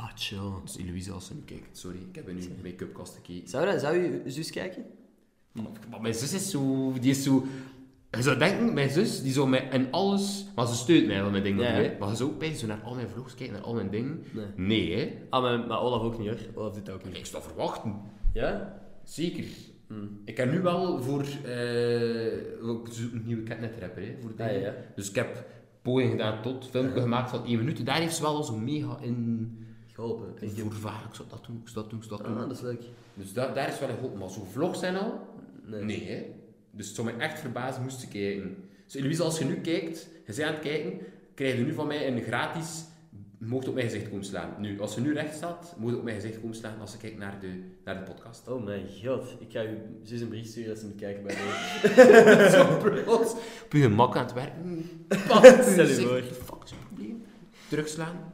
Ah, 0.01 0.09
chill. 0.15 0.51
Dus 0.63 0.77
Eloïse, 0.77 1.11
als 1.11 1.25
ze 1.25 1.33
nu 1.33 1.41
kijkt, 1.45 1.77
sorry, 1.77 1.97
ik 2.09 2.15
heb 2.15 2.29
in 2.29 2.37
uw 2.37 2.63
make-up 2.63 2.93
kast 2.93 3.15
gekeken. 3.15 3.49
Zou, 3.49 3.65
dat, 3.65 3.81
zou 3.81 3.95
je 3.97 4.21
zus 4.25 4.49
kijken? 4.51 4.85
Maar 5.89 6.01
mijn 6.01 6.13
zus 6.13 6.33
is 6.33 6.49
zo... 6.49 6.93
Die 6.99 7.11
is 7.11 7.23
zo... 7.23 7.43
Je 8.11 8.21
zou 8.21 8.37
denken, 8.37 8.73
mijn 8.73 8.89
zus, 8.89 9.21
die 9.21 9.31
zou 9.31 9.49
mij 9.49 9.67
in 9.71 9.91
alles... 9.91 10.45
Maar 10.55 10.67
ze 10.67 10.75
steunt 10.75 11.07
mij 11.07 11.21
wel 11.21 11.31
met 11.31 11.43
dingen. 11.43 11.63
Ja, 11.63 11.69
hè. 11.71 11.79
ja. 11.79 11.91
Maar 11.99 12.09
je 12.09 12.15
zou 12.15 12.29
ook 12.29 12.39
bij 12.39 12.53
zo 12.55 12.67
naar 12.67 12.81
al 12.83 12.95
mijn 12.95 13.09
vlogs 13.09 13.35
kijken, 13.35 13.55
naar 13.55 13.63
al 13.65 13.73
mijn 13.73 13.89
dingen. 13.89 14.23
Nee. 14.33 14.45
Nee, 14.55 14.95
hè. 14.95 15.13
Ah, 15.29 15.41
maar, 15.41 15.67
maar 15.67 15.81
Olaf 15.81 16.01
ook 16.01 16.19
niet 16.19 16.27
hoor. 16.27 16.37
Olaf 16.53 16.73
doet 16.73 16.85
dat 16.85 16.95
ook 16.95 17.05
niet. 17.05 17.17
Ik 17.17 17.25
sta 17.25 17.41
verwachten. 17.41 17.95
Ja? 18.33 18.81
Zeker. 19.03 19.45
Hmm. 19.87 20.21
Ik 20.25 20.37
heb 20.37 20.51
nu 20.51 20.61
wel 20.61 21.01
voor... 21.03 21.21
ik 21.21 22.91
zoek 22.91 23.13
een 23.13 23.23
nieuwe 23.25 23.43
catnet-rapper, 23.43 24.03
hè. 24.03 24.15
Voor 24.21 24.31
Ah, 24.31 24.37
dingen. 24.37 24.59
ja. 24.61 24.73
Dus 24.95 25.09
ik 25.09 25.15
heb 25.15 25.45
poging 25.81 26.09
gedaan 26.11 26.41
tot, 26.41 26.67
filmpje 26.69 27.01
gemaakt 27.01 27.29
van 27.29 27.45
1 27.45 27.57
minuut. 27.57 27.85
Daar 27.85 27.99
heeft 27.99 28.15
ze 28.15 28.21
wel 28.21 28.35
al 28.35 28.43
zo 28.43 28.57
mega 28.57 28.97
in... 29.01 29.53
Geholpen. 29.99 30.33
in 30.39 30.49
voorvaar. 30.49 31.03
Ik 31.09 31.15
zou 31.15 31.29
dat 31.29 31.45
doen, 31.45 31.61
ik 31.63 31.69
zou 31.69 31.81
dat 31.81 31.89
doen, 31.89 31.99
ik 31.99 32.05
zou 32.05 32.21
dat 32.21 32.31
doen. 32.31 32.41
Ah, 32.41 32.47
dat 32.47 32.57
is 32.57 32.63
leuk. 32.63 32.81
Dus 33.13 33.33
da 33.33 33.53
daar 33.53 33.67
is 33.67 33.79
wel 33.79 33.89
een 33.89 33.95
geholpen. 33.95 34.19
Maar 34.19 34.29
zo'n 34.29 34.45
vlogs 34.45 34.79
zijn 34.79 34.95
al... 34.95 35.27
Nee. 35.65 35.83
Nee, 35.83 36.07
hè. 36.07 36.25
Dus 36.71 36.85
het 36.85 36.95
zou 36.95 37.07
mij 37.07 37.17
echt 37.17 37.39
verbazen 37.39 37.83
moest 37.83 38.01
je 38.01 38.07
kijken. 38.07 38.55
Dus 38.85 38.95
Eloïse, 38.95 39.23
als 39.23 39.39
je 39.39 39.45
nu 39.45 39.55
kijkt, 39.55 40.07
je 40.25 40.33
bent 40.33 40.41
aan 40.41 40.53
het 40.53 40.61
kijken, 40.61 40.99
krijg 41.33 41.57
je 41.57 41.63
nu 41.63 41.73
van 41.73 41.87
mij 41.87 42.07
een 42.07 42.21
gratis... 42.21 42.83
Je 43.39 43.45
mocht 43.45 43.67
op 43.67 43.73
mijn 43.73 43.89
gezicht 43.89 44.09
komen 44.09 44.25
slaan. 44.25 44.55
Nu, 44.57 44.81
als 44.81 44.95
je 44.95 45.01
nu 45.01 45.13
recht 45.13 45.35
staat, 45.35 45.75
moet 45.77 45.91
je 45.91 45.97
op 45.97 46.03
mijn 46.03 46.15
gezicht 46.15 46.39
komen 46.39 46.55
slaan 46.55 46.79
als 46.79 46.91
je 46.91 46.97
kijkt 46.97 47.17
naar 47.17 47.39
de, 47.39 47.63
naar 47.83 48.05
de 48.05 48.11
podcast. 48.11 48.47
Oh 48.47 48.63
mijn 48.63 48.85
god. 49.03 49.35
Ik 49.39 49.51
ga 49.51 49.61
je 49.61 49.77
zus 50.03 50.21
een 50.21 50.27
brief 50.27 50.47
sturen 50.47 50.69
als 50.69 50.79
ze 50.79 50.85
moet 50.85 50.95
kijken 50.95 51.23
bij 51.23 51.35
mij. 51.35 52.49
Zo 52.55 52.77
plots. 52.77 53.33
Op 53.63 53.71
je 53.71 53.81
gemak 53.81 54.15
aan 54.15 54.25
het 54.25 54.33
werken. 54.33 54.89
Stel 55.71 55.87
je 55.87 55.93
voor. 55.93 56.21
Fuck 56.21 56.63
is 56.63 56.69
het 56.69 56.79
probleem? 56.87 57.23
Terugslaan? 57.69 58.33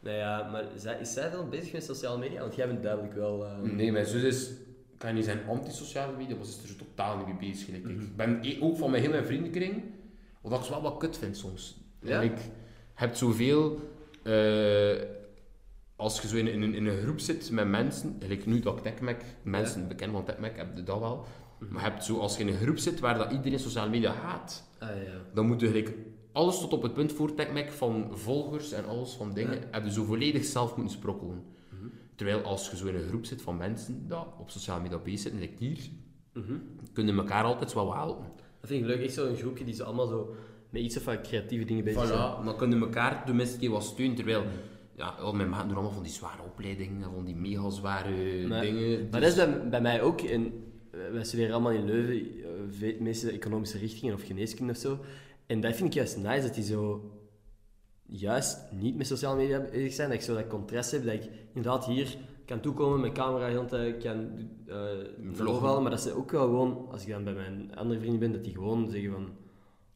Nou 0.00 0.16
ja, 0.16 0.48
maar 0.50 0.64
is 1.00 1.12
zij 1.12 1.30
wel 1.30 1.48
bezig 1.48 1.72
met 1.72 1.84
sociale 1.84 2.18
media? 2.18 2.40
Want 2.40 2.54
jij 2.54 2.66
bent 2.66 2.82
duidelijk 2.82 3.14
wel... 3.14 3.44
eh, 3.46 3.58
Nee, 3.58 3.92
mijn 3.92 4.06
zus 4.06 4.22
is, 4.22 4.50
kan 4.98 5.14
niet 5.14 5.24
zijn 5.24 5.40
anti-sociale 5.48 6.16
media, 6.16 6.36
maar 6.36 6.44
ze 6.44 6.50
is 6.56 6.62
er 6.62 6.68
zo 6.68 6.74
totaal 6.76 7.16
niet 7.16 7.26
mee 7.26 7.50
bezig. 7.50 7.68
Mhm. 7.82 7.90
Ik 8.00 8.16
ben 8.16 8.38
e- 8.42 8.56
ook 8.60 8.76
van 8.76 8.90
mijn 8.90 9.10
mijn 9.10 9.24
vriendenkring, 9.24 9.82
wat 10.40 10.64
ik 10.64 10.70
wel 10.70 10.82
wat 10.82 10.96
kut 10.96 11.18
vind 11.18 11.36
soms. 11.36 11.76
Ja? 12.02 12.20
Ik 12.20 12.38
heb 12.94 13.14
zoveel, 13.14 13.78
eh, 14.22 15.02
als 15.96 16.20
je 16.22 16.28
zo 16.28 16.36
in, 16.36 16.48
in, 16.48 16.62
een- 16.62 16.74
in 16.74 16.86
een 16.86 16.98
groep 17.02 17.20
zit 17.20 17.50
met 17.50 17.68
mensen, 17.68 18.16
gelijk 18.20 18.46
nu 18.46 18.60
dat 18.60 18.76
ik 18.76 18.82
TechMac, 18.82 19.20
mensen 19.42 19.88
bekend 19.88 20.12
van 20.12 20.24
TechMac, 20.24 20.56
heb 20.56 20.76
je 20.76 20.82
dat 20.82 20.98
wel. 20.98 21.24
Mhm. 21.58 21.72
Maar 21.72 21.82
hebt 21.82 22.04
zo, 22.04 22.18
als 22.18 22.36
je 22.36 22.42
in 22.42 22.48
een 22.48 22.58
groep 22.60 22.78
zit 22.78 23.00
waar 23.00 23.18
dat 23.18 23.30
iedereen 23.32 23.58
sociale 23.58 23.90
media 23.90 24.12
haat, 24.12 24.68
Ah 24.78 24.88
ja. 24.88 25.12
dan 25.34 25.46
moet 25.46 25.60
je 25.60 25.66
gelijk 25.66 25.92
alles 26.32 26.58
tot 26.60 26.72
op 26.72 26.82
het 26.82 26.94
punt 26.94 27.12
voor 27.12 27.34
TechMac 27.34 27.70
van 27.70 28.08
volgers 28.12 28.72
en 28.72 28.84
alles 28.86 29.12
van 29.12 29.32
dingen, 29.34 29.54
Ja. 29.60 29.66
heb 29.70 29.84
je 29.84 29.92
zo 29.92 30.04
volledig 30.04 30.44
zelf 30.44 30.76
moeten 30.76 30.94
sprokkelen. 30.96 31.42
Mhm. 31.68 31.86
Terwijl 32.14 32.42
als 32.42 32.70
je 32.70 32.76
zo 32.76 32.86
in 32.86 32.94
een 32.94 33.08
groep 33.08 33.24
zit 33.24 33.42
van 33.42 33.56
mensen 33.56 34.06
die 34.06 34.16
op 34.38 34.50
sociale 34.50 34.82
media 34.82 34.98
bezig 34.98 35.20
zitten, 35.20 35.40
like 35.40 35.64
hier, 35.64 35.78
Mhm. 36.32 36.52
kunnen 36.92 37.16
elkaar 37.16 37.44
altijd 37.44 37.72
wel 37.74 37.94
helpen. 37.94 38.26
Dat 38.60 38.70
vind 38.70 38.80
ik 38.80 38.86
leuk. 38.86 39.00
Echt 39.02 39.14
zo'n 39.14 39.36
groepje 39.36 39.64
die 39.64 39.74
zo 39.74 39.84
allemaal 39.84 40.06
zo 40.06 40.34
met 40.70 40.82
iets 40.82 40.96
of 40.96 41.04
wat 41.04 41.20
creatieve 41.20 41.64
dingen 41.64 41.84
bezig 41.84 42.06
zijn. 42.06 42.18
Voilà, 42.18 42.44
dan 42.44 42.56
kunnen 42.56 42.80
elkaar 42.80 43.24
tenminste 43.26 43.54
een 43.54 43.60
keer 43.60 43.70
wat 43.70 43.84
steunen. 43.84 44.16
Terwijl, 44.16 44.42
ja, 44.96 45.06
al 45.08 45.32
mijn 45.34 45.50
doen 45.50 45.58
allemaal 45.74 45.90
van 45.92 46.02
die 46.02 46.12
zware 46.12 46.42
opleidingen, 46.42 47.10
van 47.14 47.24
die 47.24 47.36
mega 47.36 47.70
zware 47.70 48.46
Maar- 48.48 48.60
dingen. 48.60 49.08
Maar 49.10 49.20
dat 49.20 49.30
is 49.30 49.36
bij, 49.36 49.68
bij 49.68 49.80
mij 49.80 50.02
ook. 50.02 50.20
En 50.20 50.52
eh, 50.90 51.00
wij 51.12 51.24
studeren 51.24 51.52
allemaal 51.52 51.72
in 51.72 51.84
Leuven, 51.84 52.26
eh, 52.82 53.00
meeste 53.00 53.30
economische 53.30 53.78
richtingen 53.78 54.14
of 54.14 54.22
geneeskunde 54.22 54.72
of 54.72 54.78
zo. 54.78 54.98
En 55.50 55.60
dat 55.60 55.74
vind 55.74 55.88
ik 55.88 55.94
juist 55.94 56.16
nice, 56.16 56.42
dat 56.42 56.54
die 56.54 56.64
zo 56.64 57.10
juist 58.06 58.58
niet 58.70 58.96
met 58.96 59.06
sociale 59.06 59.36
media 59.36 59.60
bezig 59.60 59.92
zijn. 59.92 60.08
Dat 60.08 60.18
ik 60.18 60.24
zo 60.24 60.34
dat 60.34 60.46
contrast 60.46 60.90
heb, 60.90 61.04
dat 61.04 61.14
ik 61.14 61.28
inderdaad 61.54 61.86
hier 61.86 62.16
kan 62.44 62.60
toekomen 62.60 63.00
met 63.00 63.12
camera 63.12 63.46
heel 63.46 63.66
tijd, 63.66 64.02
kan 64.02 64.30
eh 64.66 64.76
vloggen 65.32 65.82
maar 65.82 65.90
dat 65.90 66.00
ze 66.00 66.16
ook 66.16 66.30
wel 66.30 66.42
gewoon, 66.42 66.88
als 66.90 67.02
ik 67.02 67.08
dan 67.08 67.24
bij 67.24 67.32
mijn 67.32 67.76
andere 67.76 68.00
vrienden 68.00 68.20
ben, 68.20 68.32
dat 68.32 68.44
die 68.44 68.54
gewoon 68.54 68.90
zeggen 68.90 69.12
van 69.12 69.28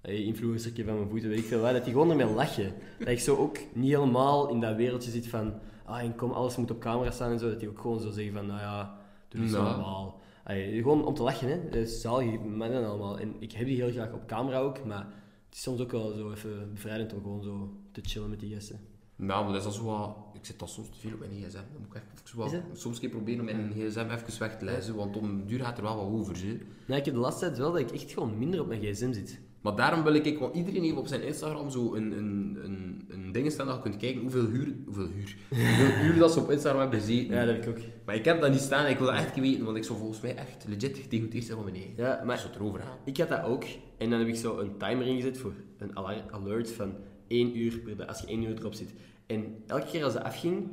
hey, 0.01 0.23
influencertje 0.23 0.85
van 0.85 0.95
mijn 0.95 1.09
voeten, 1.09 1.29
weet 1.29 1.39
ik 1.39 1.45
veel 1.45 1.61
wat, 1.61 1.73
dat 1.73 1.85
die 1.85 1.93
gewoon 1.93 2.11
ermee 2.11 2.35
lachen. 2.35 2.73
Dat 2.99 3.09
ik 3.09 3.21
zo 3.21 3.37
ook 3.37 3.59
niet 3.75 3.91
helemaal 3.91 4.49
in 4.49 4.61
dat 4.61 4.77
wereldje 4.77 5.11
zit 5.11 5.27
van 5.27 5.55
ah, 5.85 6.01
en 6.01 6.17
kom, 6.17 6.31
alles 6.31 6.57
moet 6.57 6.71
op 6.71 6.81
camera 6.81 7.11
staan 7.11 7.31
en 7.31 7.39
zo, 7.39 7.49
dat 7.49 7.61
die 7.61 7.69
ook 7.69 7.81
gewoon 7.81 8.01
zo 8.01 8.11
zeggen 8.11 8.33
van, 8.33 8.47
nou 8.47 8.61
ja, 8.61 8.99
doe 9.29 9.43
het 9.43 9.51
normaal. 9.51 10.21
Gewoon 10.45 11.05
om 11.05 11.15
te 11.15 11.23
lachen, 11.23 11.49
hè. 11.49 11.65
Dat 11.65 11.75
is 11.75 12.01
zalig, 12.01 12.41
mannen 12.41 12.87
allemaal. 12.87 13.19
En 13.19 13.35
ik 13.39 13.53
heb 13.53 13.67
die 13.67 13.83
heel 13.83 13.91
graag 13.91 14.13
op 14.13 14.27
camera 14.27 14.59
ook, 14.59 14.85
maar 14.85 15.07
is 15.55 15.63
soms 15.63 15.81
ook 15.81 15.93
wel 15.93 16.13
zo 16.13 16.31
even 16.33 16.71
bevrijdend 16.73 17.13
om 17.13 17.23
gewoon 17.23 17.43
zo 17.43 17.77
te 17.93 18.01
chillen 18.05 18.31
met 18.31 18.41
die 18.41 18.55
gasten. 18.55 18.81
Ja, 19.17 19.43
maar 19.43 19.53
dat 19.53 19.61
is 19.61 19.67
al 19.67 19.73
zo 19.73 19.85
wat... 19.85 20.17
Ik 20.33 20.45
zit 20.45 20.61
al 20.61 20.69
soms 20.69 20.89
te 20.89 20.99
veel 20.99 21.13
op 21.13 21.19
mijn 21.19 21.31
gsm. 21.31 21.55
Dan 21.55 21.87
moet 21.87 21.97
ik 21.97 22.03
zo 22.25 22.37
wat, 22.37 22.61
soms 22.73 23.01
keer 23.01 23.09
proberen 23.09 23.41
om 23.41 23.45
mijn 23.45 23.73
gsm 23.73 24.09
even 24.11 24.39
weg 24.39 24.59
te 24.59 24.65
lezen, 24.65 24.95
want 24.95 25.17
om 25.17 25.47
duur 25.47 25.61
gaat 25.61 25.77
er 25.77 25.83
wel 25.83 25.97
wat 25.97 26.21
over. 26.21 26.37
Hè. 26.37 26.59
Nee, 26.87 26.99
ik 26.99 27.05
heb 27.05 27.15
de 27.15 27.21
laatste 27.21 27.45
tijd 27.45 27.59
wel 27.59 27.73
dat 27.73 27.81
ik 27.81 27.91
echt 27.91 28.13
gewoon 28.13 28.39
minder 28.39 28.61
op 28.61 28.67
mijn 28.67 28.81
gsm 28.81 29.13
zit. 29.13 29.41
Maar 29.65 29.77
daarom 29.77 30.03
wil 30.03 30.15
ik, 30.15 30.39
want 30.39 30.55
iedereen 30.55 30.83
heeft 30.83 30.97
op 30.97 31.07
zijn 31.07 31.23
Instagram 31.23 31.71
zo 31.71 31.95
een, 31.95 32.13
een, 32.13 32.59
een, 32.63 33.05
een 33.09 33.33
ding 33.33 33.53
staan 33.53 33.67
dat 33.67 33.77
je 33.77 33.83
kunt 33.83 33.97
kijken 33.97 34.21
hoeveel 34.21 34.47
uur, 34.47 34.75
hoeveel 34.85 35.09
uur, 35.17 35.37
hoeveel 35.49 36.05
uur 36.05 36.19
dat 36.19 36.33
ze 36.33 36.41
op 36.41 36.51
Instagram 36.51 36.81
hebben 36.81 37.01
gezeten. 37.01 37.35
Ja, 37.35 37.45
dat 37.45 37.55
heb 37.55 37.63
ik 37.63 37.69
ook. 37.69 37.85
Maar 38.05 38.15
ik 38.15 38.25
heb 38.25 38.41
dat 38.41 38.51
niet 38.51 38.61
staan 38.61 38.87
ik 38.87 38.99
wil 38.99 39.07
dat 39.07 39.17
echt 39.17 39.41
weten, 39.41 39.65
want 39.65 39.77
ik 39.77 39.85
zou 39.85 39.99
volgens 39.99 40.21
mij 40.21 40.37
echt 40.37 40.65
legit 40.69 40.97
het 41.03 41.35
eerste 41.35 41.55
van 41.55 41.65
mijn 41.65 41.77
eigen. 41.77 41.93
Ja, 41.97 42.23
maar 42.25 42.43
het 42.43 42.55
erover 42.55 42.81
gaat. 42.81 42.99
Ik 43.05 43.17
had 43.17 43.29
dat 43.29 43.43
ook. 43.43 43.65
En 43.99 44.11
dan 44.11 44.19
heb 44.19 44.29
ik 44.29 44.37
zo 44.37 44.59
een 44.59 44.77
timer 44.79 45.07
ingezet 45.07 45.39
voor 45.39 45.53
een 45.79 45.97
alert 46.31 46.73
van 46.73 46.95
1 47.29 47.59
uur 47.59 47.79
per 47.79 47.97
dag, 47.97 48.07
als 48.07 48.21
je 48.21 48.27
1 48.27 48.43
uur 48.43 48.59
erop 48.59 48.75
zit. 48.75 48.95
En 49.27 49.63
elke 49.67 49.87
keer 49.87 50.05
als 50.05 50.13
dat 50.13 50.23
afging, 50.23 50.69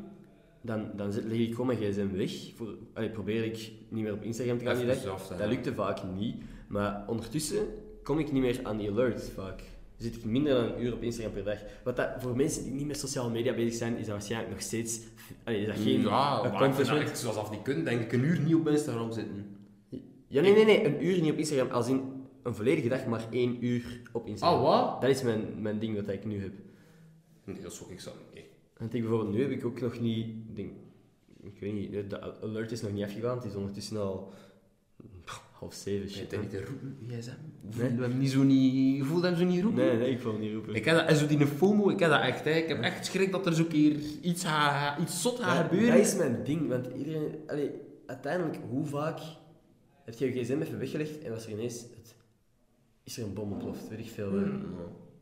dan, 0.62 0.92
dan 0.96 1.14
leg 1.14 1.38
ik 1.38 1.52
gewoon 1.52 1.68
mijn 1.68 1.80
gsm 1.80 2.12
weg. 2.12 2.32
Voor, 2.56 2.76
allee, 2.94 3.10
probeer 3.10 3.44
ik 3.44 3.72
niet 3.90 4.04
meer 4.04 4.14
op 4.14 4.24
Instagram 4.24 4.58
te 4.58 4.66
gaan 4.66 4.78
die 4.78 4.86
dag. 4.86 5.28
Dat 5.28 5.50
lukte 5.50 5.74
vaak 5.74 6.00
niet. 6.18 6.36
Maar 6.68 7.04
ondertussen 7.08 7.68
kom 8.04 8.20
ik 8.20 8.32
niet 8.32 8.42
meer 8.42 8.60
aan 8.64 8.78
die 8.78 8.90
alert 8.90 9.30
vaak. 9.30 9.62
Zit 9.98 10.16
ik 10.16 10.24
minder 10.26 10.54
dan 10.54 10.64
een 10.64 10.84
uur 10.84 10.94
op 10.94 11.02
Instagram 11.02 11.34
per 11.34 11.44
dag. 11.44 11.60
Wat 11.84 11.96
dat, 11.96 12.10
voor 12.20 12.36
mensen 12.36 12.64
die 12.64 12.72
niet 12.72 12.88
met 12.88 13.00
sociale 13.00 13.30
media 13.30 13.54
bezig 13.54 13.74
zijn, 13.74 13.94
is 13.94 14.06
dat 14.06 14.08
waarschijnlijk 14.10 14.52
nog 14.52 14.62
steeds... 14.62 15.00
Allee, 15.44 15.62
is 15.62 15.68
dat 15.68 15.76
geen 15.76 16.02
ja, 16.02 16.42
dat 16.42 16.52
accomplishment? 16.52 17.02
echt 17.02 17.18
zoals 17.20 17.36
af 17.38 17.50
die 17.50 17.62
kunt, 17.62 17.86
denk 17.86 18.02
ik 18.02 18.12
een 18.12 18.24
uur 18.24 18.40
niet 18.40 18.56
op 18.56 18.68
Instagram 18.68 19.12
zitten. 19.12 19.56
Ja, 20.28 20.42
nee, 20.42 20.54
nee, 20.54 20.66
nee. 20.66 20.86
Een 20.86 21.06
uur 21.06 21.22
niet 21.22 21.32
op 21.32 21.38
Instagram. 21.38 21.70
Als 21.70 21.88
in 21.88 22.02
een 22.44 22.56
volledige 22.56 22.88
dag, 22.88 23.06
maar 23.06 23.26
één 23.32 23.66
uur 23.66 24.02
op 24.12 24.28
Instagram. 24.28 24.60
Ah, 24.60 24.64
wat? 24.64 25.02
Dat 25.02 25.10
is 25.10 25.24
mijn, 25.24 25.62
mijn 25.62 25.80
ding 25.80 25.96
wat 25.96 26.10
ik 26.10 26.26
nu 26.26 26.42
heb. 26.42 26.54
Nee, 27.44 27.62
dat 27.62 27.72
is 27.72 27.84
ook 27.84 27.90
ik 27.92 28.00
zo. 28.00 28.12
Nee. 28.34 28.46
Want 28.78 28.94
ik 28.94 29.02
bijvoorbeeld 29.02 29.34
nu 29.34 29.42
heb 29.42 29.52
ik 29.52 29.66
ook 29.66 29.82
nog 29.82 30.00
niet... 30.00 30.28
ik 30.28 30.56
Denk, 30.56 30.72
ik 31.44 31.60
weet 31.60 31.74
niet, 31.74 31.92
de- 31.92 32.08
de 32.08 32.42
alert 32.42 32.72
is 32.72 32.82
nog 32.82 32.92
niet 32.92 33.04
afgegaan. 33.04 33.36
Het 33.38 33.46
is 33.46 33.56
ondertussen 33.56 33.98
al 33.98 34.34
pff, 35.26 35.44
half 35.62 35.74
zeven. 35.74 36.10
Shit, 36.10 36.42
niet 36.42 36.50
te 36.50 36.64
roepen, 36.66 36.98
gsm. 37.08 37.32
Nee. 37.62 37.88
Voelde 37.88 38.04
hem 38.04 38.18
niet 38.18 38.32
zo 38.32 38.44
niet... 38.44 38.98
Je 38.98 39.04
voelde 39.04 39.28
hem 39.28 39.36
zo 39.36 39.44
niet 39.46 39.62
roepen? 39.64 39.86
Nee, 39.86 39.98
nee, 39.98 40.12
ik 40.12 40.20
wil 40.20 40.38
niet 40.38 40.54
roepen. 40.54 40.76
Ik 40.76 40.86
heb 40.86 40.96
dat, 40.96 41.08
en 41.08 41.16
zo 41.16 41.28
die 41.28 41.46
FOMO, 41.48 41.90
ik 41.90 42.00
heb 42.00 42.10
dat 42.10 42.22
echt, 42.22 42.44
hè. 42.44 42.52
Ik 42.52 42.68
heb 42.68 42.82
echt 42.82 43.06
schrik 43.06 43.32
dat 43.32 43.46
er 43.46 43.54
zo 43.54 43.64
keer 43.64 43.96
iets, 44.22 44.44
gaat, 44.46 45.00
iets 45.00 45.22
zot 45.22 45.40
gaat 45.40 45.58
Ja, 45.58 45.64
gebeuren. 45.64 45.98
Dat 45.98 46.06
is 46.06 46.16
mijn 46.16 46.44
ding, 46.44 46.68
want 46.68 46.88
iedereen... 46.98 47.36
Allee, 47.48 47.72
uiteindelijk, 48.06 48.58
hoe 48.70 48.86
vaak 48.86 49.20
heb 50.06 50.14
je 50.14 50.26
je 50.34 50.44
gsm 50.44 50.62
even 50.62 50.80
weggelegd 50.80 51.24
en 51.24 51.32
was 51.32 51.46
er 51.46 51.52
ineens... 51.52 51.82
Het, 51.82 52.16
is 53.04 53.18
er 53.18 53.24
een 53.24 53.34
bom 53.34 53.52
ontploft, 53.52 53.90
weet 53.90 54.00
ik 54.00 54.10
veel. 54.10 54.30
Hmm. 54.30 54.64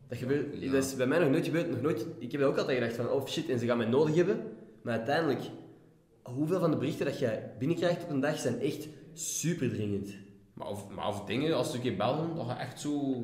Dat, 0.07 0.17
gebeurt, 0.17 0.61
Ja. 0.61 0.71
dat 0.71 0.83
is 0.83 0.95
bij 0.95 1.07
mij 1.07 1.19
nog 1.19 1.29
nooit 1.29 1.45
gebeurd. 1.45 1.69
Nog 1.69 1.81
nooit, 1.81 2.05
ik 2.19 2.31
heb 2.31 2.41
ook 2.41 2.57
altijd 2.57 2.77
gedacht 2.77 2.95
van, 2.95 3.09
oh 3.09 3.27
shit, 3.27 3.49
en 3.49 3.59
ze 3.59 3.65
gaan 3.65 3.77
mij 3.77 3.87
nodig 3.87 4.15
hebben. 4.15 4.41
Maar 4.81 4.93
uiteindelijk, 4.97 5.41
hoeveel 6.23 6.59
van 6.59 6.71
de 6.71 6.77
berichten 6.77 7.05
dat 7.05 7.19
jij 7.19 7.51
binnenkrijgt 7.59 8.03
op 8.03 8.09
een 8.09 8.19
dag 8.19 8.39
zijn 8.39 8.59
echt 8.59 8.87
super 9.13 9.69
dringend. 9.69 10.09
Maar 10.59 10.67
of, 10.67 10.89
maar 10.89 11.07
of 11.07 11.25
dingen, 11.25 11.55
als 11.55 11.69
ze 11.69 11.75
een 11.75 11.81
keer 11.81 11.95
bellen, 11.95 12.35
dan 12.35 12.45
ga 12.45 12.59
echt 12.59 12.79
zo... 12.79 13.15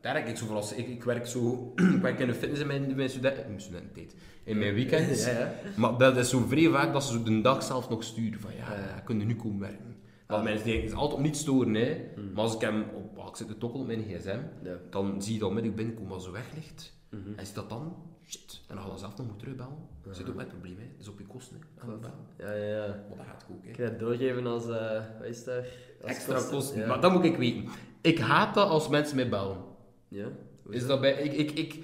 Daar 0.00 0.16
heb 0.16 0.26
ik 0.26 0.36
zo 0.36 0.46
voor 0.46 0.78
ik, 0.78 0.88
ik 0.88 1.04
werk 1.04 1.26
zo... 1.26 1.72
ik 1.96 2.00
werk 2.02 2.18
in 2.18 2.26
de 2.26 2.34
fitness 2.34 2.60
in 2.60 2.66
mijn, 2.66 2.96
mijn, 2.96 3.10
student, 3.10 3.36
in 3.38 3.46
mijn 3.46 3.60
studententijd. 3.60 4.14
In 4.44 4.58
mijn 4.58 4.74
weekends. 4.74 5.24
Ja, 5.26 5.38
ja. 5.38 5.52
Maar 5.76 5.98
dat 5.98 6.16
is 6.16 6.30
zo 6.30 6.44
vrij 6.48 6.68
vaak 6.68 6.92
dat 6.92 7.04
ze 7.04 7.12
zo 7.12 7.22
de 7.22 7.40
dag 7.40 7.62
zelf 7.62 7.88
nog 7.88 8.04
sturen. 8.04 8.40
Van 8.40 8.54
ja, 8.56 8.74
Ja, 8.74 9.00
kun 9.00 9.18
je 9.18 9.24
nu 9.24 9.36
komen 9.36 9.60
werken. 9.60 9.96
Want 10.26 10.44
mensen 10.44 10.64
denken, 10.64 10.82
het 10.82 10.92
is 10.92 10.98
altijd 10.98 11.16
om 11.18 11.22
niet 11.24 11.36
storen, 11.36 11.74
hè. 11.74 12.04
Maar 12.34 12.42
als 12.42 12.54
ik 12.54 12.60
hem 12.60 12.84
op... 12.94 13.28
ik 13.28 13.36
zit 13.36 13.46
te 13.46 13.58
tokkelen 13.58 13.82
op 13.82 13.86
mijn 13.86 14.02
gsm, 14.02 14.38
Ja. 14.62 14.76
dan 14.90 15.22
zie 15.22 15.32
je 15.32 15.38
dat 15.38 15.48
onmiddellijk 15.48 15.82
binnenkomen 15.82 16.14
als 16.14 16.24
zo 16.24 16.32
weg 16.32 16.54
ligt. 16.54 16.92
Mhm. 17.10 17.32
En 17.36 17.42
is 17.42 17.52
dat 17.52 17.68
dan? 17.68 17.96
Shit. 18.26 18.60
En 18.68 18.74
dan 18.74 18.84
ga 18.84 18.92
je 18.92 18.98
zelf 18.98 19.16
nog 19.16 19.26
moeten 19.26 19.38
terugbellen. 19.38 19.76
Dat 20.02 20.16
zit 20.16 20.28
ook 20.28 20.34
met 20.34 20.46
het 20.46 20.54
probleem, 20.60 20.78
hè. 20.78 20.86
Dat 20.92 21.00
is 21.00 21.08
op 21.08 21.18
je 21.18 21.26
kosten, 21.26 21.56
hè. 21.56 21.90
het. 21.92 22.06
Ja, 22.38 22.52
ja, 22.52 22.84
ja. 22.84 22.86
Maar 23.08 23.16
dat 23.16 23.26
gaat 23.26 23.42
goed, 23.42 23.62
hè. 23.62 23.68
Ik 23.68 23.76
ga 23.76 23.82
dat 23.82 23.98
doorgeven 23.98 24.46
als, 24.46 24.68
eh 24.68 25.02
wat 25.18 25.28
is 25.28 25.44
daar? 25.44 25.66
Extra 26.04 26.40
kosten. 26.50 26.80
Ja. 26.80 26.86
Maar 26.86 27.00
dat 27.00 27.12
moet 27.12 27.24
ik 27.24 27.36
weten. 27.36 27.64
Ik 28.00 28.18
haat 28.18 28.54
dat 28.54 28.68
als 28.68 28.88
mensen 28.88 29.16
mij 29.16 29.28
bellen. 29.28 29.56
Ja? 30.08 30.26
Is 30.70 30.86
dat 30.86 31.00
bij... 31.00 31.12
Ik... 31.12 31.32
ik, 31.32 31.50
ik 31.50 31.78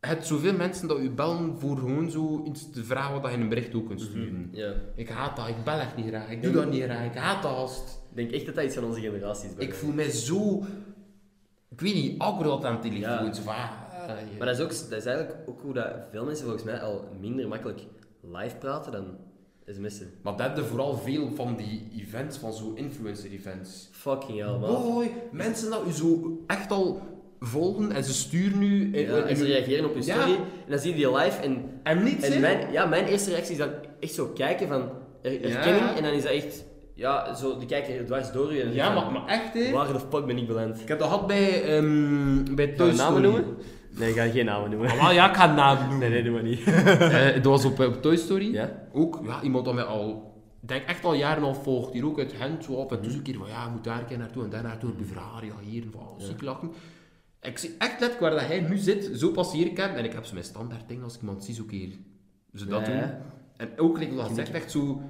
het 0.00 0.26
zoveel 0.26 0.52
mensen 0.52 0.88
dat 0.88 0.98
u 0.98 1.10
bellen 1.10 1.58
voor 1.58 1.76
gewoon 1.76 2.10
zo 2.10 2.42
iets 2.46 2.70
te 2.70 2.84
vragen 2.84 3.20
wat 3.20 3.30
je 3.30 3.36
in 3.36 3.42
een 3.42 3.48
bericht 3.48 3.74
ook 3.74 3.86
kunt 3.86 4.00
sturen. 4.00 4.48
Ja. 4.52 4.72
Ik 4.94 5.08
haat 5.08 5.36
dat, 5.36 5.48
ik 5.48 5.64
bel 5.64 5.78
echt 5.78 5.96
niet 5.96 6.06
graag, 6.06 6.30
ik 6.30 6.42
doe 6.42 6.52
dat 6.52 6.70
niet 6.70 6.82
graag, 6.82 7.04
ik 7.04 7.14
haat 7.14 7.42
dat 7.42 7.56
als 7.56 7.78
Ik 8.10 8.16
denk 8.16 8.30
echt 8.30 8.46
dat 8.46 8.54
dat 8.54 8.64
iets 8.64 8.74
van 8.74 8.84
onze 8.84 9.00
generatie 9.00 9.48
is. 9.48 9.52
Ik 9.52 9.68
mij. 9.68 9.76
voel 9.76 9.92
mij 9.92 10.10
zo... 10.10 10.62
Ik 11.68 11.80
weet 11.80 11.94
niet, 11.94 12.18
awkward 12.18 12.64
aan 12.64 12.72
het 12.72 12.82
telefoon. 12.82 13.44
Ja. 13.44 13.86
Ah, 14.08 14.08
Maar 14.38 14.46
dat 14.46 14.58
is, 14.58 14.64
ook, 14.64 14.90
dat 14.90 14.98
is 14.98 15.04
eigenlijk 15.04 15.48
ook 15.48 15.60
hoe 15.60 15.74
dat 15.74 15.92
veel 16.10 16.24
mensen 16.24 16.44
volgens 16.44 16.64
mij 16.64 16.80
al 16.80 17.08
minder 17.20 17.48
makkelijk 17.48 17.80
live 18.20 18.56
praten 18.56 18.92
dan 18.92 19.04
sms'en. 19.74 20.10
Maar 20.22 20.36
dat 20.36 20.46
hebben 20.46 20.64
vooral 20.66 20.96
veel 20.96 21.30
van 21.34 21.56
die 21.56 21.88
events, 22.06 22.36
van 22.38 22.52
zo 22.52 22.72
influencer-events. 22.74 23.88
Fucking 23.92 24.38
hell, 24.38 24.58
man. 24.58 24.82
Boy, 24.82 25.10
mensen 25.32 25.70
dat 25.70 25.82
u 25.88 25.92
zo 25.92 26.38
echt 26.46 26.70
al 26.70 27.00
volgen 27.40 27.92
en 27.92 28.04
ze 28.04 28.12
sturen 28.12 28.58
nu... 28.58 28.92
in- 28.92 29.06
Ja, 29.10 29.22
en 29.22 29.36
ze 29.36 29.44
reageren 29.44 29.84
op 29.84 29.96
je 29.96 30.04
Ja. 30.04 30.14
story 30.20 30.34
en 30.36 30.70
dan 30.70 30.78
zie 30.78 30.90
je 30.90 30.96
die 30.96 31.16
live 31.16 31.40
en, 31.40 31.64
En 31.82 32.02
niet, 32.02 32.22
en 32.22 32.40
mijn, 32.40 32.72
ja, 32.72 32.86
mijn 32.86 33.04
eerste 33.06 33.30
reactie 33.30 33.52
is 33.52 33.58
dan 33.58 33.70
echt 34.00 34.12
zo 34.14 34.26
kijken 34.34 34.68
van 34.68 34.90
er- 35.22 35.42
erkenning 35.44 35.84
Ja. 35.84 35.96
en 35.96 36.02
dan 36.02 36.12
is 36.12 36.22
dat 36.22 36.32
echt, 36.32 36.64
ja, 36.94 37.34
zo, 37.34 37.58
die 37.58 37.68
kijken 37.68 38.06
dwars 38.06 38.32
door 38.32 38.54
je 38.54 38.62
en 38.62 38.72
Ja, 38.72 38.94
maar, 38.94 39.12
maar 39.12 39.26
echt, 39.26 39.54
hè? 39.54 39.70
waar 39.72 39.92
de 39.92 39.98
fuck 40.10 40.26
ben 40.26 40.38
ik 40.38 40.46
beland? 40.46 40.80
Ik 40.80 40.88
heb 40.88 40.98
dat 40.98 41.08
gehad 41.08 41.26
bij, 41.26 41.62
ehm 41.76 42.54
bij 42.54 42.66
Toy 42.66 42.92
namen 42.94 43.22
noemen? 43.22 43.44
Nee, 43.98 44.08
ik 44.08 44.16
ga 44.16 44.28
geen 44.28 44.44
namen 44.44 44.70
noemen. 44.70 44.96
Wel, 44.96 45.12
ja, 45.12 45.28
ik 45.30 45.36
ga 45.36 45.54
namen 45.54 45.88
noemen. 45.88 45.98
Nee, 45.98 46.10
nee, 46.10 46.22
doe 46.22 46.32
maar 46.32 46.42
niet. 46.42 46.62
Eh, 46.64 47.34
dat 47.34 47.44
was 47.44 47.64
op, 47.64 47.78
op 47.80 48.02
Toy 48.02 48.16
Story. 48.16 48.52
Ja? 48.52 48.86
Ook 48.92 49.20
ja, 49.24 49.42
iemand 49.42 49.64
dat 49.64 49.74
mij 49.74 49.82
al, 49.84 50.32
ik 50.62 50.68
denk 50.68 50.84
echt 50.84 51.04
al 51.04 51.14
jaren 51.14 51.42
al 51.42 51.54
volgt. 51.54 51.92
Hier 51.92 52.06
ook 52.06 52.18
uit 52.18 52.32
Gent, 52.32 52.64
zo 52.64 52.82
af 52.82 52.90
en 52.90 53.00
toe 53.02 53.10
zo'n 53.12 53.22
keer 53.22 53.34
van 53.36 53.48
ja, 53.48 53.64
je 53.64 53.70
moet 53.70 53.84
daar 53.84 53.98
een 54.00 54.06
keer 54.06 54.18
naartoe 54.18 54.44
en 54.44 54.50
daar 54.50 54.62
naartoe. 54.62 54.90
Op 54.90 54.98
je 54.98 55.04
vragen 55.04 55.40
reageren, 55.40 55.90
van 55.92 56.14
ziek 56.18 56.42
lachen. 56.42 56.70
Ik 57.42 57.58
zie 57.58 57.70
echt 57.78 57.90
letterlijk 58.00 58.20
waar 58.20 58.30
dat 58.30 58.40
hij 58.40 58.60
nu 58.60 58.76
zit, 58.76 59.10
zo 59.14 59.30
passeer 59.30 59.66
ik 59.66 59.76
hem. 59.76 59.94
En 59.94 60.04
ik 60.04 60.12
heb 60.12 60.24
zo 60.24 60.32
mijn 60.32 60.44
standaard 60.44 60.88
ding 60.88 61.02
als 61.02 61.14
ik 61.14 61.20
iemand 61.20 61.44
zie, 61.44 61.54
zo 61.54 61.64
keer 61.64 61.88
ze 62.54 62.66
dat 62.66 62.80
Ja, 62.80 62.86
doen. 62.86 62.96
ja. 62.96 63.20
En 63.56 63.68
ook, 63.76 63.98
like, 63.98 64.14
dat 64.14 64.30
zegt 64.34 64.50
echt 64.50 64.70
zo 64.70 65.00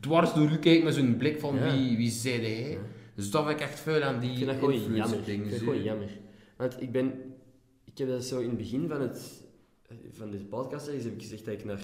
dwars 0.00 0.32
door 0.32 0.50
u 0.50 0.56
kijken 0.56 0.84
met 0.84 0.94
zo'n 0.94 1.16
blik 1.16 1.40
van 1.40 1.54
Ja. 1.54 1.72
wie, 1.72 1.96
wie 1.96 2.10
zei 2.10 2.40
hij. 2.40 2.78
Dus 3.14 3.30
dat 3.30 3.46
vind 3.46 3.60
ik 3.60 3.66
echt 3.66 3.80
vuil 3.80 4.02
aan 4.02 4.20
die 4.20 4.30
Ik 4.30 4.36
vind 4.36 4.46
dat 4.48 4.58
gewoon 4.58 4.72
influencer 4.72 5.00
jammer. 5.00 5.18
Ik 5.18 5.24
dingen. 5.26 5.40
vind 5.40 5.50
het 5.54 5.60
zo. 5.64 5.66
gewoon 5.70 5.82
jammer. 5.82 6.08
Want 6.56 6.82
ik 6.82 6.92
ben... 6.92 7.12
Ik 7.98 8.06
heb 8.06 8.16
dat 8.16 8.24
zo 8.24 8.40
in 8.40 8.48
het 8.48 8.58
begin 8.58 8.88
van, 8.88 9.00
het, 9.00 9.42
van 10.10 10.30
deze 10.30 10.44
podcast 10.44 10.86
ergens 10.86 11.04
heb 11.04 11.14
ik 11.14 11.22
gezegd 11.22 11.44
dat 11.44 11.54
ik 11.54 11.64
naar, 11.64 11.80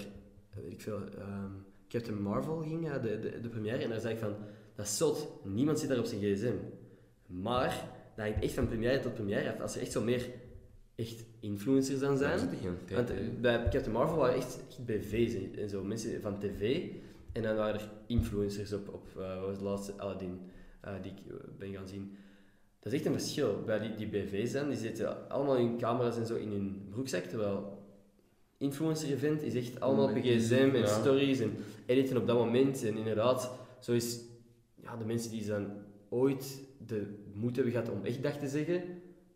eh, 0.51 0.63
weet 0.63 0.73
ik 0.73 0.81
veel, 0.81 1.01
ehm, 1.19 1.51
Captain 1.89 2.23
Marvel 2.23 2.57
ging, 2.57 2.85
ja, 2.85 2.99
de, 2.99 3.21
de, 3.21 3.41
de 3.41 3.49
première. 3.49 3.83
En 3.83 3.89
daar 3.89 4.01
zei 4.01 4.15
ik 4.15 4.21
van, 4.21 4.35
dat 4.75 4.87
is 4.87 4.97
zot. 4.97 5.45
Niemand 5.45 5.79
zit 5.79 5.89
daar 5.89 5.99
op 5.99 6.05
zijn 6.05 6.21
gsm. 6.21 6.55
Maar, 7.27 7.89
dat 8.17 8.25
hangt 8.25 8.43
echt 8.43 8.53
van 8.53 8.69
première 8.69 9.01
tot 9.01 9.15
première 9.15 9.53
af. 9.53 9.61
Als 9.61 9.75
er 9.75 9.81
echt 9.81 9.93
zo 9.93 10.03
meer 10.03 10.31
echt 10.95 11.25
influencers 11.41 12.01
dan 12.01 12.17
zijn. 12.17 12.39
de 12.39 12.95
Want 12.95 13.11
eh, 13.11 13.17
bij 13.41 13.63
Captain 13.63 13.93
Marvel 13.93 14.17
waren 14.17 14.37
echt, 14.37 14.61
echt 14.69 14.85
BV's 14.85 15.59
en, 15.59 15.69
zo, 15.69 15.85
mensen 15.85 16.21
van 16.21 16.39
tv. 16.39 16.91
En 17.33 17.43
dan 17.43 17.57
waren 17.57 17.81
er 17.81 17.91
influencers 18.07 18.73
op, 18.73 18.89
op 18.89 19.07
eh, 19.17 19.35
wat 19.35 19.41
was 19.41 19.51
het 19.51 19.61
laatste, 19.61 19.93
Aladdin, 19.97 20.41
eh, 20.81 20.93
die 21.03 21.13
ik 21.13 21.19
eh, 21.19 21.35
ben 21.59 21.73
gaan 21.73 21.89
zien. 21.89 22.17
Dat 22.85 22.93
is 22.93 22.99
echt 22.99 23.07
een 23.09 23.21
verschil. 23.21 23.63
Bij 23.67 23.79
die, 23.79 23.95
die 23.95 24.07
BV's 24.07 24.53
dan, 24.53 24.69
die 24.69 24.79
zitten 24.79 25.31
allemaal 25.31 25.57
hun 25.57 25.77
camera's 25.79 26.17
en 26.17 26.27
zo 26.27 26.35
in 26.35 26.51
hun 26.51 26.87
broekzak, 26.91 27.23
terwijl 27.25 27.83
influencer-event 28.59 29.43
is 29.43 29.55
echt 29.55 29.81
allemaal 29.81 30.09
op 30.09 30.17
je 30.17 30.39
gsm 30.39 30.71
en 30.75 30.79
Ja. 30.81 30.87
stories 30.87 31.41
en 31.41 31.53
editen 31.87 32.17
op 32.17 32.27
dat 32.27 32.37
moment. 32.39 32.85
En 32.85 32.97
inderdaad, 32.97 33.51
zo 33.81 33.93
is 33.93 34.21
ja, 34.83 34.97
de 34.97 35.05
mensen 35.05 35.31
die 35.31 35.47
dan 35.47 35.67
ooit 36.09 36.61
de 36.87 37.15
moed 37.35 37.55
hebben 37.57 37.73
gehad 37.73 37.91
om 37.91 38.05
echt 38.05 38.23
dag 38.23 38.37
te 38.39 38.49
zeggen, 38.49 38.83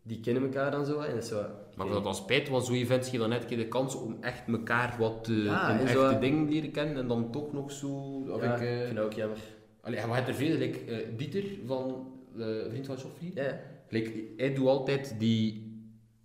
die 0.03 0.21
kennen 0.21 0.43
elkaar 0.43 0.71
dan 0.71 0.87
zo. 0.87 1.01
En 1.01 1.15
dat 1.15 1.23
is 1.23 1.29
zo 1.29 1.47
Maar 1.77 1.87
ik 1.87 1.93
dat 1.93 2.05
al 2.05 2.15
spijt, 2.15 2.49
want 2.49 2.65
zo'n 2.65 2.75
events 2.75 3.07
geven 3.09 3.21
dan 3.21 3.29
net 3.29 3.43
een 3.43 3.49
keer 3.49 3.57
de 3.57 3.69
kans 3.69 3.95
om 3.95 4.17
echt 4.21 4.49
elkaar 4.49 4.97
wat 4.99 5.29
eh 5.29 5.45
Ja, 5.45 5.81
echte 5.81 5.93
zo- 5.93 6.19
dingen 6.19 6.49
leren 6.51 6.71
kennen 6.71 6.97
en 6.97 7.09
dan 7.09 7.31
toch 7.31 7.53
nog 7.53 7.73
zo... 7.73 8.23
Ja, 8.27 8.55
ik, 8.55 8.61
eh, 8.61 8.79
ik 8.81 8.85
vind 8.85 8.97
dat 8.97 9.05
ook 9.05 9.13
jammer. 9.13 9.39
allee, 9.81 9.99
maar 9.99 10.09
je 10.09 10.15
hebt 10.15 10.29
er 10.29 10.35
veel, 10.35 10.57
like, 10.57 10.79
eh, 10.85 11.07
Dieter 11.17 11.45
van 11.67 12.13
eh, 12.41 12.69
Vriend 12.71 12.87
van 12.87 12.97
Joffrey. 12.97 13.31
Ja. 13.35 13.61
Like, 13.89 14.25
hij 14.37 14.55
doet 14.55 14.67
altijd 14.67 15.15
die... 15.19 15.67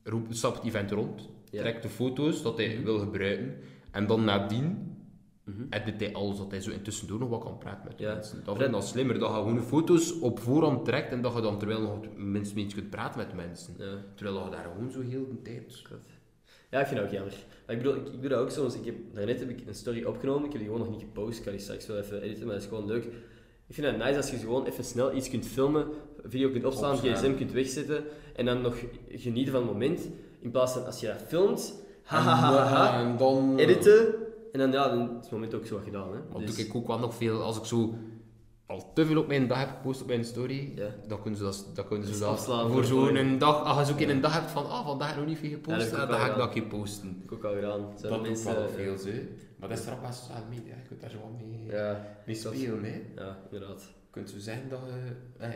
Roep, 0.04 0.26
stapt 0.30 0.56
het 0.58 0.66
event 0.66 0.92
rond, 0.92 1.30
trekt 1.52 1.82
de 1.84 1.90
foto's 1.90 2.42
dat 2.42 2.58
hij 2.58 2.84
wil 2.84 3.00
gebruiken 3.00 3.56
en 3.92 4.08
dan 4.08 4.24
nadien 4.24 4.92
Mhm. 5.46 5.64
edit 5.70 6.00
hij 6.00 6.14
alles 6.14 6.38
dat 6.38 6.52
hij 6.52 6.62
zo 6.62 6.72
intussen 6.72 7.08
door 7.08 7.20
nog 7.20 7.30
wat 7.30 7.44
kan 7.44 7.58
praten 7.58 7.88
met 7.88 7.98
de 7.98 8.04
Ja. 8.04 8.14
mensen. 8.14 8.38
Dat 8.44 8.56
vind 8.56 8.66
ik 8.68 8.72
dan 8.74 8.84
slimmer, 8.84 9.20
dat 9.20 9.30
je 9.30 9.36
gewoon 9.36 9.56
de 9.56 9.62
foto's 9.62 10.20
op 10.20 10.40
voorhand 10.40 10.86
trekt 10.86 11.12
en 11.12 11.22
dat 11.22 11.34
je 11.36 11.42
dan 11.42 11.60
terwijl 11.60 11.82
nog 11.82 12.00
minstens 12.18 12.62
eens 12.64 12.74
kunt 12.74 12.90
praten 12.90 13.20
met 13.20 13.34
mensen. 13.34 13.74
Ja. 13.78 14.04
Terwijl 14.16 14.44
je 14.46 14.52
daar 14.52 14.64
gewoon 14.74 14.92
zo 14.92 15.02
heel 15.02 15.28
de 15.28 15.42
tijd... 15.42 15.82
Ja, 16.70 16.80
ik 16.80 16.86
vind 16.88 17.00
dat 17.00 17.08
ook 17.10 17.14
jammer. 17.14 17.34
Maar 17.66 17.76
ik 17.76 17.82
bedoel, 17.82 17.96
ik, 17.96 18.14
ik 18.14 18.20
doe 18.22 18.30
dat 18.30 18.40
ook 18.40 18.50
soms. 18.50 18.76
Ik 18.76 18.86
heb, 18.86 18.96
daarnet 19.14 19.40
heb 19.40 19.50
ik 19.50 19.68
een 19.68 19.76
story 19.76 20.04
opgenomen, 20.04 20.46
ik 20.46 20.52
heb 20.52 20.62
die 20.62 20.70
gewoon 20.72 20.86
nog 20.86 20.92
niet 20.96 21.06
gepost. 21.06 21.38
Ik 21.38 21.44
kan 21.44 21.54
die 21.54 21.62
straks 21.62 21.88
wel 21.88 21.98
even 21.98 22.22
editen, 22.22 22.46
maar 22.46 22.54
dat 22.54 22.64
is 22.64 22.70
gewoon 22.70 22.86
leuk. 22.86 23.08
Ik 23.68 23.76
vind 23.76 23.88
het 23.88 23.98
nice 23.98 24.18
als 24.18 24.30
je 24.30 24.38
gewoon 24.38 24.66
even 24.66 24.84
snel 24.84 25.16
iets 25.16 25.30
kunt 25.30 25.46
filmen, 25.46 25.88
video 26.24 26.50
kunt 26.50 26.66
opslaan, 26.66 26.98
gsm 26.98 27.36
kunt 27.36 27.52
wegzetten 27.52 28.04
en 28.36 28.46
dan 28.46 28.62
nog 28.62 28.76
genieten 29.10 29.54
van 29.54 29.62
het 29.62 29.72
moment. 29.72 30.10
In 30.40 30.52
plaats 30.52 30.74
van 30.74 30.86
als 30.86 31.00
je 31.00 31.08
dat 31.08 31.24
filmt, 31.28 31.74
ha 32.04 32.20
ha 32.20 32.36
ha 32.36 32.52
ha, 32.52 32.66
ha, 32.66 33.00
En 33.00 33.18
dan... 33.18 33.58
editen 33.58 34.16
en 34.52 34.60
dan, 34.60 34.72
ja, 34.72 34.90
dan 34.90 35.10
is 35.10 35.22
het 35.22 35.32
moment 35.32 35.54
ook 35.54 35.66
zo 35.66 35.80
gedaan. 35.84 36.08
Hè. 36.14 36.40
Dus- 36.40 36.56
doe 36.56 36.66
ik 36.66 36.76
ook 36.76 36.88
wel 36.88 37.00
nog 37.00 37.16
veel, 37.16 37.42
als 37.42 37.58
ik 37.58 37.66
zo 37.66 37.94
al 38.66 38.94
te 38.94 39.06
veel 39.06 39.18
op 39.18 39.28
mijn 39.28 39.48
dag 39.48 39.60
heb 39.60 39.70
gepost 39.70 40.02
op 40.02 40.08
mijn 40.08 40.26
story, 40.26 40.72
Ja. 40.76 40.88
dan 41.08 41.22
kunnen 41.22 41.40
ze 41.40 41.46
dat, 41.46 41.70
dan 41.74 41.88
kunnen 41.88 42.06
ze 42.06 42.12
Dus 42.12 42.20
dat 42.22 42.30
afslaan 42.30 42.72
voor 42.72 42.84
zo'n 42.84 43.38
dag, 43.38 43.64
als 43.78 43.88
je 43.88 43.94
ook 43.94 44.00
in 44.00 44.10
een 44.10 44.22
dag 44.22 44.34
hebt 44.34 44.52
van, 44.52 44.70
ah, 44.70 44.86
vandaag 44.86 45.08
heb 45.08 45.16
ik 45.18 45.22
nog 45.22 45.30
niet 45.30 45.40
veel 45.40 45.50
gepost, 45.50 45.78
dat 45.90 45.90
ja, 45.98 46.04
ook 46.04 46.10
dan 46.10 46.20
ga 46.20 46.32
ik 46.32 46.38
dat 46.38 46.50
keer 46.50 46.64
posten. 46.64 47.22
ik 47.24 47.32
ook 47.32 47.44
al 47.44 47.54
gedaan. 47.54 47.82
Dat 48.02 48.22
mensen, 48.22 48.54
wel 48.56 48.64
eh, 48.68 48.74
veel, 48.76 48.98
zo. 48.98 49.10
Maar 49.60 49.70
dat 49.70 49.78
is 49.78 49.84
vooral 49.84 50.02
bij 50.02 50.12
sociale 50.12 50.46
media, 50.50 50.76
je 50.76 50.88
kunt 50.88 51.02
daar 51.02 51.10
zo 51.10 51.18
wat 51.18 51.32
mee, 51.48 51.66
Ja, 51.68 52.18
mee 52.26 52.42
dat 52.44 52.54
spelen, 52.54 52.84
hè. 52.84 53.02
ja, 53.24 53.38
inderdaad. 53.52 53.82
Je 53.82 54.10
kunt 54.12 54.30
zo 54.30 54.40
zeggen 54.40 54.70
dat 54.70 54.80
je... 54.86 55.46
eh, 55.46 55.50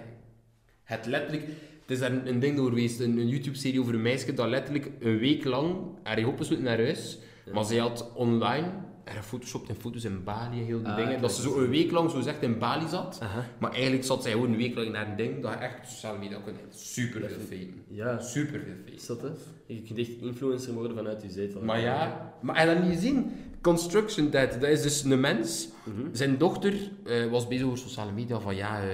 het 0.83 1.05
letterlijk... 1.05 1.43
Het 1.81 1.95
is 1.95 1.99
daar 2.01 2.11
een, 2.11 2.27
een 2.27 2.39
ding 2.39 2.55
door 2.55 2.69
geweest, 2.69 2.99
een, 2.99 3.17
een 3.17 3.27
YouTube-serie 3.27 3.79
over 3.79 3.93
een 3.93 4.01
meisje 4.01 4.33
dat 4.33 4.47
letterlijk 4.47 4.91
een 4.99 5.17
week 5.17 5.43
lang 5.43 5.75
haar 6.03 6.25
opgesloten 6.25 6.63
naar 6.65 6.77
huis, 6.77 7.17
maar 7.53 7.63
zij 7.65 7.77
had 7.77 8.11
online 8.13 8.71
gefotoshopt 9.15 9.69
en 9.69 9.75
foto's 9.75 10.03
in 10.03 10.23
Bali 10.23 10.59
en 10.59 10.65
heel 10.65 10.77
die 10.81 10.87
Ah, 10.87 10.95
dingen, 10.95 11.21
dat 11.21 11.33
ze 11.33 11.41
zo 11.41 11.57
een 11.57 11.69
week 11.69 11.91
lang 11.91 12.11
zo 12.11 12.21
zegt 12.21 12.41
in 12.41 12.57
Bali 12.57 12.87
zat, 12.87 13.21
maar 13.57 13.71
eigenlijk 13.71 14.03
zat 14.03 14.23
zij 14.23 14.31
gewoon 14.31 14.51
een 14.51 14.57
week 14.57 14.75
lang 14.75 14.91
naar 14.91 15.09
een 15.09 15.15
ding 15.15 15.41
dat 15.41 15.51
je 15.51 15.57
echt 15.57 15.77
op 15.77 15.85
sociale 15.85 16.17
media 16.17 16.39
kon. 16.43 16.53
Super 16.69 17.29
veel. 17.47 17.67
Ja, 17.87 18.19
Super 18.19 18.59
veel 18.59 18.93
is 18.95 19.05
dat 19.05 19.21
hè? 19.21 19.29
Je 19.65 19.81
kunt 19.81 19.99
echt 19.99 20.09
influencer 20.21 20.73
worden 20.73 20.97
vanuit 20.97 21.21
je 21.21 21.29
zetel. 21.29 21.61
Maar 21.61 21.79
ja, 21.79 22.33
maar 22.41 22.59
je 22.67 22.73
dat 22.73 22.83
niet 22.83 22.93
gezien? 22.93 23.31
Construction 23.61 24.29
Dead, 24.29 24.51
dat 24.61 24.69
is 24.69 24.81
dus 24.81 25.03
een 25.03 25.19
mens. 25.19 25.67
Mhm. 25.83 26.07
Zijn 26.11 26.37
dochter 26.37 26.73
eh, 27.05 27.25
was 27.25 27.47
bezig 27.47 27.65
over 27.65 27.77
sociale 27.77 28.11
media 28.11 28.39
van 28.39 28.55
ja, 28.55 28.81
eh, 28.81 28.87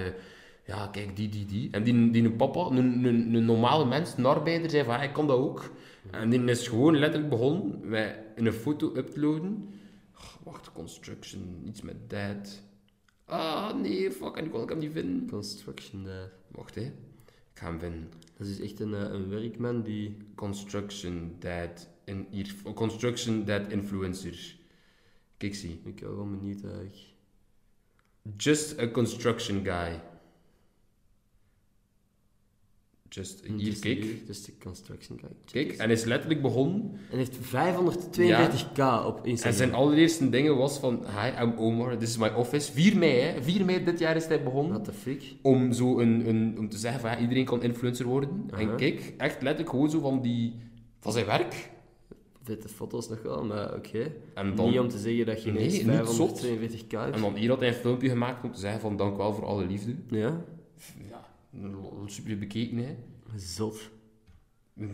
ja 0.65 0.87
kijk 0.87 1.15
die, 1.15 1.29
die, 1.29 1.45
die. 1.45 1.67
En 1.71 1.83
die, 1.83 2.11
die 2.11 2.23
een 2.23 2.35
papa, 2.35 2.59
een, 2.59 2.77
een, 2.77 3.33
een 3.33 3.45
normale 3.45 3.85
mens, 3.85 4.13
een 4.17 4.25
arbeider, 4.25 4.69
zei 4.69 4.83
van 4.83 5.01
ik 5.01 5.13
kan 5.13 5.27
dat 5.27 5.37
ook. 5.37 5.71
En 6.11 6.29
die 6.29 6.43
is 6.43 6.67
gewoon 6.67 6.97
letterlijk 6.97 7.29
begonnen 7.29 7.79
met 7.83 8.15
een 8.35 8.53
foto 8.53 8.91
uploaden. 8.95 9.72
Oh, 10.43 10.51
wacht, 10.51 10.71
construction, 10.71 11.61
iets 11.65 11.81
met 11.81 12.09
dead. 12.09 12.61
Ah 13.25 13.75
nee, 13.75 14.11
fuck, 14.11 14.37
en 14.37 14.45
ik 14.45 14.51
kon 14.51 14.63
ik 14.63 14.69
hem 14.69 14.77
niet 14.77 14.91
vinden. 14.91 15.29
Construction, 15.29 16.07
eh, 16.07 16.23
Wacht 16.51 16.75
hè, 16.75 16.81
ik 16.81 17.53
ga 17.53 17.65
hem 17.65 17.79
vinden. 17.79 18.11
dat 18.37 18.47
is 18.47 18.59
echt 18.59 18.79
een, 18.79 18.93
eh, 18.93 19.01
een 19.01 19.29
werkman 19.29 19.81
die... 19.81 20.17
Construction 20.35 21.35
Dead, 21.39 21.89
in, 22.03 22.27
hier, 22.29 22.53
Construction 22.73 23.45
Dead 23.45 23.71
Influencer. 23.71 24.55
Kijk, 25.37 25.55
zie. 25.55 25.81
Ik 25.83 25.95
ben 25.99 26.15
wel 26.15 26.29
benieuwd 26.29 26.63
eigenlijk. 26.63 26.97
Just 28.37 28.79
a 28.79 28.91
construction 28.91 29.63
guy. 29.63 30.01
Just, 33.13 33.41
kijk. 33.79 34.03
hier, 34.03 34.15
Just 34.27 34.49
a 34.49 34.63
construction 34.63 35.19
guy. 35.19 35.29
Kijk, 35.51 35.77
en 35.77 35.89
is 35.89 36.03
letterlijk 36.03 36.41
begonnen. 36.41 36.91
En 37.11 37.17
heeft 37.17 37.37
542k 37.37 39.05
op 39.05 39.17
En 39.17 39.25
Instagram. 39.29 39.53
zijn 39.53 39.73
allereerste 39.73 40.29
dingen 40.29 40.57
was 40.57 40.77
van... 40.79 41.05
Hi, 41.05 41.43
I'm 41.43 41.53
Omar, 41.57 41.97
this 41.97 42.09
is 42.09 42.17
my 42.17 42.29
office. 42.29 42.71
4 42.71 42.97
mei, 42.97 43.19
hè. 43.19 43.43
4 43.43 43.65
mei 43.65 43.83
dit 43.83 43.99
jaar 43.99 44.15
is 44.15 44.25
hij 44.25 44.43
begonnen. 44.43 44.71
What 44.71 44.85
the 44.85 44.91
fuck? 44.93 45.23
Om, 45.41 45.71
zo 45.73 45.99
een, 45.99 46.27
een, 46.27 46.55
om 46.59 46.69
te 46.69 46.77
zeggen 46.77 47.01
van 47.01 47.09
ja, 47.11 47.19
iedereen 47.19 47.45
kan 47.45 47.63
influencer 47.63 48.05
worden. 48.05 48.49
En 48.57 48.75
kijk, 48.75 49.13
echt 49.17 49.41
letterlijk 49.41 49.69
gewoon 49.69 49.89
zo 49.89 49.99
van 49.99 50.21
die... 50.21 50.53
Van 50.99 51.11
zijn 51.11 51.25
werk. 51.25 51.71
Vette 52.43 52.69
foto's 52.69 53.09
nog 53.09 53.21
wel, 53.21 53.45
maar 53.45 53.75
oké. 53.75 54.11
En 54.33 54.53
Niet 54.53 54.79
om 54.79 54.87
te 54.89 54.97
zeggen 54.97 55.25
dat 55.25 55.43
je 55.43 55.51
Nee, 55.51 55.81
ineens 55.81 55.99
niet 55.99 56.15
zot. 56.15 56.45
542k 56.45 56.87
hebt. 56.87 57.15
en 57.15 57.21
dan 57.21 57.35
hier 57.35 57.49
had 57.49 57.59
hij 57.59 57.67
een 57.67 57.73
filmpje 57.73 58.09
gemaakt 58.09 58.43
om 58.43 58.51
te 58.51 58.59
zeggen 58.59 58.81
van 58.81 58.97
dank 58.97 59.17
wel 59.17 59.33
voor 59.33 59.45
alle 59.45 59.65
liefde. 59.65 59.95
Ja, 60.09 60.41
Ja, 61.09 61.12
super 62.05 62.37
bekeken, 62.37 62.77
hè. 62.77 62.95
zot. 63.35 63.91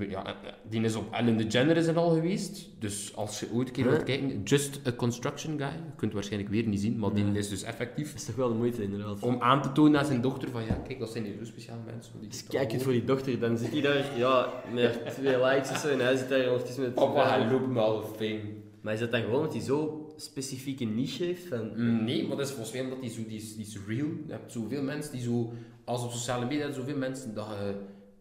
Ja, 0.09 0.25
eh, 0.25 0.31
eh, 0.49 0.53
die 0.69 0.81
is 0.81 0.95
op 0.95 1.13
Ellen 1.13 1.37
DeGeneres 1.37 1.87
en 1.87 1.95
al 1.97 2.09
geweest. 2.09 2.69
Dus 2.79 3.15
als 3.15 3.39
je 3.39 3.47
ooit 3.53 3.67
een 3.67 3.73
keer 3.73 3.83
Huh? 3.83 3.93
wilt 3.93 4.05
kijken, 4.05 4.43
Just 4.43 4.79
a 4.87 4.91
Construction 4.91 5.57
Guy. 5.57 5.67
Je 5.67 5.79
kunt 5.85 6.01
het 6.01 6.13
waarschijnlijk 6.13 6.51
weer 6.51 6.67
niet 6.67 6.79
zien, 6.79 6.99
maar 6.99 7.13
die 7.13 7.25
Ja. 7.25 7.33
is 7.37 7.49
dus 7.49 7.63
effectief 7.63 8.07
Dat 8.11 8.15
is 8.19 8.25
toch 8.25 8.35
wel 8.35 8.47
de 8.49 8.55
moeite, 8.55 8.83
inderdaad. 8.83 9.19
om 9.19 9.41
aan 9.41 9.61
te 9.61 9.71
tonen 9.71 9.99
aan 9.99 10.05
zijn 10.05 10.21
dochter 10.21 10.49
van 10.49 10.65
ja, 10.65 10.73
kijk, 10.73 10.99
dat 10.99 11.09
zijn 11.11 11.23
die 11.23 11.35
zo 11.37 11.45
speciale 11.45 11.79
mensen. 11.85 12.13
Die 12.19 12.29
Dus 12.29 12.43
kijk 12.43 12.71
het 12.71 12.83
voor 12.83 12.91
die 12.91 13.03
dochter, 13.03 13.39
dan 13.39 13.57
zit 13.57 13.71
hij 13.71 13.81
daar, 13.81 14.17
ja, 14.17 14.53
met 14.73 15.05
twee 15.13 15.43
likes 15.43 15.69
of 15.69 15.77
zo, 15.77 15.87
en 15.89 15.99
hij 15.99 16.15
zit 16.17 16.29
daar 16.29 16.47
ondertussen 16.49 16.83
met... 16.83 16.93
Papa, 16.93 17.29
hij 17.39 17.51
loopt 17.51 17.67
me 17.67 17.79
al 17.79 18.01
fame. 18.01 18.41
Maar 18.81 18.93
is 18.93 18.99
dat 18.99 19.11
dan 19.11 19.21
gewoon 19.21 19.35
omdat 19.37 19.53
hij 19.53 19.61
zo 19.61 20.07
specifieke 20.15 20.85
niche 20.85 21.23
heeft? 21.23 21.47
Van... 21.47 22.03
Nee, 22.03 22.27
maar 22.27 22.37
dat 22.37 22.45
is 22.47 22.51
volgens 22.53 22.71
mij 22.75 22.83
omdat 22.83 23.01
die 23.01 23.09
zo, 23.09 23.21
die 23.27 23.37
is, 23.37 23.55
die 23.55 23.65
is 23.65 23.77
real. 23.87 24.07
Je 24.07 24.31
hebt 24.31 24.51
zoveel 24.51 24.83
mensen 24.83 25.11
die 25.11 25.21
zo, 25.21 25.53
als 25.89 26.03
op 26.03 26.11
sociale 26.11 26.45
media, 26.45 26.71
zoveel 26.71 26.97
mensen 26.97 27.33
dat 27.33 27.47
je, 27.47 27.75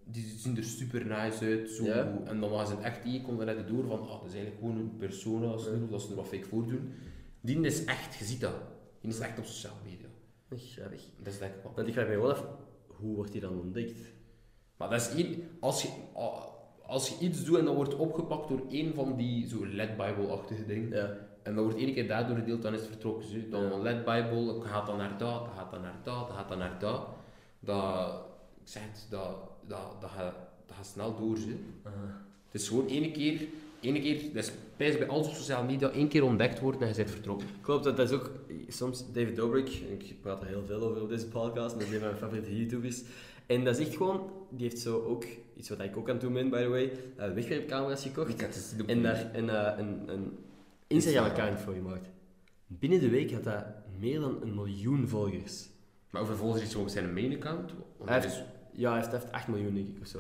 die 0.05 0.25
zien 0.37 0.57
er 0.57 0.65
super 0.65 1.07
nice 1.07 1.45
uit. 1.45 1.71
Zo. 1.71 1.85
En 2.25 2.41
dan 2.41 2.51
als 2.53 2.71
het 2.71 2.81
echt 2.81 3.03
die 3.03 3.23
komt 3.23 3.39
dan 3.39 3.47
net 3.47 3.69
door 3.69 3.87
van, 3.87 4.01
ah, 4.01 4.09
dat 4.09 4.25
is 4.27 4.35
eigenlijk 4.35 4.59
gewoon 4.61 4.77
een 4.77 4.97
persona, 4.97 5.47
of 5.53 5.65
dat 5.91 6.03
ze 6.03 6.09
er 6.11 6.17
wat 6.17 6.27
fake 6.29 6.47
voordoen. 6.47 6.93
Die 7.41 7.61
is 7.61 7.85
echt, 7.85 8.15
je 8.15 8.25
ziet 8.25 8.41
dat. 8.41 8.55
Die 9.01 9.11
is 9.11 9.19
echt 9.19 9.39
op 9.39 9.45
sociale 9.45 9.77
media. 9.85 10.07
Grappig. 10.51 11.03
Dat 11.23 11.33
is 11.33 11.39
denk 11.39 11.55
ik 11.55 11.63
wel. 11.63 11.73
Want 11.75 11.89
ik 11.89 11.95
vraag 11.95 12.07
me 12.07 12.13
gewoon 12.13 12.31
af, 12.31 12.45
hoe 12.87 13.15
wordt 13.15 13.33
hij 13.33 13.41
dan 13.41 13.59
ontdekt? 13.61 14.01
Maar 14.77 14.91
dat 14.91 15.01
is 15.01 15.15
één, 15.25 15.43
als 15.61 15.83
je, 15.83 15.89
als 16.87 17.09
je 17.09 17.15
iets 17.27 17.45
doet 17.45 17.59
en 17.59 17.65
dat 17.65 17.75
wordt 17.75 17.97
opgepakt 17.97 18.49
door 18.49 18.63
één 18.71 18.95
van 18.95 19.17
die 19.17 19.49
zo 19.49 19.67
Led 19.67 19.97
Bible-achtige 19.97 20.67
dingen, 20.67 21.19
en 21.43 21.55
dat 21.55 21.65
wordt 21.65 21.79
één 21.79 21.93
keer 21.95 22.09
daardoor 22.09 22.37
gedeeld, 22.37 22.63
dan 22.63 22.75
is 22.75 22.81
het 22.81 22.89
vertrokken. 22.89 23.51
Dan 23.51 23.63
Ja. 23.63 23.71
een 23.71 23.83
Led 23.83 24.05
Bible, 24.05 24.61
gaat 24.61 24.87
dan 24.87 24.97
naar 24.97 25.19
dat, 25.19 25.49
gaat 25.57 25.71
dan 25.71 25.81
naar 25.81 26.01
dat, 26.03 26.31
gaat 26.31 26.49
dan 26.49 26.59
naar 26.59 26.79
dat. 26.79 27.09
Dat, 27.61 28.15
ik 28.61 28.69
zeg 28.69 28.83
het, 28.83 29.07
dat, 29.11 29.37
dat, 29.67 30.01
dat, 30.01 30.11
gaat, 30.11 30.35
dat 30.67 30.77
gaat 30.77 30.87
snel 30.87 31.17
door. 31.17 31.37
Zo. 31.37 31.49
Het 32.51 32.61
is 32.61 32.69
gewoon 32.69 32.89
één 32.89 33.13
keer, 33.13 33.47
één 33.81 34.03
keer, 34.03 34.33
dat 34.33 34.45
is 34.77 34.99
bij 34.99 35.09
alles 35.09 35.27
op 35.27 35.35
sociale 35.35 35.67
media, 35.67 35.91
één 35.91 36.09
keer 36.09 36.25
ontdekt 36.25 36.61
worden 36.61 36.81
en 36.81 36.89
je 36.89 36.95
bent 36.95 37.11
vertrokken. 37.11 37.49
Klopt, 37.61 37.85
dat 37.85 37.99
is 37.99 38.11
ook 38.11 38.31
soms 38.69 39.13
David 39.13 39.37
Dobrik, 39.37 39.69
ik 39.69 40.21
praat 40.21 40.41
er 40.41 40.47
heel 40.47 40.65
veel 40.67 40.83
over 40.83 41.03
op 41.03 41.09
deze 41.09 41.27
podcast, 41.27 41.79
dat 41.79 41.83
is 41.83 41.93
een 41.93 41.99
van 42.01 42.09
mijn 42.09 42.21
favoriete 42.21 42.57
YouTubers. 42.57 43.03
En 43.47 43.65
dat 43.65 43.79
is 43.79 43.87
echt 43.87 43.97
gewoon, 43.97 44.31
die 44.51 44.69
heeft 44.69 44.79
zo 44.79 45.03
ook, 45.03 45.25
iets 45.57 45.69
wat 45.69 45.81
ik 45.81 45.97
ook 45.97 46.07
aan 46.09 46.15
het 46.15 46.21
doen 46.21 46.33
ben, 46.33 46.51
by 46.51 46.63
the 46.63 46.69
way, 46.69 46.93
eh, 47.17 47.33
wegwerpcamera's 47.33 48.03
gekocht. 48.03 48.47
En 48.87 49.03
daar 49.03 49.35
een, 49.35 49.51
eh, 49.51 49.79
een, 49.79 50.09
een 50.09 50.39
Instagram-account 50.87 51.61
voor 51.61 51.75
gemaakt. 51.75 52.09
Binnen 52.67 53.01
de 53.01 53.09
week 53.09 53.33
had 53.33 53.45
dat 53.45 53.65
meer 53.99 54.21
dan 54.21 54.43
een 54.43 54.55
miljoen 54.55 55.09
volgers. 55.09 55.69
Maar 56.11 56.23
over 56.23 56.37
volgens 56.37 56.63
iets 56.63 56.75
op 56.75 56.89
zijn 56.89 57.13
main 57.13 57.35
account. 57.35 57.73
Want 57.97 58.11
Hij 58.11 58.21
heeft, 58.21 58.33
is, 58.35 58.43
ja, 58.73 58.89
hij 58.91 58.99
heeft, 58.99 59.11
hij 59.11 59.21
heeft 59.21 59.33
8 59.33 59.49
miljoen, 59.49 59.75
denk 59.75 59.89
ik, 59.89 59.97
of 60.01 60.07
zo. 60.07 60.19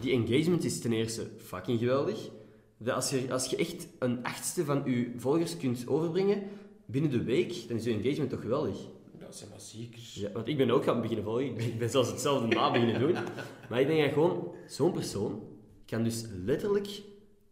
Die 0.00 0.12
engagement 0.12 0.64
is 0.64 0.80
ten 0.80 0.92
eerste 0.92 1.26
fucking 1.36 1.78
geweldig. 1.78 2.30
Dat 2.78 2.94
als, 2.94 3.10
je, 3.10 3.32
als 3.32 3.46
je 3.46 3.56
echt 3.56 3.86
een 3.98 4.24
achtste 4.24 4.64
van 4.64 4.82
je 4.84 5.12
volgers 5.16 5.56
kunt 5.56 5.86
overbrengen 5.88 6.42
binnen 6.86 7.10
de 7.10 7.22
week, 7.22 7.68
dan 7.68 7.76
is 7.76 7.84
je 7.84 7.92
engagement 7.92 8.30
toch 8.30 8.40
geweldig. 8.40 8.76
dat 9.18 9.36
zijn 9.36 9.50
maar 9.50 9.60
zeker. 9.60 10.00
Ja, 10.14 10.30
want 10.32 10.48
ik 10.48 10.56
ben 10.56 10.70
ook 10.70 10.84
gaan 10.84 11.00
beginnen 11.00 11.24
volgen. 11.24 11.44
Ik 11.46 11.56
ben, 11.56 11.66
ik 11.66 11.78
ben 11.78 11.90
zelfs 11.90 12.10
hetzelfde 12.10 12.46
na 12.46 12.70
beginnen 12.70 13.00
doen. 13.00 13.14
Maar 13.70 13.80
ik 13.80 13.86
denk 13.86 14.04
dat 14.04 14.12
gewoon, 14.12 14.54
zo'n 14.66 14.92
persoon 14.92 15.42
kan 15.86 16.02
dus 16.02 16.24
letterlijk 16.44 17.02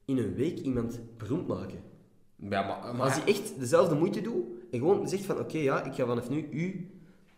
in 0.05 0.19
een 0.19 0.35
week 0.35 0.59
iemand 0.59 1.01
beroemd 1.19 1.47
maken. 1.47 1.79
Ja, 2.37 2.49
maar, 2.49 2.67
Maar 2.67 2.95
maar 2.95 3.07
als 3.07 3.15
hij 3.15 3.25
echt 3.25 3.59
dezelfde 3.59 3.95
moeite 3.95 4.21
doet 4.21 4.45
en 4.71 4.79
gewoon 4.79 5.09
zegt 5.09 5.25
van 5.25 5.39
oké, 5.39 5.59
ja, 5.59 5.85
ik 5.85 5.95
ga 5.95 6.07
vanaf 6.07 6.31
nu 6.31 6.49
u 6.51 6.91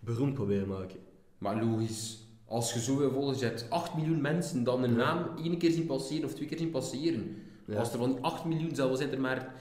beroemd 0.04 0.34
proberen 0.34 0.68
maken. 0.68 0.98
Maar 1.38 1.64
logisch, 1.64 2.18
als 2.44 2.72
je 2.74 2.80
zoveel 2.80 3.10
volgers 3.10 3.40
hebt, 3.40 3.66
8 3.70 3.94
miljoen 3.96 4.20
mensen 4.20 4.64
dan 4.64 4.82
een 4.82 4.96
naam 4.96 5.26
één 5.44 5.58
keer 5.58 5.70
zien 5.70 5.86
passeren 5.86 6.24
of 6.24 6.34
twee 6.34 6.48
keer 6.48 6.58
zien 6.58 6.70
passeren. 6.70 7.36
Ja. 7.66 7.78
Als 7.78 7.92
er 7.92 7.98
van 7.98 8.10
die 8.12 8.20
8 8.20 8.44
miljoen 8.44 8.74
zelfs 8.74 8.98
zijn 8.98 9.12
er 9.12 9.20
maar 9.20 9.54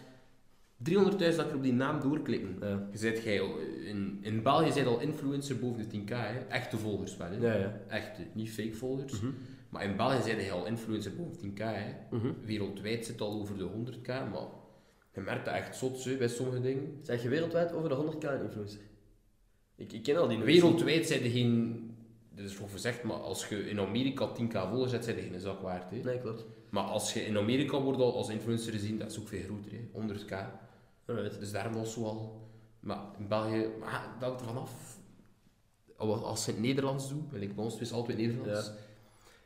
300.000 0.89 1.17
dat 1.17 1.49
je 1.49 1.55
op 1.55 1.63
die 1.63 1.73
naam 1.73 1.99
doorklikken. 2.01 2.57
Ja. 2.61 2.87
Je 2.91 2.97
zet 2.97 3.23
jij 3.23 3.41
al- 3.41 3.57
in, 3.85 4.17
in 4.21 4.43
België 4.43 4.71
zijn 4.71 4.87
al 4.87 4.99
influencer 4.99 5.59
boven 5.59 5.89
de 5.89 5.99
10k, 5.99 6.09
hè? 6.09 6.37
echte 6.39 6.77
volgers 6.77 7.17
wel. 7.17 7.27
Hè? 7.31 7.35
Ja, 7.37 7.53
ja. 7.53 7.79
Echte, 7.87 8.21
niet 8.33 8.49
fake 8.51 8.73
volgers. 8.73 9.21
Mhm. 9.21 9.31
Maar 9.69 9.83
in 9.83 9.95
België 9.95 10.21
zijn 10.23 10.37
jij 10.37 10.51
al 10.51 10.65
influencer 10.65 11.15
boven 11.15 11.31
de 11.41 11.47
10k. 11.47 11.57
Hè? 11.63 11.93
Mhm. 12.17 12.27
Wereldwijd 12.45 13.05
zit 13.05 13.21
al 13.21 13.31
over 13.39 13.57
de 13.57 13.63
100k, 13.69 14.07
maar 14.07 14.47
je 15.13 15.21
merkt 15.21 15.45
dat 15.45 15.53
echt 15.53 15.75
zot 15.75 15.99
zo, 15.99 16.17
bij 16.17 16.27
sommige 16.27 16.61
dingen. 16.61 16.99
Zeg 17.01 17.23
je 17.23 17.29
wereldwijd 17.29 17.73
over 17.73 17.89
de 17.89 17.95
100k 17.95 18.41
influencer? 18.43 18.79
Ik, 19.75 19.93
ik 19.93 20.03
ken 20.03 20.17
al 20.17 20.27
die 20.27 20.37
Wereldwijd 20.37 21.07
zijn 21.07 21.23
er 21.23 21.29
geen... 21.29 21.81
Dat 22.35 22.45
is 22.45 22.55
voor 22.55 22.69
gezegd, 22.69 23.03
maar 23.03 23.17
als 23.17 23.47
je 23.47 23.69
in 23.69 23.79
Amerika 23.79 24.29
10k 24.29 24.69
volgers 24.69 24.91
hebt, 24.91 25.03
zijn 25.03 25.17
er 25.17 25.23
geen 25.23 25.39
zak 25.39 25.61
waard. 25.61 25.89
Hè? 25.91 25.97
Nee, 25.97 26.19
klopt. 26.19 26.45
Maar 26.69 26.83
als 26.83 27.13
je 27.13 27.25
in 27.25 27.37
Amerika 27.37 27.81
wordt 27.81 27.99
al 27.99 28.15
als 28.15 28.29
influencer 28.29 28.71
gezien, 28.71 28.99
dat 28.99 29.11
is 29.11 29.19
ook 29.19 29.27
veel 29.27 29.43
groter. 29.43 29.71
Hè? 29.71 30.01
100k. 30.01 30.61
Alright. 31.05 31.39
Dus 31.39 31.51
daarom 31.51 31.73
was 31.73 31.93
zo 31.93 32.03
al... 32.03 32.41
Maar 32.79 33.01
in 33.17 33.27
België, 33.27 33.67
maar 33.79 34.15
dat 34.19 34.29
hangt 34.29 34.41
er 34.41 34.47
vanaf. 34.47 34.99
Als 35.97 36.21
als 36.21 36.43
ze 36.43 36.51
het 36.51 36.59
Nederlands 36.59 37.09
doen, 37.09 37.27
wil 37.31 37.41
ik 37.41 37.55
bij 37.55 37.63
ons 37.63 37.79
is 37.79 37.91
altijd 37.91 38.17
Nederlands. 38.17 38.71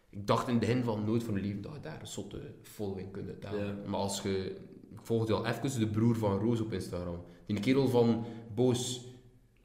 Ik 0.09 0.27
dacht 0.27 0.47
in 0.47 0.55
het 0.55 0.59
begin 0.59 0.83
van 0.83 1.05
nooit 1.05 1.23
van 1.23 1.33
mijn 1.33 1.45
leven 1.45 1.61
dat 1.61 1.73
je 1.73 1.79
daar 1.79 2.01
een 2.01 2.07
zotte 2.07 2.41
following 2.61 3.11
kunt 3.11 3.27
uithalen. 3.27 3.65
Ja. 3.65 3.89
Maar 3.89 3.99
als 3.99 4.21
je... 4.21 4.55
Ik 4.91 4.99
volgde 5.01 5.33
al 5.33 5.45
even 5.45 5.79
de 5.79 5.87
broer 5.87 6.15
van 6.15 6.39
Roos 6.39 6.59
op 6.59 6.73
Instagram. 6.73 7.23
Die 7.45 7.59
kerel 7.59 7.87
van 7.87 8.25
Boos, 8.55 9.05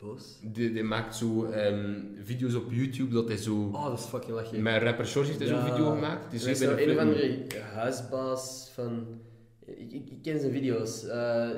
Boos? 0.03 0.39
die, 0.43 0.73
die 0.73 0.83
maakt 0.83 1.17
zo 1.17 1.45
ehm, 1.45 1.95
video's 2.23 2.55
op 2.55 2.73
YouTube 2.73 3.15
dat 3.15 3.29
hij 3.29 3.37
zo... 3.37 3.71
Oh, 3.73 3.85
dat 3.85 3.99
is 3.99 4.05
fucking 4.05 4.33
lachje. 4.37 4.59
Met 4.59 4.83
rapper 4.83 5.07
Shores 5.07 5.29
heeft 5.29 5.41
hij 5.41 5.49
zo'n 5.49 5.63
video 5.63 5.91
gemaakt. 5.91 6.31
Die 6.31 6.51
is 6.51 6.61
een 6.61 6.91
of 6.91 6.97
andere 6.99 7.47
huisbaas 7.75 8.71
van... 8.75 9.07
Ik, 9.65 9.93
ik, 9.93 10.11
ik 10.11 10.23
ken 10.23 10.41
zijn 10.41 10.53
video's. 10.53 11.03
Eh, 11.05 11.09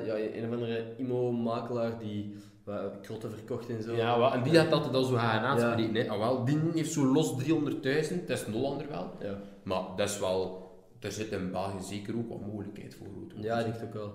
ja, 0.05 0.17
een 0.17 0.45
of 0.45 0.51
andere 0.51 0.93
immo-makelaar 0.97 1.99
die 1.99 2.35
wat 2.63 2.99
krotten 3.01 3.31
verkocht 3.31 3.69
en 3.69 3.83
zo. 3.83 3.95
Ja, 3.95 4.19
wel, 4.19 4.33
en 4.33 4.43
die 4.43 4.57
had 4.57 4.69
dat 4.69 4.93
dan 4.93 5.05
zo 5.05 5.13
Ja. 5.13 5.39
aanspreken. 5.39 5.95
hè. 5.95 6.09
Ah, 6.09 6.17
wel, 6.17 6.45
die 6.45 6.59
heeft 6.73 6.91
zo 6.91 7.05
los 7.05 7.35
300.000, 7.43 8.25
dat 8.27 8.37
is 8.39 8.45
een 8.45 8.53
Hollander 8.53 8.87
wel. 8.89 9.11
Ja, 9.21 9.39
Maar 9.63 9.83
dat 9.95 10.09
is 10.09 10.19
wel... 10.19 10.63
Er 10.99 11.11
zit 11.11 11.31
in 11.31 11.51
België 11.51 11.83
zeker 11.83 12.17
ook 12.17 12.29
wat 12.29 12.41
mogelijkheid 12.45 12.95
voor. 12.95 13.07
ja 13.41 13.59
ik 13.59 13.65
denk 13.65 13.83
ook 13.85 13.93
wel. 13.93 14.13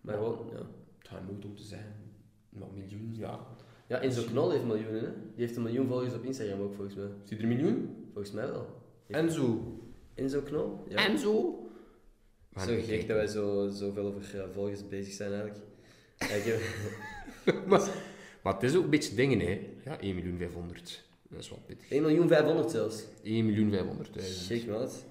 Maar 0.00 0.14
gewoon, 0.14 0.38
ja. 0.50 0.58
Het 0.98 1.08
gaat 1.08 1.20
nooit 1.30 1.44
om 1.44 1.56
te 1.56 1.62
zijn. 1.62 1.94
Wat 2.52 2.72
miljoen, 2.74 3.14
ja. 3.18 3.46
Ja, 3.86 4.00
Enzo 4.00 4.22
Knol 4.22 4.50
heeft 4.50 4.64
miljoenen, 4.64 5.00
hè. 5.04 5.10
Die 5.34 5.44
heeft 5.44 5.56
een 5.56 5.62
miljoen 5.62 5.86
volgers 5.86 6.14
op 6.14 6.24
Instagram 6.24 6.60
ook, 6.60 6.74
volgens 6.74 6.96
mij. 6.96 7.06
Zie 7.24 7.36
je 7.36 7.42
er 7.42 7.50
een 7.50 7.56
miljoen? 7.56 8.06
Volgens 8.12 8.34
mij 8.34 8.46
wel. 8.46 8.66
En 9.06 9.30
zo. 9.30 9.76
Enzo 10.14 10.40
Knol? 10.40 10.84
Ja. 10.88 11.06
En 11.08 11.18
zo. 11.18 11.56
We 12.48 12.58
gaan 12.58 12.68
Zo 12.68 12.74
gek 12.82 13.06
dat 13.08 13.16
wij 13.16 13.26
zo, 13.26 13.68
zoveel 13.68 14.04
over 14.06 14.36
ja, 14.36 14.48
volgers 14.52 14.88
bezig 14.88 15.12
zijn, 15.12 15.32
eigenlijk. 15.32 15.60
Ja, 16.18 16.26
ik 16.26 16.44
heb 16.44 16.60
maar, 17.68 17.88
maar 18.42 18.54
het 18.54 18.62
is 18.62 18.76
ook 18.76 18.84
een 18.84 18.90
beetje 18.90 19.14
dingen, 19.14 19.40
hè. 19.40 19.68
Ja, 19.84 20.00
1 20.00 20.14
miljoen 20.14 20.36
500. 20.36 21.04
Dat 21.28 21.40
is 21.40 21.50
wel 21.50 21.58
pittig. 21.66 21.90
1 21.90 22.02
miljoen 22.02 22.28
500 22.28 22.70
zelfs. 22.70 23.04
1 23.22 23.46
miljoen 23.46 23.72
500.000. 23.72 24.20
Gek, 24.46 24.66
maat. 24.66 25.04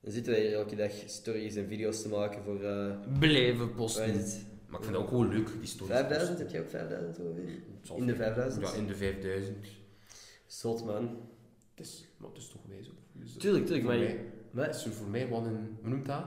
Dan 0.00 0.12
zitten 0.12 0.32
wij 0.32 0.42
hier 0.42 0.52
elke 0.54 0.76
dag 0.76 0.92
stories 1.06 1.54
en 1.56 1.68
video's 1.68 2.02
te 2.02 2.08
maken 2.08 2.42
voor... 2.42 2.62
eh 2.62 3.18
Blijven 3.18 3.58
wat 3.58 3.74
posten. 3.74 4.24
Het? 4.72 4.80
Maar 4.80 4.80
ik 4.80 4.86
vind 4.86 4.96
het 4.96 5.04
ook 5.04 5.08
gewoon 5.08 5.28
leuk, 5.28 5.46
die 5.60 5.68
stories. 5.68 5.96
5000? 5.96 6.38
Heb 6.38 6.50
jij 6.50 6.60
ook 6.60 6.68
5000 6.68 7.18
ongeveer? 7.18 7.44
Het 7.48 7.86
zal 7.86 7.96
In 7.96 8.06
de 8.06 8.14
veel- 8.14 8.24
5000? 8.24 8.66
Ja, 8.68 8.74
in 8.74 8.86
de 8.86 8.94
5000. 8.94 9.66
Zot, 10.46 10.84
man. 10.84 11.18
Het 11.74 11.86
is, 11.86 12.08
maar 12.16 12.28
het 12.28 12.38
is 12.38 12.48
toch 12.48 12.62
wijs 12.68 12.88
op. 12.90 12.94
Dus, 13.12 13.36
Tuurlijk, 13.36 13.66
tuurlijk, 13.66 13.86
voor 13.86 13.94
maar... 13.96 14.04
mij- 14.04 14.24
Maar 14.50 14.68
is 14.68 14.86
voor 14.90 15.08
mij 15.08 15.28
wat 15.28 15.46
een, 15.46 15.76
hoe 15.80 15.88
noemt 15.88 16.06
dat? 16.06 16.24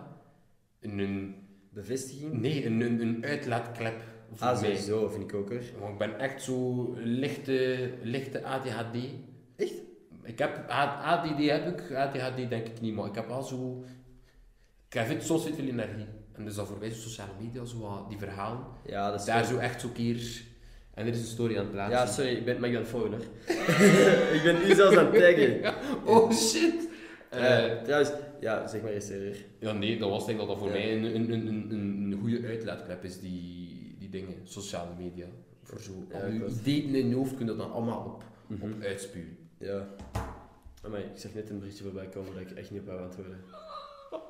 Een, 0.79 0.99
een 0.99 1.35
bevestiging? 1.69 2.33
nee, 2.33 2.65
een, 2.65 2.81
een, 2.81 3.01
een 3.01 3.25
uitlaatklep 3.25 4.01
voor 4.33 4.47
Ah, 4.47 4.61
mij. 4.61 4.69
sowieso, 4.75 5.09
vind 5.09 5.23
ik 5.23 5.33
ook, 5.33 5.49
hoor. 5.49 5.61
Want 5.79 5.91
ik 5.91 5.97
ben 5.97 6.19
echt 6.19 6.41
zo 6.41 6.91
lichte, 6.97 7.89
lichte 8.03 8.43
ADHD. 8.43 8.95
Echt? 9.55 9.73
Ik 10.23 10.39
heb, 10.39 10.65
ADD 10.69 11.45
heb 11.49 11.79
ik, 11.79 11.91
ADHD 11.95 12.49
denk 12.49 12.67
ik 12.67 12.81
niet, 12.81 12.93
maar 12.95 13.05
ik 13.07 13.15
heb 13.15 13.27
wel 13.27 13.41
zo... 13.43 13.83
Ik 14.87 14.93
heb 14.93 15.21
soms 15.21 15.43
veel 15.43 15.65
energie. 15.67 16.05
En 16.37 16.45
dus 16.45 16.55
dat 16.55 16.67
voor 16.67 16.77
mij 16.79 16.89
zo 16.89 16.95
sociale 16.99 17.31
media, 17.41 17.65
zo 17.65 17.79
wat 17.79 18.09
die 18.09 18.17
verhalen. 18.17 18.59
Ja, 18.85 19.11
dat 19.11 19.19
is 19.19 19.25
Daar 19.25 19.45
zo 19.45 19.57
echt 19.57 19.81
zo 19.81 19.87
keer... 19.93 20.41
En 20.93 21.05
er 21.07 21.13
is 21.13 21.19
een 21.19 21.25
story 21.25 21.53
aan 21.57 21.61
het 21.63 21.71
plaatsen. 21.71 21.97
Ja, 21.99 22.05
sorry, 22.05 22.29
ik 22.31 22.45
ben, 22.45 22.59
maar 22.59 22.69
ik 22.69 22.75
ben 22.75 22.87
volgen, 22.87 23.19
ik 24.37 24.41
ben 24.43 24.55
nu 24.67 24.75
zelfs 24.75 24.97
aan 24.97 25.05
het 25.05 25.13
taggen. 25.21 25.73
Oh 26.05 26.31
shit! 26.31 26.87
Eh, 27.29 27.81
trouwens, 27.83 28.11
ja, 28.39 28.67
zeg 28.67 28.81
maar 28.81 28.91
eens 28.91 29.05
verder. 29.05 29.37
ja, 29.59 29.71
nee, 29.71 29.97
dat 29.97 30.09
was 30.09 30.25
denk 30.25 30.41
ik 30.41 30.47
dat 30.47 30.57
dat 30.59 30.67
voor 30.67 30.77
Ja. 30.77 30.83
mij 30.83 30.93
een, 30.97 31.03
een, 31.15 31.31
een, 31.31 31.47
een, 31.47 31.71
een, 32.11 32.17
goede 32.21 32.47
uitlaatklep 32.47 33.03
is, 33.03 33.19
die, 33.19 33.95
die 33.99 34.09
dingen, 34.09 34.35
sociale 34.43 34.89
media. 34.97 35.25
Voor 35.63 35.79
zo, 35.79 35.91
Ja, 36.11 36.19
al 36.19 36.27
je 36.27 36.45
ideeën 36.59 36.95
in 36.95 37.09
je 37.09 37.15
hoofd 37.15 37.31
kun 37.35 37.39
je 37.39 37.45
dat 37.45 37.57
dan 37.57 37.71
allemaal 37.71 37.99
op, 38.05 38.23
Mhm. 38.47 38.63
op 38.73 38.81
uitspuwen. 38.81 39.37
Ja. 39.57 39.87
Amai, 40.83 41.03
ik 41.03 41.19
zag 41.19 41.33
net 41.33 41.49
een 41.49 41.59
berichtje 41.59 41.83
voorbij 41.83 42.07
komen 42.07 42.33
dat 42.33 42.41
ik 42.41 42.51
echt 42.57 42.71
niet 42.71 42.79
op 42.81 42.85
wou 42.87 43.01
antwoorden. 43.01 43.37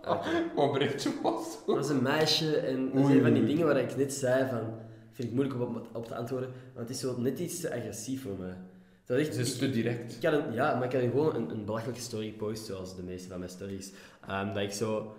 Wat 0.55 1.03
was 1.21 1.57
Dat 1.65 1.75
was 1.75 1.89
een 1.89 2.01
meisje 2.01 2.57
en 2.57 2.91
dat 2.93 3.05
zijn 3.05 3.21
van 3.21 3.33
die 3.33 3.45
dingen 3.45 3.65
waar 3.65 3.77
ik 3.77 3.95
net 3.95 4.13
zei 4.13 4.49
van... 4.49 4.73
Vind 5.11 5.27
ik 5.27 5.33
moeilijk 5.33 5.61
om 5.61 5.75
op, 5.75 5.87
op 5.93 6.05
te 6.05 6.15
antwoorden, 6.15 6.49
want 6.73 6.87
het 6.87 6.95
is 6.95 7.01
zo 7.01 7.15
net 7.17 7.39
iets 7.39 7.59
te 7.59 7.73
agressief 7.73 8.21
voor 8.21 8.35
mij. 8.39 8.57
Dat 9.05 9.17
is 9.17 9.27
echt, 9.27 9.37
is 9.37 9.57
te 9.57 9.69
direct. 9.69 10.13
Ik 10.13 10.21
kan 10.21 10.33
een, 10.33 10.53
ja, 10.53 10.75
maar 10.75 10.83
ik 10.83 10.89
kan 10.99 11.09
gewoon 11.09 11.35
een, 11.35 11.49
een 11.49 11.65
belachelijke 11.65 12.01
story 12.01 12.31
posten, 12.31 12.65
zoals 12.65 12.95
de 12.95 13.03
meeste 13.03 13.27
van 13.27 13.39
mijn 13.39 13.51
stories. 13.51 13.91
Ehm, 14.27 14.53
dat 14.53 14.63
ik 14.63 14.71
zo 14.71 15.15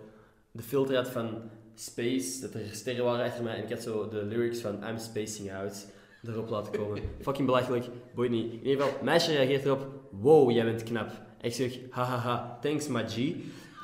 de 0.50 0.62
filter 0.62 0.96
had 0.96 1.08
van 1.08 1.40
Space, 1.74 2.40
dat 2.40 2.54
er 2.54 2.60
sterren 2.72 3.04
waren 3.04 3.24
achter 3.24 3.44
mij, 3.44 3.56
en 3.56 3.62
ik 3.62 3.70
had 3.70 3.82
zo 3.82 4.08
de 4.08 4.24
lyrics 4.24 4.60
van 4.60 4.88
I'm 4.88 4.98
Spacing 4.98 5.52
Out 5.52 5.86
erop 6.24 6.48
laten 6.48 6.72
komen. 6.72 7.02
Fucking 7.20 7.46
belachelijk, 7.46 7.84
boeit 8.14 8.30
niet. 8.30 8.52
In 8.52 8.66
ieder 8.66 8.82
geval, 8.82 9.04
meisje 9.04 9.32
reageert 9.32 9.64
erop, 9.64 9.86
wow, 10.10 10.50
jij 10.50 10.64
bent 10.64 10.82
knap. 10.82 11.08
En 11.40 11.48
ik 11.48 11.54
zeg, 11.54 11.78
hahaha, 11.90 12.58
thanks 12.60 12.88
my 12.88 13.08
G. 13.08 13.34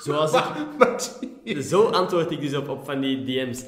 Zoals 0.03 0.33
ik, 1.45 1.63
zo 1.63 1.85
antwoord 1.85 2.31
ik 2.31 2.41
dus 2.41 2.55
op, 2.55 2.69
op 2.69 2.85
van 2.85 3.01
die 3.01 3.25
DM's. 3.25 3.65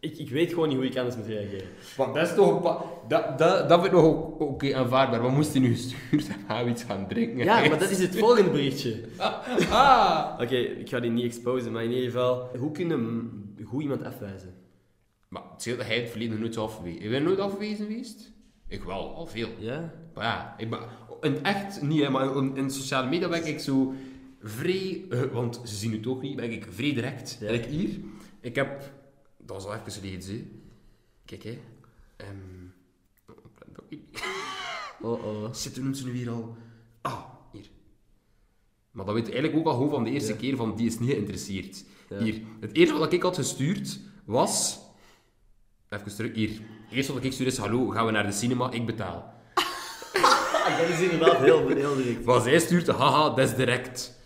Ik, 0.00 0.18
ik 0.18 0.30
weet 0.30 0.48
gewoon 0.52 0.68
niet 0.68 0.76
hoe 0.76 0.86
ik 0.86 0.96
anders 0.96 1.16
moet 1.16 1.26
reageren. 1.26 1.66
Want 1.96 2.14
dat 2.14 2.28
is 2.28 2.34
toch 2.34 2.54
een 2.54 2.60
pa- 2.60 2.82
dat, 3.08 3.38
dat, 3.38 3.68
dat 3.68 3.80
vind 3.80 3.92
ik 3.94 4.00
nog 4.00 4.04
oké 4.38 4.74
aanvaardbaar. 4.76 5.22
Wat 5.22 5.30
moest 5.30 5.52
hij 5.52 5.60
nu 5.60 5.74
gestuurd 5.74 6.28
hebben? 6.28 6.46
Gaan 6.48 6.64
we 6.64 6.70
iets 6.70 6.82
gaan 6.84 7.08
drinken? 7.08 7.44
Ja, 7.44 7.60
maar 7.68 7.78
dat 7.78 7.90
is 7.90 7.98
het 7.98 8.18
volgende 8.18 8.50
berichtje. 8.50 9.00
Ah! 9.70 10.40
Oké, 10.40 10.56
ik 10.56 10.88
ga 10.88 11.00
die 11.00 11.10
niet 11.10 11.24
exposen, 11.24 11.72
maar 11.72 11.84
in 11.84 11.90
ieder 11.90 12.10
geval, 12.10 12.48
hoe 12.58 12.70
kunnen 12.72 13.30
goed 13.64 13.82
iemand 13.82 14.04
afwijzen? 14.04 14.54
Maar 15.28 15.42
het 15.52 15.62
scheelt 15.62 15.78
dat 15.78 15.86
hij 15.86 15.96
het 16.00 16.10
verleden 16.10 16.40
nooit 16.40 16.56
afwezen. 16.56 17.02
Ik 17.02 17.10
ben 17.10 17.22
nooit 17.22 17.38
afgewezen 17.38 17.86
geweest. 17.86 18.32
Ik 18.68 18.82
wel, 18.82 19.14
al 19.14 19.26
veel. 19.26 19.48
Ja? 19.58 19.92
Maar 20.14 20.24
ja, 20.24 20.54
ik 20.58 20.70
ben, 20.70 20.78
in 21.20 21.32
het 21.32 21.42
echt 21.42 21.82
niet, 21.82 22.02
hè, 22.02 22.10
maar 22.10 22.36
in, 22.36 22.56
in 22.56 22.70
sociale 22.70 23.08
media 23.08 23.28
ben 23.28 23.46
ik 23.46 23.58
zo 23.60 23.92
vrij, 24.42 25.04
eh, 25.10 25.22
want 25.22 25.60
ze 25.64 25.74
zien 25.74 25.92
het 25.92 26.06
ook 26.06 26.22
niet, 26.22 26.36
ben 26.36 26.52
ik 26.52 26.66
vrij 26.70 26.94
direct. 26.94 27.36
Ja. 27.40 27.46
En 27.46 27.54
ik 27.54 27.64
hier, 27.64 27.90
ik 28.40 28.54
heb, 28.54 28.92
dat 29.38 29.56
was 29.56 29.64
al 29.64 29.74
even 29.74 29.92
geleden, 29.92 30.28
hè. 30.34 30.46
Kijk 31.24 31.42
hè. 31.42 31.58
Ehm, 32.16 32.66
Oh 35.00 35.24
oh. 35.24 35.52
Zit 35.54 35.76
noemt 35.76 35.96
ze 35.98 36.04
nu 36.04 36.12
weer 36.12 36.30
al? 36.30 36.56
Ah, 37.00 37.24
hier. 37.52 37.66
Maar 38.90 39.04
dat 39.04 39.14
weet 39.14 39.26
je 39.26 39.32
eigenlijk 39.32 39.60
ook 39.60 39.72
al 39.72 39.78
gewoon 39.78 39.90
van 39.90 40.04
de 40.04 40.10
eerste 40.10 40.32
Ja. 40.32 40.38
keer 40.38 40.56
van 40.56 40.76
die 40.76 40.86
is 40.86 40.98
niet 40.98 41.10
geïnteresseerd. 41.10 41.84
Ja. 42.08 42.18
Hier. 42.18 42.40
Het 42.60 42.74
eerste 42.74 42.98
wat 42.98 43.12
ik 43.12 43.22
had 43.22 43.36
gestuurd 43.36 44.00
was. 44.24 44.78
Even 45.88 46.14
terug. 46.14 46.34
Hier. 46.34 46.48
Het 46.50 46.92
eerste 46.92 47.12
wat 47.12 47.24
ik 47.24 47.32
stuurde 47.32 47.52
is: 47.52 47.58
Hallo, 47.58 47.88
gaan 47.88 48.06
we 48.06 48.12
naar 48.12 48.26
de 48.26 48.32
cinema? 48.32 48.70
Ik 48.70 48.86
betaal. 48.86 49.34
Dat 50.78 50.88
is 50.88 51.00
inderdaad 51.00 51.38
heel, 51.38 51.68
heel 51.68 51.96
direct. 51.96 52.24
Maar 52.24 52.40
zij 52.40 52.58
stuurt: 52.58 52.86
Haha, 52.86 53.28
dat 53.34 53.48
is 53.48 53.54
direct. 53.54 54.17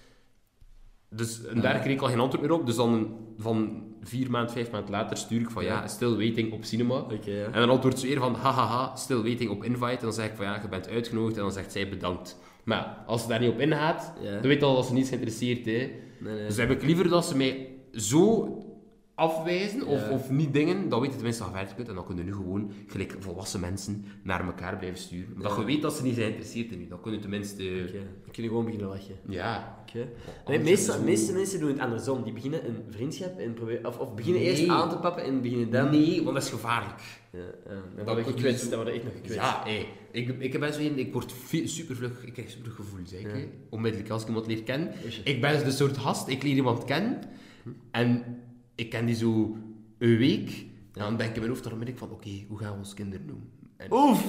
Dus 1.16 1.44
en 1.44 1.60
daar 1.60 1.78
kreeg 1.80 1.94
ik 1.94 2.00
al 2.00 2.08
geen 2.08 2.20
antwoord 2.20 2.42
meer 2.46 2.52
op. 2.58 2.66
Dus 2.66 2.76
dan 2.76 3.16
van 3.38 3.82
vier 4.02 4.30
maanden, 4.30 4.52
vijf 4.52 4.70
maanden 4.70 4.90
later 4.90 5.16
stuur 5.16 5.40
ik 5.40 5.50
van 5.50 5.64
ja, 5.64 5.86
still 5.86 6.16
waiting 6.16 6.52
op 6.52 6.64
cinema. 6.64 7.04
Ja. 7.24 7.44
En 7.44 7.52
dan 7.60 7.70
antwoordt 7.70 7.98
ze 7.98 8.06
weer 8.06 8.18
van 8.18 8.34
hahaha, 8.34 8.96
still 8.96 9.22
waiting 9.22 9.50
op 9.50 9.64
invite. 9.64 9.90
En 9.90 9.98
dan 10.00 10.12
zeg 10.12 10.26
ik 10.26 10.36
van 10.36 10.44
ja, 10.44 10.58
je 10.62 10.68
bent 10.68 10.88
uitgenodigd. 10.88 11.36
En 11.36 11.42
dan 11.42 11.52
zegt 11.52 11.72
zij 11.72 11.88
bedankt. 11.88 12.38
Maar 12.64 12.96
als 13.06 13.22
ze 13.22 13.28
daar 13.28 13.40
niet 13.40 13.50
op 13.50 13.60
ingaat, 13.60 14.12
Ja. 14.20 14.32
dan 14.32 14.42
weet 14.42 14.60
je 14.60 14.66
al 14.66 14.74
dat 14.74 14.86
ze 14.86 14.92
niet 14.92 15.08
geïnteresseerd 15.08 15.66
is. 15.66 15.86
Nee, 16.18 16.34
nee. 16.34 16.46
Dus 16.46 16.56
heb 16.56 16.70
ik 16.70 16.82
liever 16.82 17.08
dat 17.08 17.24
ze 17.26 17.36
mij 17.36 17.68
zo 17.92 18.46
afwijzen 19.22 19.86
of, 19.86 20.08
of 20.10 20.30
niet 20.30 20.52
dingen, 20.52 20.88
dan 20.88 21.00
weet 21.00 21.08
je 21.10 21.14
tenminste 21.16 21.42
dat 21.42 21.52
je 21.52 21.56
verder 21.58 21.74
kunt. 21.76 21.88
En 21.88 21.94
dan 21.94 22.06
kunnen 22.06 22.24
nu 22.24 22.32
gewoon, 22.32 22.72
gelijk 22.86 23.16
volwassen 23.18 23.60
mensen, 23.60 24.04
naar 24.22 24.44
elkaar 24.46 24.76
blijven 24.78 24.98
sturen. 24.98 25.34
Omdat 25.34 25.52
Ja. 25.52 25.58
je 25.58 25.64
weet 25.64 25.82
dat 25.82 25.94
ze 25.96 26.02
niet 26.02 26.14
zijn 26.14 26.26
geïnteresseerd 26.26 26.70
in 26.72 26.80
je. 26.80 26.88
Dan 26.88 27.00
kun 27.00 27.12
je 27.12 27.18
tenminste... 27.18 27.64
Dan 28.24 28.32
kun 28.32 28.42
je 28.42 28.48
gewoon 28.48 28.64
beginnen 28.64 28.88
lachen. 28.88 29.14
Ja. 29.28 29.84
Oké. 29.88 29.98
Nee, 29.98 30.58
Anders 30.58 30.98
meeste, 31.04 31.32
mensen 31.32 31.60
doen 31.60 31.68
het 31.68 31.78
andersom. 31.78 32.22
Die 32.22 32.32
beginnen 32.32 32.66
een 32.68 32.76
vriendschap 32.90 33.38
en 33.38 33.54
proberen... 33.54 33.86
Of, 33.86 33.98
of 33.98 34.14
beginnen 34.14 34.42
eerst 34.42 34.60
Nee. 34.60 34.70
aan 34.70 34.88
te 34.90 34.96
pappen 34.96 35.24
en 35.24 35.40
beginnen 35.42 35.70
dan... 35.70 35.90
Nee, 35.90 36.22
want 36.22 36.34
dat 36.34 36.44
is 36.44 36.50
gevaarlijk. 36.50 37.00
Ja, 37.32 37.38
ja. 37.38 38.04
Dan 38.04 38.16
Dat 38.16 38.26
gekwetst. 38.26 38.70
Dan 38.70 38.78
word 38.78 38.88
je 38.90 38.94
echt 38.94 39.04
nog 39.04 39.12
gekwetst. 39.12 39.36
Ja. 39.36 39.64
Ik, 40.10 40.28
ik 40.38 40.60
ben 40.60 40.74
zo 40.74 40.80
een, 40.80 40.98
ik 40.98 41.12
word 41.12 41.34
super 41.64 41.96
vlug, 41.96 42.24
ik 42.24 42.32
krijg 42.32 42.50
super 42.50 42.70
gevoel, 42.72 43.00
zeg 43.04 43.20
ik. 43.20 43.26
Ja. 43.26 43.42
Onmiddellijk 43.68 44.10
als 44.10 44.22
ik 44.22 44.28
iemand 44.28 44.46
leer 44.46 44.62
kennen. 44.62 44.92
Ik 45.24 45.40
ben 45.40 45.64
de 45.64 45.70
soort 45.70 45.96
gast, 45.98 46.28
ik 46.28 46.42
leer 46.42 46.54
iemand 46.54 46.84
kennen 46.84 47.18
en 47.90 48.24
ik 48.74 48.90
ken 48.90 49.06
die 49.06 49.14
zo 49.14 49.56
een 49.98 50.16
week. 50.16 50.48
En 50.94 51.00
dan 51.02 51.16
denk 51.16 51.28
ik 51.28 51.34
in 51.34 51.40
mijn 51.40 51.50
hoofd 51.52 51.64
dan 51.64 51.72
onmiddellijk 51.72 52.06
van, 52.06 52.16
oké, 52.16 52.44
hoe 52.48 52.58
gaan 52.58 52.72
we 52.72 52.78
ons 52.78 52.94
kinderen 52.94 53.26
noemen? 53.26 53.48
En 53.76 53.92
Oef! 53.92 54.24